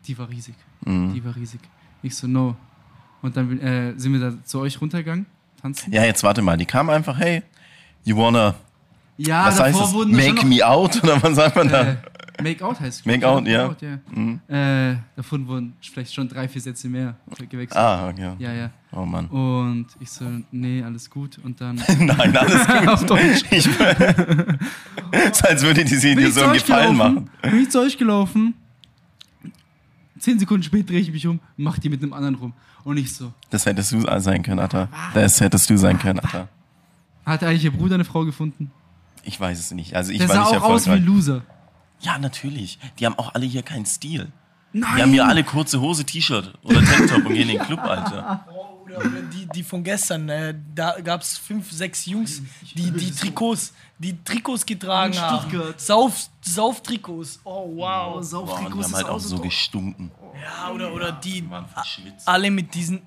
Die 0.08 0.18
war 0.18 0.28
riesig. 0.30 0.56
Mhm. 0.86 1.14
Die 1.14 1.24
war 1.24 1.36
riesig. 1.36 1.62
Ich 2.02 2.16
so, 2.16 2.28
no. 2.28 2.56
Und 3.22 3.38
dann 3.38 3.58
äh, 3.60 3.94
sind 3.98 4.12
wir 4.12 4.20
da 4.20 4.44
zu 4.44 4.60
euch 4.60 4.80
runtergegangen, 4.82 5.26
tanzen. 5.64 5.92
Ja, 5.92 6.04
jetzt 6.04 6.22
warte 6.24 6.42
mal, 6.44 6.58
die 6.58 6.66
kam 6.66 6.90
einfach, 6.92 7.18
hey, 7.18 7.42
you 8.04 8.16
wanna, 8.16 8.54
Ja, 9.18 9.48
was 9.48 9.60
heißt 9.60 9.80
das? 9.80 9.94
Make 9.94 10.34
noch- 10.36 10.44
me 10.44 10.64
out? 10.68 11.02
Oder 11.04 11.22
was 11.24 11.36
sagt 11.36 11.56
man 11.56 11.70
da? 11.70 11.82
Äh, 11.82 11.96
Make 12.42 12.66
out 12.66 12.80
heißt 12.80 13.02
es. 13.02 13.06
Make 13.06 13.28
out, 13.28 13.46
ja. 13.48 13.76
ja. 13.80 14.00
Mhm. 14.12 14.40
Äh, 14.48 14.96
davon 15.16 15.48
wurden 15.48 15.74
vielleicht 15.82 16.14
schon 16.16 16.28
drei, 16.28 16.48
vier 16.48 16.62
Sätze 16.62 16.90
mehr 16.90 17.16
gewechselt. 17.50 17.78
Ah, 17.80 18.10
okay. 18.10 18.32
Ja, 18.40 18.52
ja. 18.52 18.70
Oh 18.92 19.06
Mann. 19.06 19.28
Und 19.28 19.86
ich 20.00 20.10
so, 20.10 20.26
nee, 20.52 20.82
alles 20.84 21.10
gut. 21.10 21.38
Und 21.44 21.62
dann 21.62 21.76
Nein, 22.00 22.36
alles 22.36 22.68
gut. 22.80 22.88
auf 22.88 23.06
Deutsch. 23.06 23.44
Ich, 23.52 23.68
ist, 23.68 25.46
als 25.46 25.62
würde 25.62 25.84
die 25.86 25.96
sie 25.96 26.16
dir 26.16 26.32
so 26.32 26.44
einen 26.44 26.54
Gefallen 26.54 26.94
gelaufen, 26.94 27.14
machen. 27.16 27.30
bin 27.44 27.62
ich 27.62 27.70
zu 27.70 27.80
euch 27.82 27.98
gelaufen. 28.00 28.56
Zehn 30.18 30.40
Sekunden 30.40 30.64
später 30.64 30.88
drehe 30.88 31.02
ich 31.02 31.12
mich 31.12 31.28
um, 31.28 31.40
mach 31.58 31.78
die 31.78 31.90
mit 31.90 32.02
einem 32.02 32.14
anderen 32.14 32.36
rum. 32.36 32.54
Und 32.84 32.98
ich 32.98 33.14
so, 33.16 33.32
Das 33.50 33.66
hättest 33.66 33.92
du 33.92 34.02
sein 34.20 34.44
können, 34.44 34.60
Atta. 34.60 34.90
Das 35.14 35.40
hättest 35.40 35.70
du 35.70 35.78
sein 35.78 36.00
können, 36.00 36.20
Atta. 36.20 36.48
hat 37.26 37.44
eigentlich 37.44 37.64
ihr 37.64 37.72
Bruder 37.72 37.96
eine 37.96 38.06
Frau 38.06 38.26
gefunden? 38.26 38.72
Ich 39.24 39.40
weiß 39.40 39.58
es 39.60 39.72
nicht. 39.72 39.96
Also 39.96 40.12
ich 40.12 40.20
Der 40.20 40.28
war 40.30 40.36
sah 40.36 40.52
nicht 40.52 40.62
auch 40.62 40.70
aus 40.70 40.88
wie. 40.88 40.96
Loser. 41.00 41.44
Ja, 42.02 42.18
natürlich. 42.20 42.78
Die 43.00 43.06
haben 43.06 43.18
auch 43.18 43.34
alle 43.34 43.46
hier 43.46 43.64
keinen 43.64 43.86
Stil. 43.86 44.32
Nein! 44.74 44.96
Die 44.98 45.02
haben 45.04 45.12
hier 45.12 45.26
alle 45.28 45.44
kurze 45.44 45.80
Hose, 45.80 46.04
T-Shirt 46.04 46.54
oder 46.64 46.84
Tanktop 46.84 47.26
und 47.26 47.34
gehen 47.34 47.48
in 47.50 47.58
den 47.58 47.66
Club, 47.66 47.80
Alter. 47.84 48.46
Oder, 48.84 48.98
oder 48.98 49.22
die, 49.34 49.48
die 49.56 49.64
von 49.64 49.82
gestern, 49.82 50.28
äh, 50.28 50.54
da 50.76 51.00
gab 51.00 51.22
es 51.22 51.38
fünf, 51.38 51.72
sechs 51.72 52.06
Jungs, 52.06 52.42
die 52.76 52.92
die 52.92 53.12
Trikots, 53.12 53.74
die 54.04 54.24
Trikots 54.24 54.66
getragen 54.66 55.18
haben. 55.18 55.50
Stuttgart. 55.50 55.80
Sauf, 55.80 56.30
Sauftrikots. 56.42 57.40
Oh 57.44 57.76
wow. 57.76 58.30
Boah, 58.32 58.60
und 58.60 58.76
die 58.76 58.84
haben 58.84 58.94
halt 58.94 59.10
auch 59.10 59.20
so 59.20 59.40
gestunken. 59.40 60.12
Ja, 60.42 60.72
oder, 60.72 60.94
oder 60.94 61.12
die 61.12 61.42
Die 61.42 61.50
alle 62.26 62.52
mit 62.52 62.74
diesen 62.74 63.02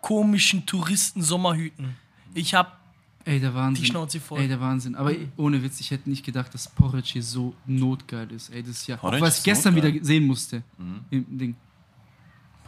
komischen 0.00 0.64
Touristen-Sommerhüten. 0.64 1.96
Ich 2.34 2.54
hab 2.54 2.80
Ey, 3.24 3.40
der 3.40 3.52
Wahnsinn. 3.54 3.82
Die 3.82 3.90
Schnauze 3.90 4.20
voll. 4.20 4.38
Ey, 4.38 4.46
der 4.46 4.60
Wahnsinn. 4.60 4.94
Aber 4.94 5.10
ohne 5.36 5.60
Witz, 5.60 5.80
ich 5.80 5.90
hätte 5.90 6.08
nicht 6.08 6.24
gedacht, 6.24 6.54
dass 6.54 6.68
Porridge 6.68 7.10
hier 7.14 7.24
so 7.24 7.54
notgeil 7.66 8.30
ist. 8.30 8.50
Ey, 8.50 8.62
das 8.62 8.70
ist 8.70 8.86
ja. 8.86 8.96
Porridge 8.96 9.24
auch 9.24 9.26
was 9.26 9.38
ich 9.38 9.44
gestern 9.44 9.74
notgeil. 9.74 9.94
wieder 9.94 10.04
sehen 10.04 10.26
musste. 10.26 10.62
Mhm. 10.78 11.00
Im 11.10 11.38
Ding. 11.38 11.56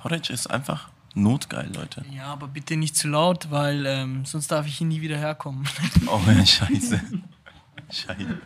Porridge 0.02 0.32
ist 0.32 0.48
einfach 0.50 0.90
notgeil, 1.14 1.70
Leute. 1.72 2.04
Ja, 2.10 2.26
aber 2.32 2.48
bitte 2.48 2.76
nicht 2.76 2.96
zu 2.96 3.08
laut, 3.08 3.52
weil 3.52 3.86
ähm, 3.86 4.24
sonst 4.24 4.48
darf 4.48 4.66
ich 4.66 4.78
hier 4.78 4.86
nie 4.88 5.00
wieder 5.00 5.16
herkommen. 5.16 5.68
Oh, 6.06 6.20
ja, 6.26 6.44
scheiße. 6.44 7.00
scheiße. 7.90 8.38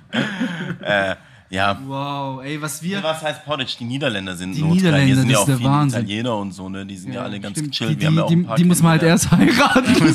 äh, 0.82 1.14
Ja. 1.50 1.78
Wow, 1.84 2.42
ey, 2.42 2.60
was 2.62 2.82
wir. 2.82 3.02
Was 3.02 3.22
heißt 3.22 3.44
Porridge? 3.44 3.74
Die 3.78 3.84
Niederländer 3.84 4.34
sind 4.34 4.54
Die. 4.54 4.62
Niederländer, 4.62 5.04
Hier 5.06 5.16
sind 5.16 5.30
ja 5.30 5.38
auch 5.38 5.44
viele 5.46 5.64
Wahnsinn. 5.64 6.00
Italiener 6.04 6.36
und 6.36 6.52
so, 6.52 6.68
ne? 6.68 6.86
Die 6.86 6.96
sind 6.96 7.12
ja, 7.12 7.22
alle 7.22 7.38
ganz 7.40 7.58
Stimmt, 7.58 7.72
gechillt. 7.72 7.90
Die, 7.96 8.00
Wir 8.00 8.06
haben 8.08 8.16
ja 8.16 8.22
auch 8.24 8.28
die, 8.28 8.36
ein 8.36 8.46
paar 8.46 8.56
die 8.56 8.64
muss 8.64 8.82
man 8.82 8.92
halt 8.92 9.02
erst 9.02 9.30
heiraten. 9.30 9.94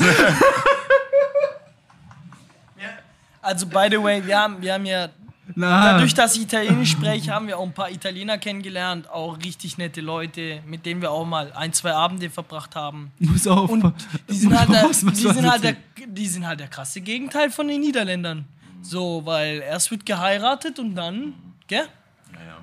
Also, 3.41 3.65
by 3.65 3.88
the 3.89 4.01
way, 4.03 4.25
wir 4.25 4.38
haben, 4.38 4.62
wir 4.62 4.73
haben 4.73 4.86
ja, 4.86 5.08
Na, 5.56 5.93
dadurch, 5.93 6.13
dass 6.13 6.36
ich 6.36 6.41
Italienisch 6.41 6.91
spreche, 6.91 7.32
haben 7.34 7.47
wir 7.47 7.58
auch 7.58 7.65
ein 7.65 7.71
paar 7.71 7.89
Italiener 7.89 8.38
kennengelernt. 8.38 9.10
Auch 9.10 9.38
richtig 9.38 9.77
nette 9.77 10.01
Leute, 10.01 10.60
mit 10.67 10.86
denen 10.86 11.01
wir 11.01 11.12
auch 11.12 11.25
mal 11.25 11.53
ein, 11.53 11.71
zwei 11.71 11.93
Abende 11.93 12.30
verbracht 12.30 12.75
haben. 12.75 13.12
muss 13.19 13.47
auf. 13.47 13.69
Und 13.69 13.93
die 14.30 14.34
sind 14.36 14.58
halt, 14.58 14.67
der, 14.69 14.84
Was- 14.89 15.06
was 15.06 15.13
die 15.17 15.23
war 15.25 15.34
sind 15.34 15.43
das 15.43 15.51
halt, 15.53 15.63
der, 15.63 15.69
jetzt? 15.71 16.08
die 16.17 16.27
sind 16.27 16.45
halt 16.45 16.60
der 16.60 16.67
krasse 16.67 16.99
Gegenteil 16.99 17.49
von 17.49 17.69
den 17.69 17.80
Niederländern. 17.80 18.43
So, 18.81 19.21
weil 19.25 19.59
erst 19.59 19.91
wird 19.91 20.05
geheiratet 20.05 20.79
und 20.79 20.95
dann, 20.95 21.33
gell? 21.67 21.85
Ja, 22.33 22.39
ja. 22.45 22.57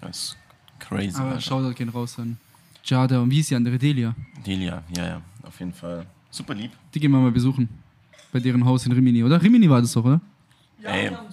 Das 0.00 0.10
ist 0.18 0.36
crazy. 0.78 1.16
Aber 1.18 1.30
Alter. 1.30 1.40
Shoutout 1.40 1.74
gehen 1.74 1.88
raus 1.88 2.18
an 2.18 2.36
Jada 2.84 3.20
und 3.20 3.30
wie 3.30 3.40
ist 3.40 3.50
die 3.50 3.54
andere? 3.56 3.78
Delia. 3.78 4.14
Delia, 4.46 4.82
ja, 4.96 5.06
ja, 5.06 5.20
auf 5.42 5.58
jeden 5.58 5.72
Fall. 5.74 6.06
Super 6.30 6.54
lieb. 6.54 6.70
Die 6.94 7.00
gehen 7.00 7.10
wir 7.10 7.18
mal 7.18 7.30
besuchen. 7.32 7.68
Bei 8.32 8.38
deren 8.40 8.64
Haus 8.64 8.84
in 8.86 8.92
Rimini, 8.92 9.24
oder? 9.24 9.40
Rimini 9.42 9.68
war 9.70 9.80
das 9.80 9.92
doch, 9.92 10.04
oder? 10.04 10.20
Ja, 10.82 10.90
Ey. 10.90 11.10
wir 11.10 11.16
haben 11.16 11.26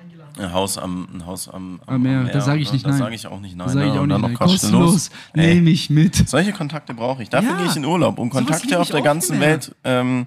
eingeladen. 0.00 0.44
Ein 0.44 0.52
Haus 0.52 0.78
am, 0.78 1.08
ein 1.12 1.26
Haus 1.26 1.48
am, 1.48 1.80
Am 1.86 2.02
Meer, 2.02 2.24
da 2.24 2.40
sag 2.40 2.58
ich 2.58 2.72
nicht 2.72 2.84
Da 2.84 2.90
nein. 2.90 2.98
sage 2.98 3.14
ich 3.14 3.26
auch 3.26 3.40
nicht 3.40 3.56
nein. 3.56 3.66
Das 3.66 3.74
sage 3.74 3.86
ich 3.86 3.98
auch 3.98 4.06
nicht. 4.06 4.18
Nein. 4.20 4.34
kostenlos. 4.34 5.10
Nehme 5.34 5.70
ich 5.70 5.90
mit. 5.90 6.28
Solche 6.28 6.52
Kontakte 6.52 6.94
brauche 6.94 7.22
ich. 7.22 7.28
Dafür 7.30 7.50
Ja. 7.52 7.56
gehe 7.58 7.66
ich 7.66 7.76
in 7.76 7.84
Urlaub, 7.84 8.18
um 8.18 8.30
Kontakte 8.30 8.78
auf 8.80 8.88
der 8.90 9.02
ganzen 9.02 9.34
immer. 9.36 9.46
Welt, 9.46 9.74
ähm, 9.84 10.26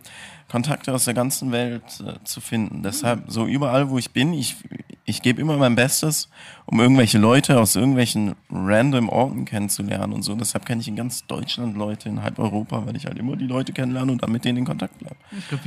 Kontakte 0.49 0.93
aus 0.93 1.05
der 1.05 1.13
ganzen 1.13 1.51
Welt 1.51 1.83
äh, 1.99 2.23
zu 2.23 2.39
finden. 2.39 2.81
Deshalb, 2.83 3.23
so 3.27 3.45
überall, 3.45 3.89
wo 3.89 3.97
ich 3.97 4.12
bin, 4.12 4.33
ich, 4.33 4.55
ich 5.03 5.21
gebe 5.21 5.41
immer 5.41 5.57
mein 5.57 5.75
Bestes, 5.75 6.29
um 6.65 6.79
irgendwelche 6.79 7.17
Leute 7.17 7.60
aus 7.60 7.75
irgendwelchen 7.75 8.36
random 8.49 9.10
Orten 9.10 9.45
kennenzulernen 9.45 10.13
und 10.13 10.23
so. 10.23 10.36
Deshalb 10.36 10.65
kenne 10.65 10.81
ich 10.81 10.88
in 10.88 10.95
ganz 10.95 11.25
Deutschland 11.25 11.75
Leute, 11.75 12.07
in 12.07 12.23
halb 12.23 12.39
Europa, 12.39 12.86
weil 12.86 12.95
ich 12.95 13.05
halt 13.05 13.17
immer 13.17 13.36
die 13.36 13.47
Leute 13.47 13.73
kennenlerne 13.73 14.12
und 14.12 14.23
dann 14.23 14.31
mit 14.31 14.45
denen 14.45 14.60
in 14.60 14.65
Kontakt 14.65 14.97
bleibe. 14.99 15.17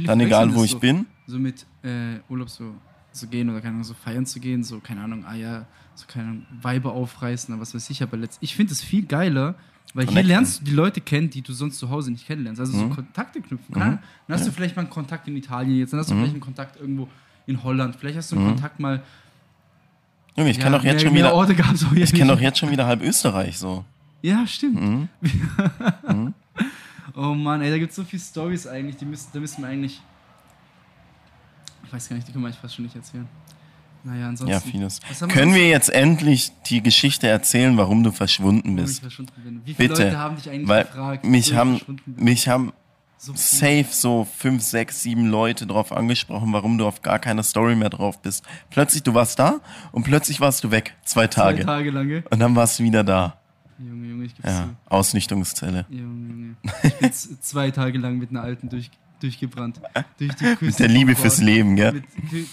Dann 0.04 0.20
egal, 0.20 0.54
wo 0.54 0.64
ich 0.64 0.72
so. 0.72 0.78
bin. 0.78 1.06
So 1.26 1.38
mit 1.38 1.66
äh, 1.82 2.20
Urlaub 2.28 2.48
so 2.48 2.74
zu 3.12 3.28
gehen 3.28 3.50
oder 3.50 3.60
keine 3.60 3.74
Ahnung, 3.74 3.84
so 3.84 3.94
feiern 3.94 4.24
zu 4.24 4.40
gehen, 4.40 4.62
so, 4.62 4.80
keine 4.80 5.02
Ahnung, 5.02 5.24
ah 5.26 5.34
ja, 5.34 5.66
so 5.94 6.06
keine 6.06 6.28
Ahnung, 6.28 6.46
Weiber 6.62 6.92
aufreißen 6.92 7.52
oder 7.52 7.60
was 7.60 7.74
weiß 7.74 7.90
ich, 7.90 8.02
aber 8.02 8.16
letzt, 8.16 8.38
ich 8.40 8.54
finde 8.54 8.72
es 8.72 8.82
viel 8.82 9.04
geiler, 9.04 9.56
weil 9.94 10.06
hier 10.08 10.22
lernst 10.22 10.60
du 10.60 10.64
die 10.64 10.70
Leute 10.72 11.00
kennen, 11.00 11.30
die 11.30 11.42
du 11.42 11.52
sonst 11.52 11.78
zu 11.78 11.90
Hause 11.90 12.10
nicht 12.12 12.26
kennenlernst. 12.26 12.60
Also 12.60 12.76
Mhm. 12.76 12.88
so 12.90 12.94
Kontakte 12.94 13.40
knüpfen. 13.40 13.74
Kann, 13.74 13.98
Dann 14.28 14.36
hast 14.38 14.46
du 14.46 14.52
vielleicht 14.52 14.76
mal 14.76 14.82
einen 14.82 14.90
Kontakt 14.90 15.26
in 15.28 15.36
Italien 15.36 15.78
jetzt, 15.78 15.92
dann 15.92 16.00
hast 16.00 16.10
du 16.10 16.14
Mhm. 16.14 16.18
vielleicht 16.18 16.34
einen 16.34 16.40
Kontakt 16.42 16.80
irgendwo 16.80 17.08
in 17.46 17.62
Holland, 17.64 17.96
vielleicht 17.96 18.16
hast 18.18 18.30
du 18.32 18.36
einen 18.36 18.46
Kontakt 18.48 18.78
mal. 18.80 19.02
Junge, 20.36 20.50
ich 20.50 20.58
kenne 20.60 20.76
doch 20.76 20.84
jetzt 20.84 21.02
schon 21.02 21.14
wieder, 21.14 21.34
Orte 21.34 21.54
gab's 21.54 21.84
auch 21.84 21.92
ich 21.92 22.12
kenne 22.12 22.32
doch 22.32 22.40
jetzt 22.40 22.58
schon 22.58 22.70
wieder 22.70 22.86
halb 22.86 23.02
Österreich 23.02 23.58
so. 23.58 23.84
Ja, 24.22 24.46
stimmt. 24.46 24.80
Mhm. 24.80 25.08
oh 27.16 27.34
Mann, 27.34 27.60
ey, 27.62 27.70
da 27.70 27.78
gibt 27.78 27.90
es 27.90 27.96
so 27.96 28.04
viele 28.04 28.22
Stories 28.22 28.66
eigentlich, 28.66 28.96
die 28.96 29.04
müssen, 29.06 29.28
da 29.32 29.40
müssen 29.40 29.62
wir 29.62 29.68
eigentlich. 29.68 30.00
Ich 31.84 31.92
weiß 31.92 32.08
gar 32.08 32.14
nicht, 32.16 32.28
die 32.28 32.32
können 32.32 32.44
wir 32.44 32.48
eigentlich 32.48 32.60
fast 32.60 32.74
schon 32.76 32.84
nicht 32.84 32.94
erzählen. 32.94 33.26
Naja, 34.04 34.28
ansonsten. 34.28 34.52
Ja, 34.52 34.60
vieles. 34.60 35.00
Können 35.28 35.54
wir 35.54 35.68
jetzt 35.68 35.90
endlich 35.90 36.52
die 36.66 36.82
Geschichte 36.82 37.28
erzählen, 37.28 37.76
warum 37.76 38.02
du 38.02 38.12
verschwunden 38.12 38.76
bist? 38.76 39.00
verschwunden. 39.00 39.62
Wie 39.64 39.74
viele 39.74 39.88
Bitte. 39.88 40.04
Leute 40.04 40.18
haben 40.18 40.36
dich 40.36 40.48
eigentlich 40.50 40.68
Weil 40.68 40.84
gefragt? 40.84 41.24
mich 41.24 41.54
haben, 41.54 41.80
mich 42.06 42.48
haben 42.48 42.72
So 43.18 43.32
safe 43.34 43.84
so 43.90 44.26
fünf, 44.38 44.62
sechs, 44.62 45.02
sieben 45.02 45.26
Leute 45.26 45.66
drauf 45.66 45.92
angesprochen, 45.92 46.52
warum 46.54 46.78
du 46.78 46.86
auf 46.86 47.02
gar 47.02 47.18
keiner 47.18 47.42
Story 47.42 47.76
mehr 47.76 47.90
drauf 47.90 48.22
bist. 48.22 48.44
Plötzlich, 48.70 49.02
du 49.02 49.12
warst 49.12 49.38
da 49.38 49.60
und 49.92 50.04
plötzlich 50.04 50.40
warst 50.40 50.64
du 50.64 50.70
weg. 50.70 50.94
Zwei 51.04 51.26
zwei 51.26 51.26
Tage. 51.26 51.66
Tage 51.66 51.90
lange. 51.90 52.24
Und 52.30 52.38
dann 52.38 52.56
warst 52.56 52.78
du 52.78 52.84
wieder 52.84 53.04
da. 53.04 53.36
Junge, 53.78 54.06
Junge, 54.08 54.24
ich 54.24 54.34
geb's 54.34 54.48
Ja, 54.48 54.64
zu. 54.64 54.76
Ausnüchterungszelle. 54.94 55.84
Junge, 55.90 56.28
Junge. 56.30 56.56
Ich 56.82 56.94
bin 56.94 57.12
zwei 57.40 57.70
Tage 57.70 57.98
lang 57.98 58.16
mit 58.18 58.30
einer 58.30 58.42
Alten 58.42 58.68
durch, 58.70 58.90
durchgebrannt. 59.22 59.80
Durch 60.18 60.34
die 60.34 60.44
Küste 60.44 60.64
Mit 60.64 60.78
der 60.78 60.88
Liebe 60.88 61.14
fürs. 61.16 61.40
Leben, 61.40 61.76
gell? 61.76 61.92
Mit, 61.92 62.04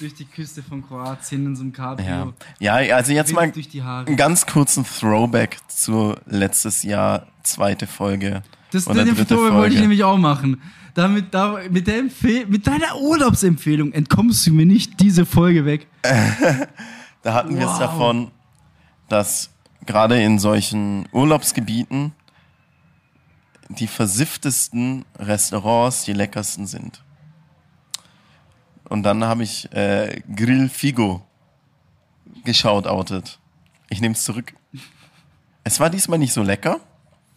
durch 0.02 0.14
die 0.14 0.26
Küste 0.26 0.62
von 0.64 0.86
Kroatien 0.88 1.46
in 1.48 1.56
so 1.56 1.64
einem 1.64 1.74
Ja. 1.76 1.96
Cabrio. 1.96 2.34
ja, 2.60 2.74
also 2.96 3.12
jetzt 3.14 3.34
mal 3.34 3.44
Wind 3.44 3.56
durch 3.56 3.70
die 3.70 3.84
Haare. 3.84 4.08
einen 4.08 4.18
ganz 4.18 4.46
kurzen 4.46 4.86
Throwback 4.86 5.58
zu 5.68 6.16
letztes 6.26 6.84
Jahr, 6.84 7.28
zweite 7.44 7.88
Folge. 7.88 8.44
Das 8.72 8.88
oder 8.88 9.06
den 9.06 9.16
dritte 9.16 9.36
Folge 9.36 9.56
wollte 9.56 9.76
ich 9.76 9.82
nämlich 9.82 10.04
auch 10.04 10.18
machen. 10.18 10.62
Damit, 10.94 11.34
da, 11.34 11.60
mit, 11.70 11.86
der 11.88 12.00
Empfehl 12.00 12.46
mit 12.48 12.66
deiner 12.66 12.98
Urlaubsempfehlung 13.00 13.92
entkommst 13.94 14.48
du 14.48 14.54
mir 14.54 14.66
nicht 14.66 15.00
diese 15.00 15.26
Folge 15.26 15.66
weg. 15.66 15.88
Da 17.24 17.34
hatten 17.34 17.58
wir 17.58 17.66
es 17.66 17.74
Wow. 17.74 17.80
davon, 17.80 18.32
dass 19.10 19.50
gerade 19.86 20.22
in 20.22 20.40
solchen 20.40 21.08
Urlaubsgebieten 21.12 22.14
die 23.70 23.88
versifftesten 23.88 25.06
Restaurants 25.18 26.06
die 26.06 26.14
leckersten 26.14 26.68
sind. 26.68 27.04
Und 28.86 29.04
dann 29.04 29.24
habe 29.24 29.44
ich 29.44 29.72
äh, 29.74 30.22
Grill 30.34 30.70
Figo 30.70 31.26
geschautoutet. 32.46 33.40
Ich 33.90 34.00
nehme 34.02 34.14
es 34.14 34.24
zurück. 34.24 34.54
Es 35.64 35.80
war 35.80 35.90
diesmal 35.90 36.20
nicht 36.20 36.34
so 36.34 36.44
lecker. 36.44 36.80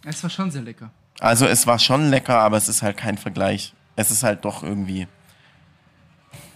Es 0.05 0.23
war 0.23 0.31
schon 0.31 0.51
sehr 0.51 0.63
lecker. 0.63 0.91
Also 1.19 1.47
es 1.47 1.67
war 1.67 1.79
schon 1.79 2.09
lecker, 2.11 2.39
aber 2.39 2.57
es 2.57 2.69
ist 2.69 2.83
halt 2.83 2.97
kein 2.97 3.19
Vergleich. 3.19 3.75
Es 3.97 4.11
ist 4.11 4.23
halt 4.23 4.45
doch 4.45 4.63
irgendwie. 4.63 5.09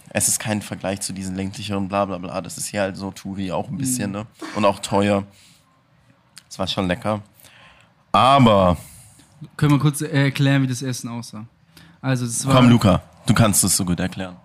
Es 0.09 0.29
ist 0.29 0.39
kein 0.39 0.61
Vergleich 0.61 1.01
zu 1.01 1.11
diesen 1.11 1.35
ländlicheren 1.35 1.89
bla 1.89 2.05
bla 2.05 2.17
bla. 2.17 2.41
Das 2.41 2.57
ist 2.57 2.67
hier 2.67 2.81
halt 2.81 2.95
so 2.95 3.11
Touri 3.11 3.51
auch 3.51 3.67
ein 3.67 3.77
bisschen, 3.77 4.11
ne? 4.11 4.25
Und 4.55 4.63
auch 4.63 4.79
teuer. 4.79 5.25
Es 6.49 6.57
war 6.57 6.67
schon 6.67 6.87
lecker. 6.87 7.21
Aber, 8.13 8.77
Können 9.57 9.73
wir 9.73 9.79
kurz 9.79 10.01
äh, 10.01 10.07
erklären, 10.07 10.63
wie 10.63 10.67
das 10.67 10.81
Essen 10.81 11.09
aussah? 11.09 11.45
Also, 12.01 12.25
das 12.25 12.45
war. 12.45 12.55
komm, 12.55 12.69
Luca, 12.69 13.01
du 13.25 13.33
kannst 13.33 13.63
es 13.63 13.75
so 13.75 13.85
gut 13.85 13.99
erklären. 13.99 14.37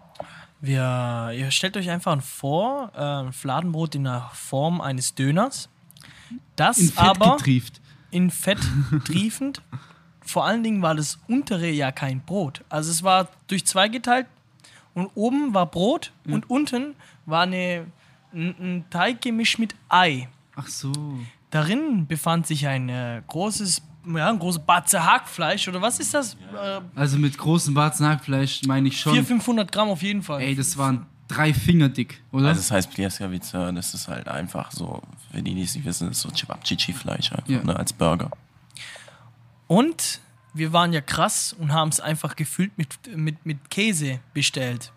Wir, 0.61 1.33
ihr 1.35 1.51
stellt 1.51 1.77
euch 1.77 1.89
einfach 1.89 2.21
vor, 2.23 2.93
äh, 2.95 3.01
ein 3.01 3.33
Fladenbrot 3.33 3.95
in 3.95 4.05
der 4.05 4.31
Form 4.35 4.81
eines 4.81 5.15
Döners. 5.15 5.69
Das 6.57 6.79
in 6.79 6.89
Fett 6.89 6.99
aber 6.99 7.37
getrieft. 7.37 7.81
in 8.11 8.31
Fett 8.31 8.59
triefend. 9.05 9.63
Vor 10.21 10.45
allen 10.45 10.63
Dingen 10.63 10.83
war 10.83 10.95
das 10.95 11.19
untere 11.29 11.71
ja 11.71 11.93
kein 11.93 12.21
Brot. 12.21 12.63
Also 12.69 12.91
es 12.91 13.03
war 13.03 13.29
durch 13.49 13.67
zwei 13.67 13.89
geteilt 13.89 14.27
und 14.95 15.11
oben 15.15 15.55
war 15.55 15.67
Brot 15.67 16.13
und 16.27 16.49
unten 16.51 16.95
war 17.27 17.43
eine, 17.43 17.87
ein, 18.33 18.55
ein 18.61 18.85
Teiggemisch 18.91 19.59
mit 19.59 19.75
Ei. 19.89 20.29
Ach 20.57 20.69
so. 20.69 20.93
Darin 21.51 22.07
befand 22.07 22.47
sich 22.47 22.67
ein 22.67 22.89
äh, 22.89 23.23
großes, 23.27 23.83
ja, 24.07 24.29
ein 24.29 24.39
großes 24.39 24.63
Batze 24.65 25.05
Hackfleisch 25.05 25.69
oder 25.69 25.81
was 25.83 25.99
ist 26.01 26.15
das? 26.15 26.35
Äh, 26.35 26.81
Also 26.95 27.19
mit 27.19 27.37
großem 27.37 27.75
Barzen 27.75 28.07
Hackfleisch 28.07 28.63
meine 28.67 28.89
ich 28.89 28.99
schon. 29.01 29.13
400, 29.13 29.27
500 29.29 29.73
Gramm 29.73 29.89
auf 29.91 30.03
jeden 30.03 30.23
Fall. 30.23 30.41
Ey, 30.43 30.55
das 30.55 30.77
waren 30.79 31.07
drei 31.29 31.53
Finger 31.55 31.89
dick, 31.89 32.23
oder? 32.33 32.49
Also 32.49 32.61
das 32.61 32.71
heißt 32.71 32.91
Plieskavica, 32.93 33.71
das 33.73 33.95
ist 33.95 34.09
halt 34.09 34.27
einfach 34.29 34.73
so, 34.73 35.01
für 35.31 35.43
die, 35.43 35.61
es 35.63 35.75
nicht 35.75 35.85
wissen, 35.85 36.09
das 36.09 36.17
ist 36.17 36.23
so 36.23 36.31
Cevapcici-Fleisch 36.31 37.33
einfach, 37.33 37.49
Ja. 37.49 37.63
ne, 37.63 37.77
als 37.77 37.93
Burger. 37.93 38.31
Und 39.67 40.21
wir 40.53 40.73
waren 40.73 40.93
ja 40.93 41.01
krass 41.01 41.55
und 41.59 41.73
haben 41.73 41.91
es 41.91 42.01
einfach 42.01 42.35
gefüllt 42.37 42.73
mit, 42.77 42.89
mit, 43.17 43.47
mit 43.47 43.71
Käse 43.71 44.21
bestellt. 44.35 44.93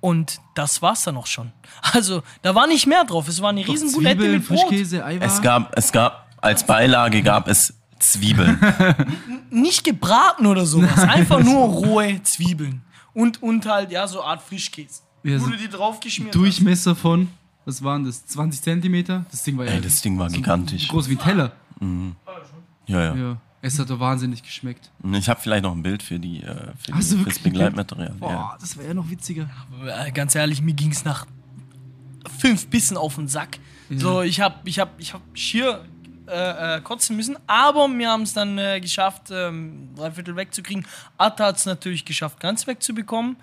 Und 0.00 0.38
das 0.54 0.82
war's 0.82 1.02
dann 1.04 1.16
auch 1.16 1.26
schon. 1.26 1.50
Also, 1.92 2.22
da 2.42 2.54
war 2.54 2.66
nicht 2.66 2.86
mehr 2.86 3.04
drauf. 3.04 3.26
Es 3.26 3.40
war 3.40 3.48
eine 3.50 3.66
riesen 3.66 3.90
Bulette 3.90 4.20
mit 4.28 4.46
Brot. 4.46 4.60
Frischkäse, 4.60 5.04
Eiweiß. 5.04 5.32
Es 5.36 5.42
gab, 5.42 5.76
es 5.76 5.90
gab, 5.92 6.28
als 6.40 6.64
Beilage 6.64 7.22
gab 7.22 7.48
es 7.48 7.74
Zwiebeln. 8.12 8.58
Nicht 9.50 9.84
gebraten 9.84 10.46
oder 10.46 10.66
sowas. 10.66 10.98
Einfach 10.98 11.40
nur 11.42 11.60
rohe 11.64 12.22
Zwiebeln. 12.22 12.82
Und, 13.12 13.42
und 13.42 13.66
halt, 13.66 13.90
ja, 13.92 14.06
so 14.06 14.20
eine 14.20 14.28
Art 14.30 14.42
Frischkäse. 14.42 15.02
Ja, 15.22 15.38
so 15.38 15.46
du 15.48 15.56
die 15.56 15.68
drauf 15.68 16.00
geschmiert 16.00 16.34
Durchmesser 16.34 16.94
von, 16.96 17.28
was 17.64 17.82
waren 17.82 18.04
das? 18.04 18.26
20 18.26 18.60
Zentimeter? 18.62 19.24
Das 19.30 19.42
Ding 19.42 19.56
war 19.56 19.64
ja 19.64 19.72
Ey, 19.72 19.80
das 19.80 20.02
Ding 20.02 20.18
war 20.18 20.28
gigantisch. 20.28 20.88
groß 20.88 21.08
wie 21.08 21.14
ein 21.14 21.18
Teller. 21.20 21.52
Ja, 22.86 23.00
ja. 23.00 23.14
Ja. 23.14 23.36
Es 23.62 23.78
hat 23.78 23.88
doch 23.88 23.98
wahnsinnig 23.98 24.42
geschmeckt. 24.42 24.90
Ich 25.14 25.28
habe 25.30 25.40
vielleicht 25.40 25.62
noch 25.62 25.72
ein 25.72 25.82
Bild 25.82 26.02
für 26.02 26.18
die, 26.18 26.42
äh, 26.42 26.72
für 26.76 26.92
Hast 26.92 27.12
die 27.12 27.16
du 27.16 27.22
fürs 27.22 27.36
wirklich 27.36 27.42
Begleitmaterial. 27.42 28.14
Boah, 28.20 28.30
Ja. 28.30 28.56
das 28.60 28.76
wäre 28.76 28.88
ja 28.88 28.94
noch 28.94 29.08
witziger. 29.08 29.48
hast. 29.88 30.08
Äh, 30.08 30.12
Ganz 30.12 30.34
ehrlich, 30.34 30.60
mir 30.60 30.74
ging's 30.74 31.04
nach 31.06 31.24
fünf 32.40 32.66
Bissen 32.66 32.96
auf 32.98 33.14
den 33.14 33.28
Sack. 33.28 33.58
So, 33.90 34.20
ich 34.22 34.40
hab, 34.40 34.66
ich 34.66 34.78
hab, 34.78 34.98
ich 35.00 35.14
hab 35.14 35.22
schier 35.34 35.84
äh, 36.26 36.76
äh, 36.76 36.80
kotzen 36.80 37.16
müssen, 37.16 37.36
aber 37.46 37.88
wir 37.88 38.08
haben 38.10 38.22
es 38.22 38.32
dann 38.32 38.56
äh, 38.58 38.80
geschafft, 38.80 39.24
ähm, 39.30 39.90
drei 39.96 40.10
Viertel 40.12 40.36
wegzukriegen. 40.36 40.86
Atta 41.18 41.46
hat 41.46 41.56
es 41.56 41.66
natürlich 41.66 42.04
geschafft, 42.04 42.40
ganz 42.40 42.66
wegzubekommen. 42.66 43.36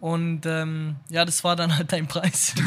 Und 0.00 0.44
ähm, 0.46 0.96
ja, 1.08 1.24
das 1.24 1.42
war 1.44 1.56
dann 1.56 1.76
halt 1.76 1.92
dein 1.92 2.06
Preis. 2.06 2.54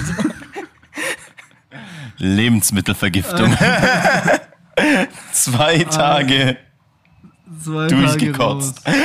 Lebensmittelvergiftung. 2.18 3.54
Äh. 3.54 4.40
Zwei 5.32 5.84
Tage. 5.84 6.58
zwei 7.62 7.88
Tage 7.88 8.02
Durchgekotzt. 8.02 8.88
raus. 8.88 8.96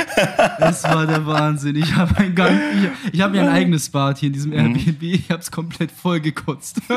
Es 0.59 0.83
war 0.83 1.05
der 1.05 1.25
Wahnsinn. 1.25 1.75
Ich 1.75 1.93
habe 1.95 2.15
ein 2.17 2.33
Gang, 2.35 2.59
ich, 2.73 3.13
ich 3.13 3.21
habe 3.21 3.33
mir 3.33 3.41
ein 3.43 3.49
eigenes 3.49 3.89
Bad 3.89 4.17
hier 4.19 4.27
in 4.27 4.33
diesem 4.33 4.51
Mhm. 4.51 4.57
Airbnb. 4.75 5.03
Ich 5.03 5.29
habe 5.29 5.41
es 5.41 5.51
komplett 5.51 5.91
voll 5.91 6.19
gekotzt. 6.21 6.81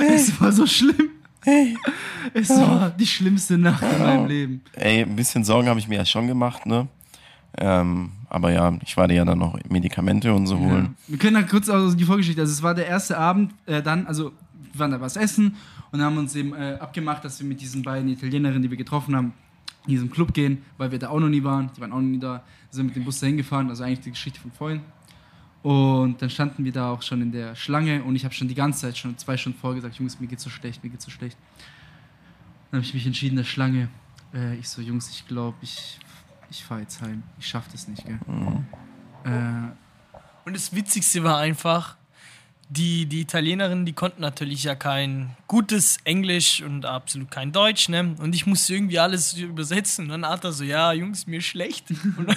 es 0.00 0.40
war 0.40 0.52
so 0.52 0.66
schlimm. 0.66 1.10
Es 2.32 2.48
war 2.48 2.90
die 2.90 3.06
schlimmste 3.06 3.58
Nacht 3.58 3.82
in 3.82 3.98
meinem 3.98 4.26
Leben. 4.26 4.62
Ey, 4.72 5.02
ein 5.02 5.16
bisschen 5.16 5.44
Sorgen 5.44 5.68
habe 5.68 5.78
ich 5.78 5.88
mir 5.88 5.96
ja 5.96 6.04
schon 6.04 6.26
gemacht, 6.26 6.64
ne? 6.66 6.88
Ähm, 7.56 8.10
aber 8.28 8.50
ja, 8.50 8.76
ich 8.82 8.96
werde 8.96 9.14
ja 9.14 9.24
dann 9.24 9.38
noch 9.38 9.56
Medikamente 9.68 10.32
und 10.34 10.46
so 10.46 10.58
holen. 10.58 10.96
Wir 11.06 11.18
können 11.18 11.34
da 11.34 11.42
kurz 11.42 11.68
also 11.68 11.94
die 11.94 12.04
Vorgeschichte. 12.04 12.40
Also 12.40 12.52
es 12.52 12.62
war 12.62 12.74
der 12.74 12.86
erste 12.86 13.16
Abend, 13.16 13.52
äh, 13.66 13.80
dann, 13.80 14.06
also 14.06 14.32
wir 14.72 14.80
waren 14.80 14.90
da 14.90 15.00
was 15.00 15.16
essen 15.16 15.54
und 15.92 16.02
haben 16.02 16.18
uns 16.18 16.34
eben 16.34 16.52
äh, 16.52 16.78
abgemacht, 16.80 17.24
dass 17.24 17.38
wir 17.38 17.46
mit 17.46 17.60
diesen 17.60 17.82
beiden 17.82 18.08
Italienerinnen, 18.08 18.62
die 18.62 18.70
wir 18.70 18.76
getroffen 18.76 19.14
haben, 19.14 19.32
in 19.86 19.90
diesem 19.90 20.10
Club 20.10 20.34
gehen, 20.34 20.62
weil 20.78 20.90
wir 20.90 20.98
da 20.98 21.10
auch 21.10 21.20
noch 21.20 21.28
nie 21.28 21.44
waren. 21.44 21.70
Die 21.76 21.80
waren 21.80 21.92
auch 21.92 22.00
noch 22.00 22.02
nie 22.02 22.18
da. 22.18 22.42
Sind 22.70 22.86
mit 22.86 22.96
dem 22.96 23.04
Bus 23.04 23.20
dahin 23.20 23.36
gefahren, 23.36 23.68
also 23.68 23.84
eigentlich 23.84 24.00
die 24.00 24.10
Geschichte 24.10 24.40
von 24.40 24.50
vorhin. 24.50 24.80
Und 25.64 26.20
dann 26.20 26.28
standen 26.28 26.62
wir 26.66 26.72
da 26.72 26.90
auch 26.90 27.00
schon 27.00 27.22
in 27.22 27.32
der 27.32 27.56
Schlange 27.56 28.04
und 28.04 28.16
ich 28.16 28.24
habe 28.26 28.34
schon 28.34 28.48
die 28.48 28.54
ganze 28.54 28.82
Zeit, 28.82 28.98
schon 28.98 29.16
zwei 29.16 29.38
Stunden 29.38 29.58
vorher 29.58 29.76
gesagt, 29.76 29.98
Jungs, 29.98 30.20
mir 30.20 30.26
geht's 30.26 30.42
so 30.42 30.50
schlecht, 30.50 30.84
mir 30.84 30.90
geht's 30.90 31.06
so 31.06 31.10
schlecht. 31.10 31.38
Dann 32.70 32.80
habe 32.80 32.86
ich 32.86 32.92
mich 32.92 33.06
entschieden, 33.06 33.36
der 33.36 33.44
Schlange. 33.44 33.88
Äh, 34.34 34.56
ich 34.56 34.68
so, 34.68 34.82
Jungs, 34.82 35.08
ich 35.08 35.26
glaube, 35.26 35.56
ich, 35.62 35.98
ich 36.50 36.62
fahre 36.62 36.82
jetzt 36.82 37.00
heim. 37.00 37.22
Ich 37.38 37.46
schaffe 37.46 37.70
das 37.72 37.88
nicht, 37.88 38.04
gell. 38.04 38.18
Äh, 39.24 39.70
Und 40.44 40.54
das 40.54 40.74
Witzigste 40.74 41.24
war 41.24 41.38
einfach, 41.38 41.96
die, 42.68 43.06
die 43.06 43.22
Italienerinnen, 43.22 43.86
die 43.86 43.94
konnten 43.94 44.20
natürlich 44.20 44.64
ja 44.64 44.74
kein 44.74 45.34
gutes 45.48 45.96
Englisch 46.04 46.60
und 46.60 46.84
absolut 46.84 47.30
kein 47.30 47.52
Deutsch, 47.52 47.88
ne? 47.88 48.14
Und 48.18 48.34
ich 48.34 48.44
musste 48.44 48.74
irgendwie 48.74 48.98
alles 48.98 49.32
übersetzen. 49.32 50.04
Und 50.04 50.10
dann 50.10 50.26
hat 50.26 50.44
er 50.44 50.52
so, 50.52 50.64
ja, 50.64 50.92
Jungs, 50.92 51.26
mir 51.26 51.40
schlecht. 51.40 51.90
Und 52.18 52.28
dann, 52.28 52.36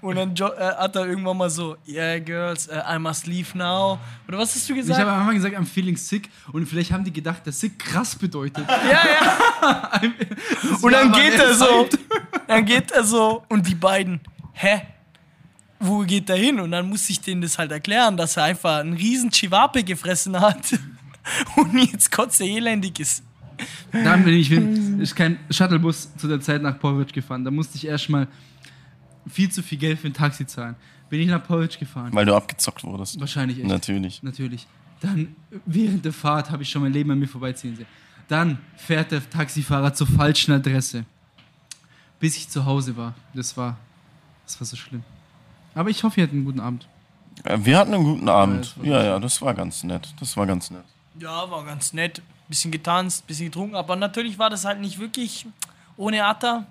und 0.00 0.16
dann 0.16 0.34
jo 0.34 0.48
äh, 0.48 0.74
hat 0.76 0.96
er 0.96 1.06
irgendwann 1.06 1.36
mal 1.36 1.50
so, 1.50 1.76
yeah, 1.86 2.18
girls, 2.18 2.68
uh, 2.68 2.94
I 2.94 2.98
must 2.98 3.26
leave 3.26 3.56
now. 3.56 3.98
Oder 4.26 4.38
was 4.38 4.54
hast 4.54 4.68
du 4.68 4.74
Ich 4.74 4.80
gesagt? 4.80 5.00
habe 5.00 5.10
am 5.10 5.20
Anfang 5.20 5.34
gesagt, 5.34 5.56
I'm 5.56 5.66
feeling 5.66 5.96
sick 5.96 6.28
und 6.52 6.66
vielleicht 6.66 6.92
haben 6.92 7.04
die 7.04 7.12
gedacht, 7.12 7.46
dass 7.46 7.60
sick 7.60 7.78
krass 7.78 8.14
bedeutet. 8.14 8.64
ja, 8.68 8.90
ja. 8.90 10.00
Und 10.82 10.92
dann 10.92 11.12
geht 11.12 11.34
er 11.34 11.54
so. 11.54 11.88
Dann 12.46 12.64
geht 12.64 12.90
er 12.90 13.04
so. 13.04 13.44
Und 13.48 13.66
die 13.66 13.74
beiden, 13.74 14.20
hä? 14.52 14.82
Wo 15.80 16.00
geht 16.00 16.28
er 16.28 16.36
hin? 16.36 16.58
Und 16.60 16.72
dann 16.72 16.88
muss 16.88 17.08
ich 17.08 17.20
denen 17.20 17.40
das 17.40 17.58
halt 17.58 17.70
erklären, 17.70 18.16
dass 18.16 18.36
er 18.36 18.44
einfach 18.44 18.78
einen 18.78 18.94
riesen 18.94 19.30
Chivape 19.30 19.84
gefressen 19.84 20.38
hat. 20.40 20.78
Und 21.56 21.78
jetzt 21.78 22.10
kotze 22.10 22.44
elendig 22.44 23.00
ist. 23.00 23.22
Dann 23.92 24.24
bin 24.24 24.34
ich, 24.34 24.50
bin, 24.50 25.00
ist 25.00 25.14
kein 25.14 25.38
Shuttlebus 25.50 26.14
zu 26.16 26.28
der 26.28 26.40
Zeit 26.40 26.62
nach 26.62 26.78
Porridge 26.78 27.12
gefahren. 27.12 27.44
Da 27.44 27.50
musste 27.50 27.76
ich 27.76 27.86
erstmal 27.86 28.28
viel 29.26 29.50
zu 29.50 29.62
viel 29.62 29.78
Geld 29.78 29.98
für 29.98 30.06
ein 30.08 30.14
Taxi 30.14 30.46
zahlen. 30.46 30.76
Bin 31.10 31.20
ich 31.20 31.28
nach 31.28 31.42
Porridge 31.42 31.78
gefahren. 31.78 32.10
Weil 32.12 32.26
du 32.26 32.34
abgezockt 32.34 32.84
wurdest. 32.84 33.18
Wahrscheinlich 33.18 33.58
echt. 33.58 33.66
Natürlich. 33.68 34.22
Natürlich. 34.22 34.66
Dann 35.00 35.34
während 35.64 36.04
der 36.04 36.12
Fahrt 36.12 36.50
habe 36.50 36.62
ich 36.62 36.70
schon 36.70 36.82
mein 36.82 36.92
Leben 36.92 37.10
an 37.10 37.18
mir 37.18 37.28
vorbeiziehen 37.28 37.76
sehen. 37.76 37.86
Dann 38.26 38.58
fährt 38.76 39.10
der 39.10 39.28
Taxifahrer 39.28 39.94
zur 39.94 40.06
falschen 40.06 40.52
Adresse. 40.52 41.04
Bis 42.20 42.36
ich 42.36 42.48
zu 42.48 42.66
Hause 42.66 42.96
war. 42.96 43.14
Das 43.32 43.56
war, 43.56 43.78
das 44.44 44.60
war 44.60 44.66
so 44.66 44.76
schlimm. 44.76 45.02
Aber 45.74 45.88
ich 45.88 46.02
hoffe, 46.02 46.20
ihr 46.20 46.24
hattet 46.24 46.34
einen 46.34 46.44
guten 46.44 46.60
Abend. 46.60 46.88
Äh, 47.44 47.58
Wir 47.62 47.78
hatten 47.78 47.94
einen 47.94 48.04
guten 48.04 48.28
Abend. 48.28 48.76
war 48.76 48.84
Ja, 48.84 49.04
ja, 49.04 49.18
das 49.18 49.40
war 49.40 49.54
ganz 49.54 49.84
nett. 49.84 50.12
Das 50.20 50.36
war 50.36 50.46
ganz 50.46 50.70
nett. 50.70 50.84
Ja, 51.18 51.50
war 51.50 51.64
ganz 51.64 51.92
nett. 51.92 52.20
Bisschen 52.48 52.70
getanzt, 52.70 53.26
bisschen 53.26 53.46
getrunken. 53.46 53.76
Aber 53.76 53.96
natürlich 53.96 54.38
war 54.38 54.50
das 54.50 54.64
halt 54.64 54.80
nicht 54.80 54.98
wirklich 54.98 55.46
ohne 55.96 56.24
Atta. 56.24 56.66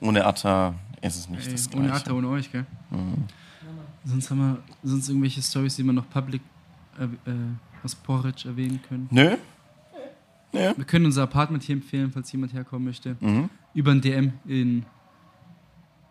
Ohne 0.00 0.24
Atta 0.26 0.74
ist 1.06 1.16
es 1.16 1.28
nicht 1.28 1.46
Ey, 1.46 1.52
das 1.52 1.72
ohne 1.74 1.86
Gleiche. 1.88 2.04
Atta, 2.04 2.12
ohne 2.14 2.28
euch, 2.28 2.50
gell? 2.50 2.64
Sonst 4.04 4.30
haben 4.30 4.38
wir 4.38 4.58
sonst 4.82 5.08
irgendwelche 5.08 5.42
Stories, 5.42 5.76
die 5.76 5.82
wir 5.84 5.92
noch 5.92 6.08
public 6.08 6.40
äh, 6.98 7.04
äh, 7.04 7.34
aus 7.82 7.94
Porridge 7.94 8.48
erwähnen 8.48 8.80
können. 8.88 9.08
Nö? 9.10 9.36
Wir 10.52 10.72
können 10.86 11.04
unser 11.06 11.24
Apartment 11.24 11.62
hier 11.64 11.74
empfehlen, 11.74 12.10
falls 12.12 12.32
jemand 12.32 12.52
herkommen 12.54 12.86
möchte. 12.86 13.16
Mhm. 13.20 13.50
Über 13.74 13.90
ein 13.90 14.00
DM 14.00 14.32
in. 14.46 14.86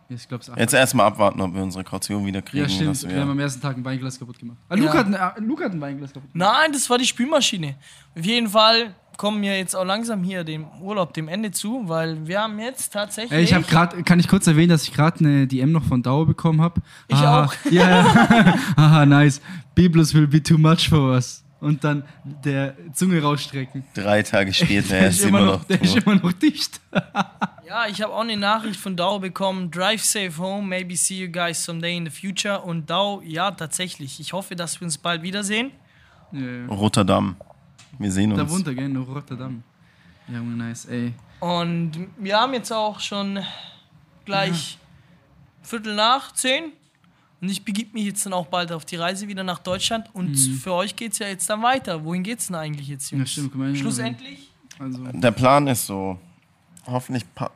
Ja, 0.08 0.18
ich 0.18 0.28
glaube, 0.28 0.44
es 0.44 0.50
ist 0.50 0.58
Jetzt 0.58 0.74
erstmal 0.76 1.08
abwarten, 1.08 1.42
ob 1.42 1.56
wir 1.56 1.64
unsere 1.64 1.84
Kaution 1.84 2.24
wieder 2.28 2.44
kriegen. 2.44 2.64
Ja, 2.64 2.70
stimmt. 2.70 3.12
Wir 3.12 3.22
haben 3.22 3.32
am 3.32 3.40
ersten 3.40 3.60
Tag 3.60 3.76
ein 3.76 3.84
Weinglas 3.84 4.20
kaputt 4.20 4.38
gemacht. 4.38 4.60
Ah, 4.70 4.76
Ja. 4.76 4.84
Luca, 4.84 4.98
hat 5.00 5.08
ein, 5.08 5.14
äh, 5.16 5.40
Luca 5.48 5.66
hat 5.66 5.72
ein 5.72 5.82
Weinglas 5.82 6.14
kaputt 6.14 6.32
gemacht. 6.32 6.52
Nein, 6.62 6.74
das 6.74 6.88
war 6.92 7.00
die 7.00 7.06
Spülmaschine. 7.08 7.76
Auf 8.16 8.24
jeden 8.24 8.48
Fall 8.50 8.94
kommen 9.18 9.42
wir 9.42 9.58
jetzt 9.58 9.76
auch 9.76 9.86
langsam 9.86 10.24
hier 10.24 10.44
dem 10.44 10.66
Urlaub 10.82 11.14
dem 11.14 11.28
Ende 11.28 11.52
zu, 11.52 11.84
weil 11.88 12.28
wir 12.28 12.42
haben 12.42 12.60
jetzt 12.60 12.94
tatsächlich. 12.94 13.40
Ich 13.42 13.54
habe 13.54 13.66
gerade, 13.66 14.04
kann 14.04 14.20
ich 14.20 14.28
kurz 14.28 14.48
erwähnen, 14.48 14.70
dass 14.70 14.84
ich 14.84 14.94
gerade 14.94 15.20
eine 15.20 15.48
DM 15.48 15.72
noch 15.72 15.84
von 15.84 16.04
Dauer 16.04 16.26
bekommen 16.26 16.62
habe? 16.62 16.82
Ich 17.08 17.18
auch. 17.18 17.54
Ja, 17.72 17.90
ja. 17.90 18.56
Haha, 18.78 19.06
nice. 19.06 19.42
Biblos 19.74 20.14
will 20.14 20.28
be 20.28 20.42
too 20.42 20.58
much 20.58 20.88
for 20.90 21.12
us. 21.14 21.44
Und 21.60 21.84
dann 21.84 22.04
der 22.44 22.76
Zunge 22.94 23.22
rausstrecken. 23.22 23.84
drei 23.94 24.22
Tage 24.22 24.54
später 24.54 24.96
er 24.98 25.08
ist 25.10 25.24
immer 25.24 25.42
noch 25.42 25.64
der 25.64 25.82
ist 25.82 25.96
immer 25.98 26.16
noch 26.16 26.32
dicht. 26.34 26.80
Ja, 27.68 27.88
ich 27.90 28.02
habe 28.02 28.14
auch 28.14 28.22
eine 28.22 28.38
Nachricht 28.38 28.80
von 28.80 28.96
Dau 28.96 29.20
bekommen. 29.20 29.72
Drive 29.72 30.04
safe 30.04 30.38
home, 30.38 30.68
maybe 30.68 30.96
see 30.96 31.26
you 31.26 31.32
guys 31.32 31.64
someday 31.64 31.98
in 31.98 32.06
the 32.06 32.12
future. 32.12 32.62
Und 32.62 32.90
Dau, 32.90 33.22
ja, 33.26 33.52
tatsächlich. 33.52 34.20
Ich 34.20 34.34
hoffe, 34.34 34.56
dass 34.56 34.80
wir 34.80 34.86
uns 34.86 34.98
bald 34.98 35.24
wiedersehen. 35.24 35.72
Rotterdam. 36.70 37.36
Wir 38.00 38.12
sehen 38.12 38.32
Da 38.36 38.44
uns. 38.44 38.52
wohnt 38.52 38.68
er, 38.68 38.76
gell? 38.76 38.86
In 38.86 38.98
Rotterdam. 38.98 39.64
Ja, 40.28 40.38
Junge, 40.38 40.56
nice, 40.56 40.86
ey. 40.86 41.14
Und 41.40 41.92
wir 42.18 42.38
haben 42.40 42.54
jetzt 42.54 42.72
auch 42.72 43.00
schon 43.00 43.40
gleich 44.26 44.78
Viertel 45.62 45.96
nach 45.96 46.32
zehn. 46.34 46.72
Und 47.42 47.50
ich 47.50 47.64
begib 47.64 47.94
mich 47.94 48.06
jetzt 48.06 48.26
dann 48.26 48.34
auch 48.34 48.48
bald 48.48 48.72
auf 48.72 48.86
die 48.86 48.96
Reise 48.96 49.28
wieder 49.28 49.44
nach 49.44 49.60
Deutschland. 49.60 50.10
Und 50.14 50.36
für 50.36 50.74
euch 50.74 50.96
geht's 50.96 51.20
ja 51.20 51.28
jetzt 51.28 51.50
dann 51.50 51.62
weiter. 51.62 52.04
Wohin 52.04 52.24
geht's 52.24 52.48
denn 52.48 52.56
eigentlich 52.56 52.88
jetzt, 52.88 53.12
Jungs? 53.12 53.36
Ja, 53.36 53.44
stimmt, 53.44 53.68
ja, 53.68 53.76
Schlussendlich? 53.76 54.52
Also, 54.80 55.04
Der 55.04 55.32
Plan 55.32 55.68
ist 55.68 55.86
so, 55.86 56.18
hoffentlich 56.88 57.24
pa 57.36 57.52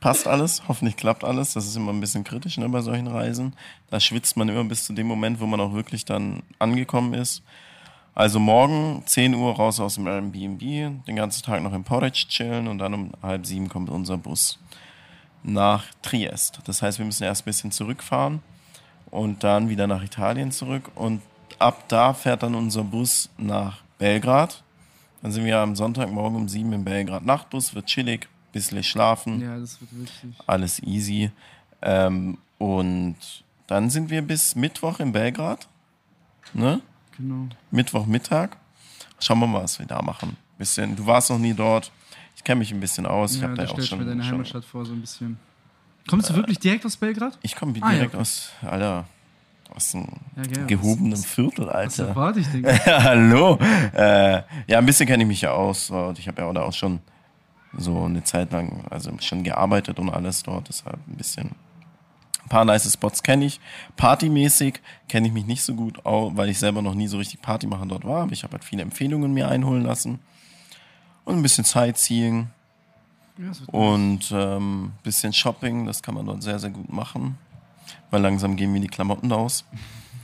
passt 0.00 0.28
alles, 0.28 0.62
hoffentlich 0.68 0.96
klappt 0.96 1.24
alles. 1.24 1.54
Das 1.54 1.66
ist 1.66 1.74
immer 1.76 1.92
ein 1.92 1.98
bisschen 2.00 2.22
kritisch 2.22 2.56
ne, 2.56 2.68
bei 2.68 2.80
solchen 2.82 3.08
Reisen. 3.08 3.54
Da 3.90 3.98
schwitzt 3.98 4.36
man 4.36 4.48
immer 4.48 4.62
bis 4.64 4.84
zu 4.84 4.92
dem 4.92 5.08
Moment, 5.08 5.40
wo 5.40 5.46
man 5.46 5.60
auch 5.60 5.72
wirklich 5.74 6.04
dann 6.04 6.42
angekommen 6.60 7.14
ist. 7.14 7.42
Also 8.18 8.40
morgen 8.40 9.04
10 9.06 9.32
Uhr 9.36 9.54
raus 9.54 9.78
aus 9.78 9.94
dem 9.94 10.08
Airbnb, 10.08 10.58
den 11.06 11.14
ganzen 11.14 11.44
Tag 11.44 11.62
noch 11.62 11.72
in 11.72 11.84
Porridge 11.84 12.26
chillen 12.28 12.66
und 12.66 12.78
dann 12.78 12.92
um 12.92 13.12
halb 13.22 13.46
sieben 13.46 13.68
kommt 13.68 13.88
unser 13.88 14.18
Bus 14.18 14.58
nach 15.44 15.84
Triest. 16.02 16.58
Das 16.64 16.82
heißt, 16.82 16.98
wir 16.98 17.06
müssen 17.06 17.22
erst 17.22 17.42
ein 17.42 17.44
bisschen 17.44 17.70
zurückfahren 17.70 18.42
und 19.12 19.44
dann 19.44 19.68
wieder 19.68 19.86
nach 19.86 20.02
Italien 20.02 20.50
zurück 20.50 20.90
und 20.96 21.22
ab 21.60 21.84
da 21.86 22.12
fährt 22.12 22.42
dann 22.42 22.56
unser 22.56 22.82
Bus 22.82 23.30
nach 23.38 23.84
Belgrad. 23.98 24.64
Dann 25.22 25.30
sind 25.30 25.44
wir 25.44 25.58
am 25.58 25.76
Sonntagmorgen 25.76 26.38
um 26.38 26.48
sieben 26.48 26.72
im 26.72 26.82
Belgrad 26.82 27.24
Nachtbus, 27.24 27.76
wird 27.76 27.86
chillig, 27.86 28.28
bisschen 28.50 28.82
schlafen, 28.82 29.40
ja, 29.40 29.60
das 29.60 29.80
wird 29.80 29.96
wirklich. 29.96 30.34
alles 30.44 30.82
easy. 30.82 31.30
Ähm, 31.82 32.38
und 32.58 33.14
dann 33.68 33.90
sind 33.90 34.10
wir 34.10 34.22
bis 34.22 34.56
Mittwoch 34.56 34.98
in 34.98 35.12
Belgrad. 35.12 35.68
Ne? 36.52 36.80
Genau. 37.18 37.48
Mittwochmittag. 37.70 38.56
Schauen 39.20 39.40
wir 39.40 39.46
mal, 39.46 39.62
was 39.64 39.78
wir 39.78 39.86
da 39.86 40.00
machen. 40.02 40.36
Bisschen, 40.56 40.94
du 40.96 41.04
warst 41.06 41.30
noch 41.30 41.38
nie 41.38 41.54
dort. 41.54 41.90
Ich 42.36 42.44
kenne 42.44 42.60
mich 42.60 42.72
ein 42.72 42.80
bisschen 42.80 43.06
aus. 43.06 43.34
ich 43.34 43.40
Ja, 43.40 43.48
habe 43.48 43.56
da 43.56 43.68
auch 43.68 43.80
schon. 43.80 43.98
mir 43.98 44.04
deine 44.04 44.22
schon 44.22 44.32
Heimatstadt 44.32 44.64
vor, 44.64 44.84
so 44.86 44.92
ein 44.92 45.00
bisschen. 45.00 45.38
Kommst 46.08 46.30
du 46.30 46.34
wirklich 46.34 46.58
direkt 46.58 46.86
aus 46.86 46.96
Belgrad? 46.96 47.38
ich 47.42 47.54
komme 47.56 47.74
Ah, 47.80 47.88
ja, 47.90 47.94
direkt 47.96 48.14
okay. 48.14 48.22
aus, 48.22 48.50
Alter, 48.62 49.04
aus 49.74 49.94
einem 49.94 50.06
Ja, 50.36 50.64
gehobenen 50.64 51.12
Was, 51.12 51.24
Viertel, 51.26 51.66
was 51.66 51.74
Alter. 51.74 52.08
erwarte 52.08 52.40
ich 52.40 52.46
denn? 52.48 52.64
Ja, 52.86 53.02
hallo. 53.02 53.58
Äh, 53.94 54.42
ja, 54.68 54.78
ein 54.78 54.86
bisschen 54.86 55.06
kenne 55.06 55.24
ich 55.24 55.28
mich 55.28 55.40
ja 55.42 55.50
aus. 55.52 55.90
Und 55.90 56.18
ich 56.18 56.26
habe 56.28 56.40
ja 56.42 56.48
auch 56.48 56.54
da 56.54 56.62
auch 56.62 56.72
schon 56.72 57.00
so 57.76 58.04
eine 58.04 58.24
Zeit 58.24 58.52
lang, 58.52 58.84
also 58.88 59.10
schon 59.20 59.42
gearbeitet 59.42 59.98
und 59.98 60.08
alles 60.08 60.42
dort. 60.44 60.68
Deshalb 60.68 60.96
ein 61.08 61.16
bisschen. 61.16 61.50
Ein 62.48 62.50
paar 62.50 62.64
nice 62.64 62.90
Spots 62.90 63.22
kenne 63.22 63.44
ich. 63.44 63.60
Partymäßig 63.96 64.80
kenne 65.06 65.26
ich 65.26 65.34
mich 65.34 65.44
nicht 65.44 65.62
so 65.62 65.74
gut, 65.74 66.06
auch 66.06 66.34
weil 66.34 66.48
ich 66.48 66.58
selber 66.58 66.80
noch 66.80 66.94
nie 66.94 67.06
so 67.06 67.18
richtig 67.18 67.42
Party 67.42 67.66
machen 67.66 67.90
dort 67.90 68.06
war. 68.06 68.22
Aber 68.22 68.32
ich 68.32 68.42
habe 68.42 68.52
halt 68.52 68.64
viele 68.64 68.80
Empfehlungen 68.80 69.34
mir 69.34 69.48
einholen 69.48 69.82
lassen. 69.84 70.18
Und 71.26 71.36
ein 71.36 71.42
bisschen 71.42 71.64
Sightseeing 71.64 72.48
Ja, 73.36 73.50
und 73.70 74.32
ähm, 74.32 74.92
bisschen 75.02 75.34
Shopping. 75.34 75.84
Das 75.84 76.02
kann 76.02 76.14
man 76.14 76.24
dort 76.24 76.42
sehr, 76.42 76.58
sehr 76.58 76.70
gut 76.70 76.90
machen. 76.90 77.36
Weil 78.10 78.22
langsam 78.22 78.56
gehen 78.56 78.72
mir 78.72 78.80
die 78.80 78.86
Klamotten 78.88 79.30
aus. 79.30 79.66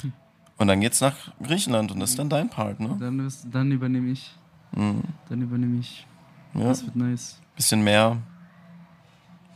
Und 0.57 0.69
dann 0.69 0.81
geht's 0.81 1.03
nach 1.03 1.17
Griechenland 1.43 1.91
und 1.91 1.99
das 1.99 2.11
ist 2.11 2.19
dann 2.21 2.29
dein 2.29 2.49
Part, 2.49 2.79
ne? 2.79 2.97
Dann, 3.01 3.29
dann 3.51 3.73
übernehme 3.73 4.13
ich. 4.13 4.31
Mhm. 4.73 5.03
Dann 5.29 5.43
übernehme 5.43 5.81
ich. 5.81 6.07
Ja, 6.55 6.69
Das 6.69 6.85
wird 6.87 6.95
nice. 6.95 7.41
bisschen 7.57 7.83
mehr. 7.83 8.19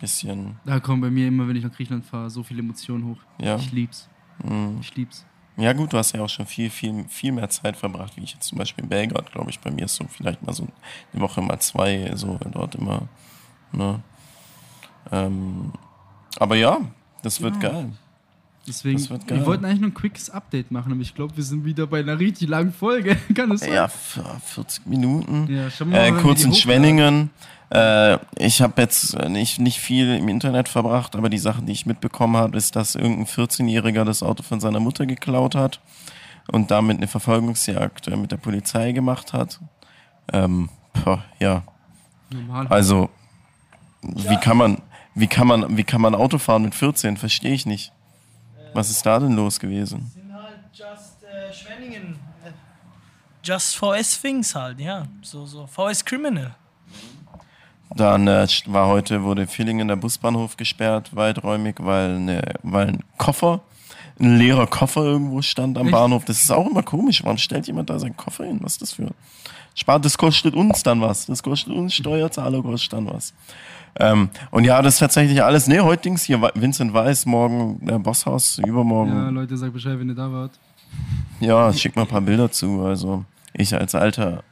Bisschen, 0.00 0.56
Da 0.64 0.78
kommen 0.80 1.00
bei 1.00 1.10
mir 1.10 1.26
immer, 1.28 1.48
wenn 1.48 1.56
ich 1.56 1.64
nach 1.64 1.72
Griechenland 1.72 2.04
fahre, 2.04 2.30
so 2.30 2.42
viele 2.42 2.60
Emotionen 2.60 3.04
hoch. 3.06 3.18
ja. 3.40 3.56
Ich 3.56 3.72
lieb's. 3.72 4.08
Mhm. 4.44 4.78
Ich 4.80 4.94
lieb's. 4.94 5.24
Ja 5.56 5.72
gut, 5.72 5.92
du 5.92 5.98
hast 5.98 6.12
ja 6.12 6.22
auch 6.22 6.28
schon 6.28 6.46
viel, 6.46 6.70
viel, 6.70 7.04
viel 7.08 7.32
mehr 7.32 7.48
Zeit 7.50 7.76
verbracht, 7.76 8.16
wie 8.16 8.22
ich 8.22 8.32
jetzt 8.34 8.46
zum 8.46 8.58
Beispiel 8.58 8.84
in 8.84 8.90
Belgrad, 8.90 9.32
glaube 9.32 9.50
ich. 9.50 9.58
Bei 9.58 9.72
mir 9.72 9.86
ist 9.86 9.96
so 9.96 10.04
vielleicht 10.06 10.40
mal 10.46 10.52
so 10.52 10.68
eine 11.12 11.20
Woche 11.22 11.42
mal 11.42 11.58
zwei, 11.58 12.12
so 12.14 12.38
dort 12.52 12.76
immer. 12.76 13.08
Ne? 13.72 14.00
Ähm, 15.10 15.72
aber 16.38 16.54
ja, 16.54 16.78
das 17.22 17.40
wird 17.40 17.58
Genau. 17.60 17.72
geil. 17.72 17.92
Deswegen, 18.68 18.98
wir 19.28 19.46
wollten 19.46 19.64
eigentlich 19.64 19.80
nur 19.80 19.90
ein 19.90 19.94
quickes 19.94 20.30
Update 20.30 20.70
machen, 20.70 20.92
aber 20.92 21.00
ich 21.00 21.14
glaube, 21.14 21.36
wir 21.36 21.44
sind 21.44 21.64
wieder 21.64 21.86
bei 21.86 22.00
einer 22.00 22.18
richtig 22.18 22.48
langen 22.48 22.72
Folge. 22.72 23.16
Kann 23.34 23.50
das 23.50 23.60
sein? 23.60 23.72
Ja, 23.72 23.86
f- 23.86 24.20
40 24.44 24.86
Minuten. 24.86 25.48
Ja, 25.50 25.84
mal, 25.86 25.94
Äh, 25.96 26.06
wenn 26.06 26.14
wir 26.16 26.22
kurz 26.22 26.44
in. 26.44 26.54
Schwenningen. 26.54 27.30
Äh, 27.70 28.18
ich 28.38 28.62
habe 28.62 28.80
jetzt 28.80 29.14
äh, 29.14 29.28
nicht, 29.28 29.58
nicht 29.58 29.78
viel 29.78 30.14
im 30.16 30.28
Internet 30.28 30.68
verbracht, 30.68 31.16
aber 31.16 31.28
die 31.28 31.38
Sache, 31.38 31.62
die 31.62 31.72
ich 31.72 31.84
mitbekommen 31.86 32.36
habe, 32.36 32.56
ist, 32.56 32.76
dass 32.76 32.94
irgendein 32.94 33.26
14-Jähriger 33.26 34.04
das 34.04 34.22
Auto 34.22 34.42
von 34.42 34.60
seiner 34.60 34.80
Mutter 34.80 35.04
geklaut 35.04 35.54
hat 35.54 35.80
und 36.50 36.70
damit 36.70 36.96
eine 36.96 37.08
Verfolgungsjagd 37.08 38.08
äh, 38.08 38.16
mit 38.16 38.32
der 38.32 38.38
Polizei 38.38 38.92
gemacht 38.92 39.32
hat. 39.34 39.60
Ähm, 40.32 40.70
boah, 41.04 41.22
ja, 41.38 41.62
Normal. 42.30 42.66
also 42.68 43.10
wie 44.02 44.36
kann 44.36 44.56
man, 44.56 44.78
wie 45.14 45.26
kann 45.26 45.46
man, 45.46 45.76
wie 45.76 45.84
kann 45.84 46.00
man 46.00 46.14
Auto 46.14 46.38
fahren 46.38 46.62
mit 46.62 46.74
14? 46.74 47.16
Verstehe 47.18 47.52
ich 47.52 47.66
nicht. 47.66 47.92
Was 48.72 48.90
ist 48.90 49.04
da 49.04 49.18
denn 49.18 49.34
los 49.34 49.58
gewesen? 49.58 50.10
sind 50.14 50.32
halt 50.32 50.58
just 50.72 51.22
äh, 51.24 51.52
Schwenningen. 51.52 52.18
Äh, 52.44 52.50
just 53.42 53.76
VS 53.76 54.20
Things 54.20 54.54
halt, 54.54 54.78
ja. 54.80 55.06
So, 55.22 55.46
so 55.46 55.66
VS 55.66 56.04
Criminal. 56.04 56.54
Dann 57.94 58.28
äh, 58.28 58.46
war 58.66 58.86
heute, 58.88 59.22
wurde 59.22 59.46
Villingen 59.46 59.88
der 59.88 59.96
Busbahnhof 59.96 60.56
gesperrt, 60.56 61.16
weiträumig, 61.16 61.76
weil, 61.78 62.18
ne, 62.18 62.42
weil 62.62 62.88
ein 62.88 63.04
Koffer, 63.16 63.60
ein 64.20 64.36
leerer 64.38 64.66
Koffer 64.66 65.02
irgendwo 65.04 65.42
stand 65.42 65.78
am 65.78 65.86
Echt? 65.86 65.92
Bahnhof. 65.92 66.24
Das 66.24 66.42
ist 66.42 66.50
auch 66.50 66.66
immer 66.68 66.82
komisch. 66.82 67.22
Warum 67.24 67.38
stellt 67.38 67.66
jemand 67.66 67.88
da 67.90 67.98
seinen 67.98 68.16
Koffer 68.16 68.44
hin? 68.44 68.58
Was 68.62 68.72
ist 68.72 68.82
das 68.82 68.92
für? 68.92 69.08
Spart, 69.74 70.04
das 70.04 70.18
kostet 70.18 70.54
uns 70.54 70.82
dann 70.82 71.00
was. 71.00 71.26
Das 71.26 71.42
kostet 71.42 71.72
uns 71.72 71.94
Steuerzahler, 71.94 72.62
kostet 72.62 72.94
dann 72.94 73.06
was. 73.06 73.32
Ähm, 74.00 74.28
und 74.50 74.64
ja, 74.64 74.82
das 74.82 74.94
ist 74.94 75.00
tatsächlich 75.00 75.42
alles. 75.42 75.66
Ne, 75.68 75.80
heute 75.84 76.02
Dings 76.02 76.24
hier, 76.24 76.40
Vincent 76.54 76.92
Weiß, 76.92 77.26
morgen 77.26 77.78
der 77.86 77.98
Bosshaus, 77.98 78.58
übermorgen. 78.58 79.12
ja, 79.12 79.28
Leute, 79.30 79.56
sagt 79.56 79.72
Bescheid, 79.72 79.98
wenn 79.98 80.08
ihr 80.08 80.14
da 80.14 80.30
wart. 80.32 80.58
Ja, 81.40 81.72
schick 81.72 81.94
mal 81.96 82.02
ein 82.02 82.08
paar 82.08 82.20
Bilder 82.20 82.50
zu. 82.50 82.82
Also, 82.82 83.24
ich 83.52 83.74
als 83.74 83.94
alter 83.94 84.42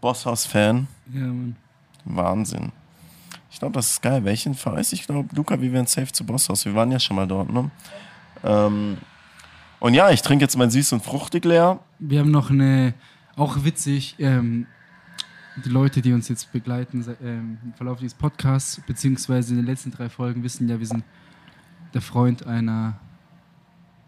Bosshaus-Fan, 0.00 0.86
Ja, 1.12 1.20
Mann. 1.20 1.56
Wahnsinn. 2.04 2.72
Ich 3.50 3.58
glaube, 3.58 3.74
das 3.74 3.90
ist 3.90 4.02
geil. 4.02 4.24
Welchen 4.24 4.54
Vereis? 4.54 4.92
Ich 4.92 5.06
glaube, 5.06 5.28
Luca, 5.34 5.60
wir 5.60 5.72
wären 5.72 5.86
safe 5.86 6.10
zu 6.10 6.24
Bosshaus. 6.24 6.64
Wir 6.64 6.74
waren 6.74 6.90
ja 6.90 6.98
schon 6.98 7.16
mal 7.16 7.26
dort, 7.26 7.52
ne? 7.52 7.70
Ähm, 8.44 8.98
und 9.80 9.94
ja, 9.94 10.10
ich 10.10 10.22
trinke 10.22 10.44
jetzt 10.44 10.56
mein 10.56 10.70
Süß 10.70 10.92
und 10.92 11.02
Fruchtig 11.02 11.44
leer. 11.44 11.80
Wir 11.98 12.20
haben 12.20 12.30
noch 12.30 12.50
eine, 12.50 12.94
auch 13.36 13.64
witzig, 13.64 14.16
ähm, 14.18 14.66
die 15.64 15.68
Leute, 15.68 16.00
die 16.00 16.12
uns 16.12 16.28
jetzt 16.28 16.52
begleiten 16.52 17.04
ähm, 17.22 17.58
im 17.64 17.74
Verlauf 17.74 17.98
dieses 17.98 18.14
Podcasts, 18.14 18.80
beziehungsweise 18.86 19.50
in 19.50 19.56
den 19.56 19.66
letzten 19.66 19.90
drei 19.90 20.08
Folgen, 20.08 20.42
wissen 20.42 20.68
ja, 20.68 20.78
wir 20.78 20.86
sind 20.86 21.04
der 21.92 22.00
Freund 22.00 22.46
einer 22.46 22.98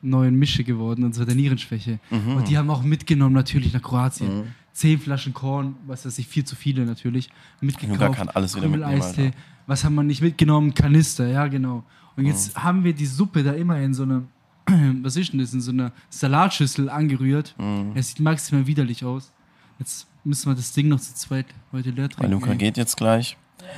neuen 0.00 0.36
Mische 0.36 0.64
geworden, 0.64 1.04
und 1.04 1.14
zwar 1.14 1.26
der 1.26 1.34
Nierenschwäche. 1.34 1.98
Und 2.10 2.48
die 2.48 2.58
haben 2.58 2.70
auch 2.70 2.82
mitgenommen 2.82 3.34
natürlich 3.34 3.72
nach 3.72 3.82
Kroatien. 3.82 4.38
Mhm. 4.38 4.44
Zehn 4.72 4.98
Flaschen 4.98 5.32
Korn, 5.32 5.76
was 5.86 6.04
weiß 6.04 6.18
ich, 6.18 6.26
viel 6.26 6.44
zu 6.44 6.56
viele 6.56 6.84
natürlich. 6.84 7.30
Mitgekauft. 7.60 8.00
Luca 8.00 8.12
kann 8.12 8.28
alles 8.28 8.54
wieder 8.56 8.68
mitnehmen. 8.68 9.02
Alter. 9.02 9.30
Was 9.66 9.84
haben 9.84 9.94
wir 9.94 10.02
nicht 10.02 10.20
mitgenommen? 10.20 10.74
Kanister, 10.74 11.26
ja 11.26 11.46
genau. 11.46 11.84
Und 12.16 12.24
Mhm. 12.24 12.30
jetzt 12.30 12.56
haben 12.56 12.84
wir 12.84 12.92
die 12.94 13.06
Suppe 13.06 13.42
da 13.42 13.52
immer 13.52 13.78
in 13.80 13.92
so 13.94 14.04
einer, 14.04 14.22
was 15.02 15.16
ist 15.16 15.32
denn 15.32 15.40
das, 15.40 15.52
in 15.52 15.60
so 15.60 15.70
einer 15.72 15.92
Salatschüssel 16.10 16.88
angerührt. 16.88 17.54
Mhm. 17.58 17.92
Es 17.94 18.08
sieht 18.10 18.20
maximal 18.20 18.66
widerlich 18.66 19.04
aus. 19.04 19.32
Jetzt 19.78 20.06
müssen 20.22 20.50
wir 20.50 20.54
das 20.54 20.72
Ding 20.72 20.88
noch 20.88 21.00
zu 21.00 21.14
zweit 21.14 21.46
heute 21.72 21.90
leer 21.90 22.04
Weil 22.04 22.08
trinken. 22.08 22.32
Luca 22.32 22.50
ey. 22.52 22.56
geht 22.56 22.76
jetzt 22.76 22.96
gleich. 22.96 23.36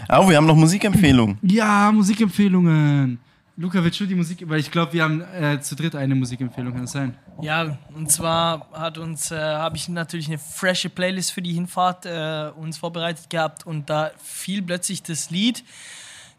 Oh, 0.09 0.29
wir 0.29 0.37
haben 0.37 0.47
noch 0.47 0.57
Musikempfehlungen. 0.57 1.39
Ja, 1.43 1.91
Musikempfehlungen. 1.93 3.19
Luca, 3.59 3.83
willst 3.83 3.99
du 4.01 4.05
die 4.07 4.15
Musik, 4.15 4.45
weil 4.49 4.61
ich 4.61 4.71
glaube, 4.71 4.93
wir 4.93 5.03
haben 5.03 5.23
äh, 5.23 5.59
zu 5.63 5.75
dritt 5.77 5.95
eine 5.97 6.15
Musikempfehlung, 6.15 6.73
kann 6.73 6.83
das 6.83 6.93
sein? 6.93 7.17
Ja, 7.41 7.79
und 7.95 8.11
zwar 8.11 8.69
hat 8.73 8.99
uns, 8.99 9.31
äh, 9.31 9.37
habe 9.39 9.77
ich 9.79 9.89
natürlich 9.89 10.29
eine 10.29 10.37
frische 10.39 10.91
Playlist 10.91 11.33
für 11.33 11.41
die 11.41 11.55
Hinfahrt 11.55 12.05
äh, 12.05 12.51
uns 12.55 12.77
vorbereitet 12.77 13.31
gehabt 13.31 13.67
und 13.67 13.89
da 13.89 14.11
fiel 14.23 14.61
plötzlich 14.61 15.03
das 15.03 15.31
Lied 15.31 15.65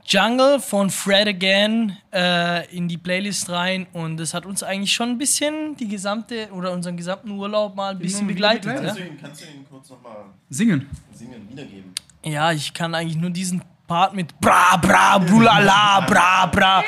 Jungle 0.08 0.62
von 0.62 0.90
Fred 0.90 1.28
Again 1.28 1.98
äh, 2.14 2.66
in 2.74 2.88
die 2.88 2.98
Playlist 2.98 3.50
rein 3.50 3.88
und 3.92 4.16
das 4.16 4.34
hat 4.34 4.46
uns 4.46 4.64
eigentlich 4.64 4.94
schon 4.94 5.10
ein 5.10 5.18
bisschen 5.18 5.76
die 5.76 5.88
gesamte 5.90 6.48
oder 6.54 6.72
unseren 6.72 6.96
gesamten 6.96 7.32
Urlaub 7.32 7.76
mal 7.76 7.92
ein 7.92 8.00
bisschen 8.00 8.26
begleitet. 8.26 8.74
begleitet. 8.74 8.98
Ja? 8.98 9.06
Kannst 9.22 9.42
du 9.42 9.46
ihn 9.46 9.66
kurz 9.70 9.90
nochmal 9.90 10.16
Singen. 10.50 10.90
singen, 11.14 11.50
wiedergeben? 11.50 11.94
ja, 12.24 12.54
ich 12.54 12.74
kann 12.74 12.96
eigentlich 12.96 13.18
nur 13.18 13.32
diesen 13.32 13.62
Part 13.86 14.14
mit 14.14 14.40
Bra, 14.40 14.78
Bra, 14.78 15.18
Brulala, 15.18 16.02
Bra, 16.02 16.46
Bra. 16.46 16.84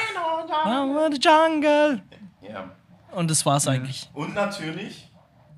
Ah, 0.63 1.09
the 1.11 1.20
Jungle. 1.20 2.01
Ja. 2.41 2.72
Und 3.11 3.30
das 3.30 3.45
war's 3.45 3.67
eigentlich. 3.67 4.09
Und 4.13 4.34
natürlich. 4.34 5.09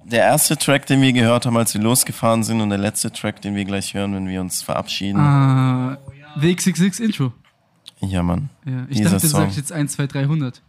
Der 0.03 0.24
erste 0.24 0.57
Track, 0.57 0.88
den 0.88 0.99
wir 1.01 1.14
gehört 1.14 1.45
haben, 1.45 1.57
als 1.57 1.76
wir 1.76 1.82
losgefahren 1.82 2.43
sind, 2.43 2.59
und 2.59 2.70
der 2.70 2.80
letzte 2.80 3.12
Track, 3.12 3.41
den 3.41 3.55
wir 3.55 3.66
gleich 3.66 3.93
hören, 3.93 4.16
wenn 4.16 4.28
wir 4.28 4.41
uns 4.41 4.64
verabschieden. 4.64 5.20
Ah, 5.20 5.97
The 6.39 6.55
XXX 6.55 6.99
Intro. 6.99 7.34
Ja, 8.02 8.24
Mann. 8.24 8.49
Ja, 8.66 8.86
ich 8.89 8.97
Dieser 8.97 9.12
dachte, 9.12 9.22
du 9.24 9.28
Song. 9.30 9.41
sagst 9.41 9.58
jetzt 9.58 9.72
1, 9.72 9.91
2, 9.93 10.08
300. 10.08 10.62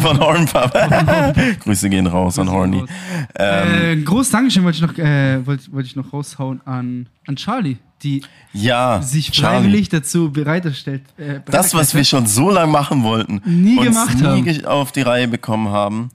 Von 0.00 0.18
Hornpub. 0.18 0.72
Grüße 1.60 1.90
gehen 1.90 2.06
raus 2.06 2.38
an 2.38 2.50
Horny. 2.50 2.78
Ähm, 2.78 2.86
äh, 3.34 3.92
ein 3.92 4.04
großes 4.06 4.32
Dankeschön 4.32 4.64
wollte 4.64 4.76
ich 4.76 4.82
noch, 4.82 4.96
äh, 4.96 5.44
wollte, 5.46 5.70
wollte 5.72 5.86
ich 5.88 5.94
noch 5.96 6.10
raushauen 6.10 6.62
an, 6.66 7.06
an 7.26 7.36
Charlie, 7.36 7.76
die 8.02 8.22
ja, 8.54 9.02
sich 9.02 9.30
Charlie. 9.30 9.58
freiwillig 9.64 9.88
dazu 9.90 10.32
bereitgestellt 10.32 11.02
äh, 11.18 11.40
Das, 11.44 11.74
was 11.74 11.94
wir 11.94 12.02
schon 12.04 12.26
so 12.26 12.50
lange 12.50 12.72
machen 12.72 13.02
wollten, 13.02 13.42
Nie 13.44 13.76
gemacht 13.76 14.18
nie 14.20 14.24
haben. 14.24 14.64
auf 14.64 14.90
die 14.90 15.02
Reihe 15.02 15.28
bekommen 15.28 15.68
haben. 15.68 16.08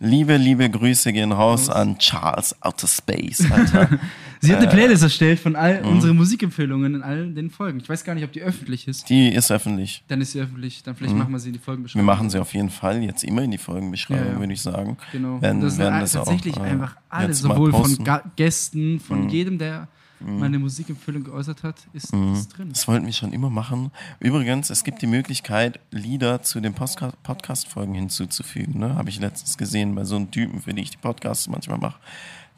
Liebe, 0.00 0.36
liebe 0.38 0.70
Grüße 0.70 1.12
gehen 1.12 1.32
raus 1.32 1.68
an 1.68 1.98
Charles 1.98 2.56
Outer 2.62 2.86
Space, 2.86 3.44
Alter. 3.50 3.90
Sie 4.40 4.50
Äh. 4.50 4.54
hat 4.54 4.60
eine 4.62 4.68
Playlist 4.70 5.02
erstellt 5.02 5.40
von 5.40 5.56
all 5.56 5.82
Mhm. 5.82 5.88
unseren 5.88 6.16
Musikempfehlungen 6.16 6.94
in 6.96 7.02
all 7.02 7.32
den 7.32 7.50
Folgen. 7.50 7.80
Ich 7.80 7.88
weiß 7.88 8.04
gar 8.04 8.14
nicht, 8.14 8.24
ob 8.24 8.32
die 8.32 8.42
öffentlich 8.42 8.86
ist. 8.88 9.08
Die 9.08 9.28
ist 9.34 9.50
öffentlich. 9.50 10.04
Dann 10.08 10.20
ist 10.20 10.32
sie 10.32 10.40
öffentlich. 10.40 10.82
Dann 10.82 10.94
vielleicht 10.94 11.14
machen 11.16 11.32
wir 11.32 11.38
sie 11.38 11.48
in 11.48 11.54
die 11.54 11.58
Wir 11.58 11.64
Folgenbeschreibung. 11.64 12.06
machen 12.06 12.30
sie 12.30 12.38
auf 12.38 12.54
jeden 12.54 12.70
Fall 12.70 13.02
jetzt 13.02 13.24
immer 13.24 13.42
in 13.42 13.50
die 13.50 13.58
Folgenbeschreibung, 13.58 14.26
Ja, 14.26 14.32
ja. 14.34 14.38
würde 14.40 14.52
ich 14.52 14.62
sagen. 14.62 14.96
Genau. 15.12 15.40
Werden, 15.42 15.60
das 15.60 15.78
werden 15.78 16.00
das 16.00 16.12
tatsächlich 16.12 16.56
auch, 16.56 16.64
äh, 16.64 16.68
einfach 16.70 16.96
alle, 17.08 17.34
sowohl 17.34 17.72
von. 17.72 17.90
Mhm. 17.90 18.04
Ga 18.04 18.22
Gästen, 18.36 19.00
von 19.00 19.28
jedem, 19.28 19.58
der 19.58 19.88
meine 20.20 20.58
Musikempfehlung 20.58 21.22
geäußert 21.22 21.62
hat, 21.62 21.76
ist, 21.92 22.12
ist 22.12 22.48
drin. 22.48 22.70
Das 22.70 22.88
wollten 22.88 23.06
wir 23.06 23.12
schon 23.12 23.32
immer 23.32 23.50
machen. 23.50 23.92
Übrigens, 24.18 24.68
es 24.68 24.82
gibt 24.82 25.00
die 25.00 25.06
Möglichkeit, 25.06 25.78
Lieder 25.92 26.42
zu 26.42 26.60
den 26.60 26.74
Podcast-Folgen 26.74 27.94
hinzuzufügen. 27.94 28.80
Ne? 28.80 28.96
Habe 28.96 29.10
ich 29.10 29.20
letztens 29.20 29.56
gesehen 29.56 29.94
bei 29.94 30.02
so 30.04 30.16
einem 30.16 30.30
Typen, 30.32 30.60
für 30.60 30.74
die 30.74 30.82
ich 30.82 30.90
die 30.90 30.96
Podcasts 30.96 31.46
manchmal 31.48 31.78
mache. 31.78 32.00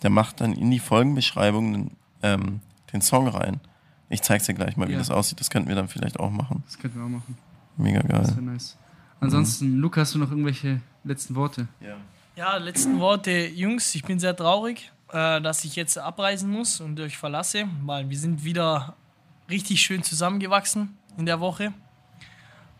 Der 0.03 0.11
macht 0.11 0.41
dann 0.41 0.53
in 0.53 0.71
die 0.71 0.79
Folgenbeschreibung 0.79 1.91
ähm, 2.23 2.61
den 2.93 3.03
Song 3.03 3.29
rein. 3.29 3.61
Ich 4.09 4.23
zeig's 4.23 4.47
dir 4.47 4.55
gleich 4.55 4.77
mal, 4.77 4.89
wie 4.89 4.93
Ja. 4.93 4.99
das 4.99 5.11
aussieht. 5.11 5.41
Das 5.41 5.51
könnten 5.51 5.69
wir 5.69 5.77
dann 5.77 5.89
vielleicht 5.89 6.19
auch 6.19 6.31
machen. 6.31 6.63
Das 6.67 6.79
könnten 6.79 6.99
wir 6.99 7.05
auch 7.05 7.09
machen. 7.11 7.37
Mega 7.77 8.01
Das 8.01 8.09
geil. 8.11 8.37
wäre 8.37 8.43
nice. 8.43 8.77
Ansonsten, 9.21 9.77
Luca, 9.77 10.01
hast 10.01 10.15
du 10.15 10.19
noch 10.19 10.31
irgendwelche 10.31 10.81
letzten 11.05 11.35
Worte? 11.35 11.69
Ja. 11.81 11.97
Ja, 12.37 12.57
letzten 12.57 12.99
Worte, 13.01 13.31
Jungs. 13.49 13.95
Ich 13.95 14.03
bin 14.05 14.19
sehr 14.19 14.35
traurig, 14.35 14.91
äh, 15.13 15.41
dass 15.43 15.65
ich 15.65 15.77
jetzt 15.77 15.99
abreisen 15.99 16.51
muss 16.51 16.81
und 16.81 16.99
euch 16.99 17.19
verlasse, 17.19 17.67
weil 17.85 18.09
wir 18.09 18.19
sind 18.19 18.45
wieder 18.45 18.95
richtig 19.51 19.83
schön 19.83 20.03
zusammengewachsen 20.03 20.97
in 21.19 21.27
der 21.27 21.41
Woche. 21.41 21.73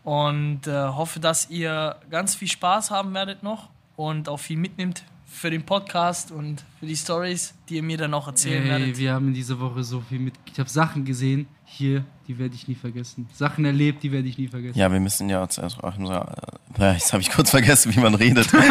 Und 0.03 0.65
äh, 0.65 0.71
hoffe, 0.87 1.19
dass 1.19 1.49
ihr 1.51 1.95
ganz 2.09 2.33
viel 2.33 2.47
Spaß 2.47 2.89
haben 2.89 3.13
werdet 3.13 3.43
noch 3.43 3.69
und 3.95 4.27
auch 4.29 4.37
viel 4.39 4.57
mitnimmt 4.57 5.03
für 5.31 5.49
den 5.49 5.63
Podcast 5.63 6.31
und 6.31 6.63
für 6.79 6.85
die 6.85 6.95
Stories, 6.95 7.53
die 7.69 7.77
ihr 7.77 7.83
mir 7.83 7.97
dann 7.97 8.13
auch 8.13 8.27
erzählen 8.27 8.63
Ey, 8.63 8.69
werdet. 8.69 8.97
wir 8.97 9.13
haben 9.13 9.29
in 9.29 9.33
dieser 9.33 9.59
Woche 9.59 9.83
so 9.83 10.01
viel 10.01 10.19
mit. 10.19 10.35
Ich 10.51 10.59
habe 10.59 10.69
Sachen 10.69 11.05
gesehen 11.05 11.47
hier, 11.65 12.03
die 12.27 12.37
werde 12.37 12.53
ich 12.53 12.67
nie 12.67 12.75
vergessen. 12.75 13.27
Sachen 13.33 13.63
erlebt, 13.65 14.03
die 14.03 14.11
werde 14.11 14.27
ich 14.27 14.37
nie 14.37 14.49
vergessen. 14.49 14.77
Ja, 14.77 14.91
wir 14.91 14.99
müssen 14.99 15.29
ja 15.29 15.47
zuerst 15.47 15.79
äh, 15.81 16.93
jetzt 16.93 17.13
habe 17.13 17.21
ich 17.21 17.31
kurz 17.31 17.49
vergessen, 17.49 17.95
wie 17.95 17.99
man 17.99 18.13
redet. 18.13 18.51
wir 18.53 18.67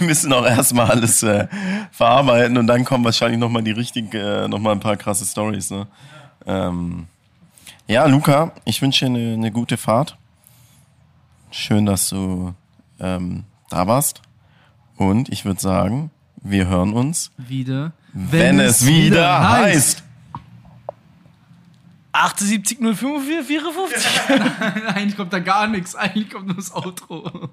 müssen 0.00 0.32
auch 0.32 0.46
erstmal 0.46 0.90
alles 0.90 1.22
äh, 1.22 1.46
verarbeiten 1.92 2.56
und 2.56 2.66
dann 2.66 2.84
kommen 2.84 3.04
wahrscheinlich 3.04 3.38
nochmal 3.38 3.62
die 3.62 3.72
richtigen, 3.72 4.10
äh, 4.12 4.48
nochmal 4.48 4.72
ein 4.72 4.80
paar 4.80 4.96
krasse 4.96 5.26
Stories. 5.26 5.70
Ne? 5.70 5.86
Ähm, 6.46 7.06
ja, 7.86 8.06
Luca, 8.06 8.52
ich 8.64 8.80
wünsche 8.80 9.04
dir 9.04 9.10
eine, 9.10 9.34
eine 9.34 9.52
gute 9.52 9.76
Fahrt. 9.76 10.16
Schön, 11.50 11.86
dass 11.86 12.08
du 12.08 12.54
ähm, 12.98 13.44
da 13.70 13.86
warst. 13.86 14.22
Und 14.96 15.30
ich 15.30 15.44
würde 15.44 15.60
sagen, 15.60 16.10
wir 16.42 16.68
hören 16.68 16.92
uns, 16.92 17.30
Wieder. 17.38 17.92
wenn, 18.12 18.60
es 18.60 18.86
wieder 18.86 19.48
heißt. 19.50 20.02
78 22.12 22.78
054 22.78 23.46
54. 23.46 24.86
Eigentlich 24.94 25.16
kommt 25.16 25.32
da 25.32 25.38
gar 25.38 25.66
nichts. 25.68 25.94
Eigentlich 25.94 26.28
kommt 26.28 26.48
nur 26.48 26.56
das 26.56 26.74
Outro. 26.74 27.50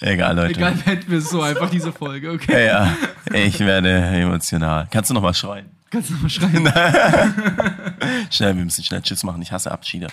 Egal, 0.00 0.36
Leute. 0.36 0.54
Egal, 0.54 0.74
beenden 0.74 1.10
wir 1.10 1.18
es 1.18 1.28
so 1.28 1.42
einfach 1.42 1.68
diese 1.68 1.92
Folge, 1.92 2.30
okay? 2.30 2.66
Ja, 2.66 2.86
ja, 2.86 2.94
ich 3.34 3.58
werde 3.58 3.90
emotional. 3.90 4.86
Kannst 4.90 5.10
du 5.10 5.14
noch 5.14 5.22
mal 5.22 5.34
schreien? 5.34 5.66
Kannst 5.90 6.10
du 6.10 6.14
noch 6.14 6.22
mal 6.22 6.30
schreiben? 6.30 6.64
Schnell, 8.30 8.56
wir 8.56 8.64
müssen 8.64 8.84
schnell 8.84 9.02
Tschüss 9.02 9.24
machen. 9.24 9.42
Ich 9.42 9.50
hasse 9.50 9.72
Abschiede. 9.72 10.08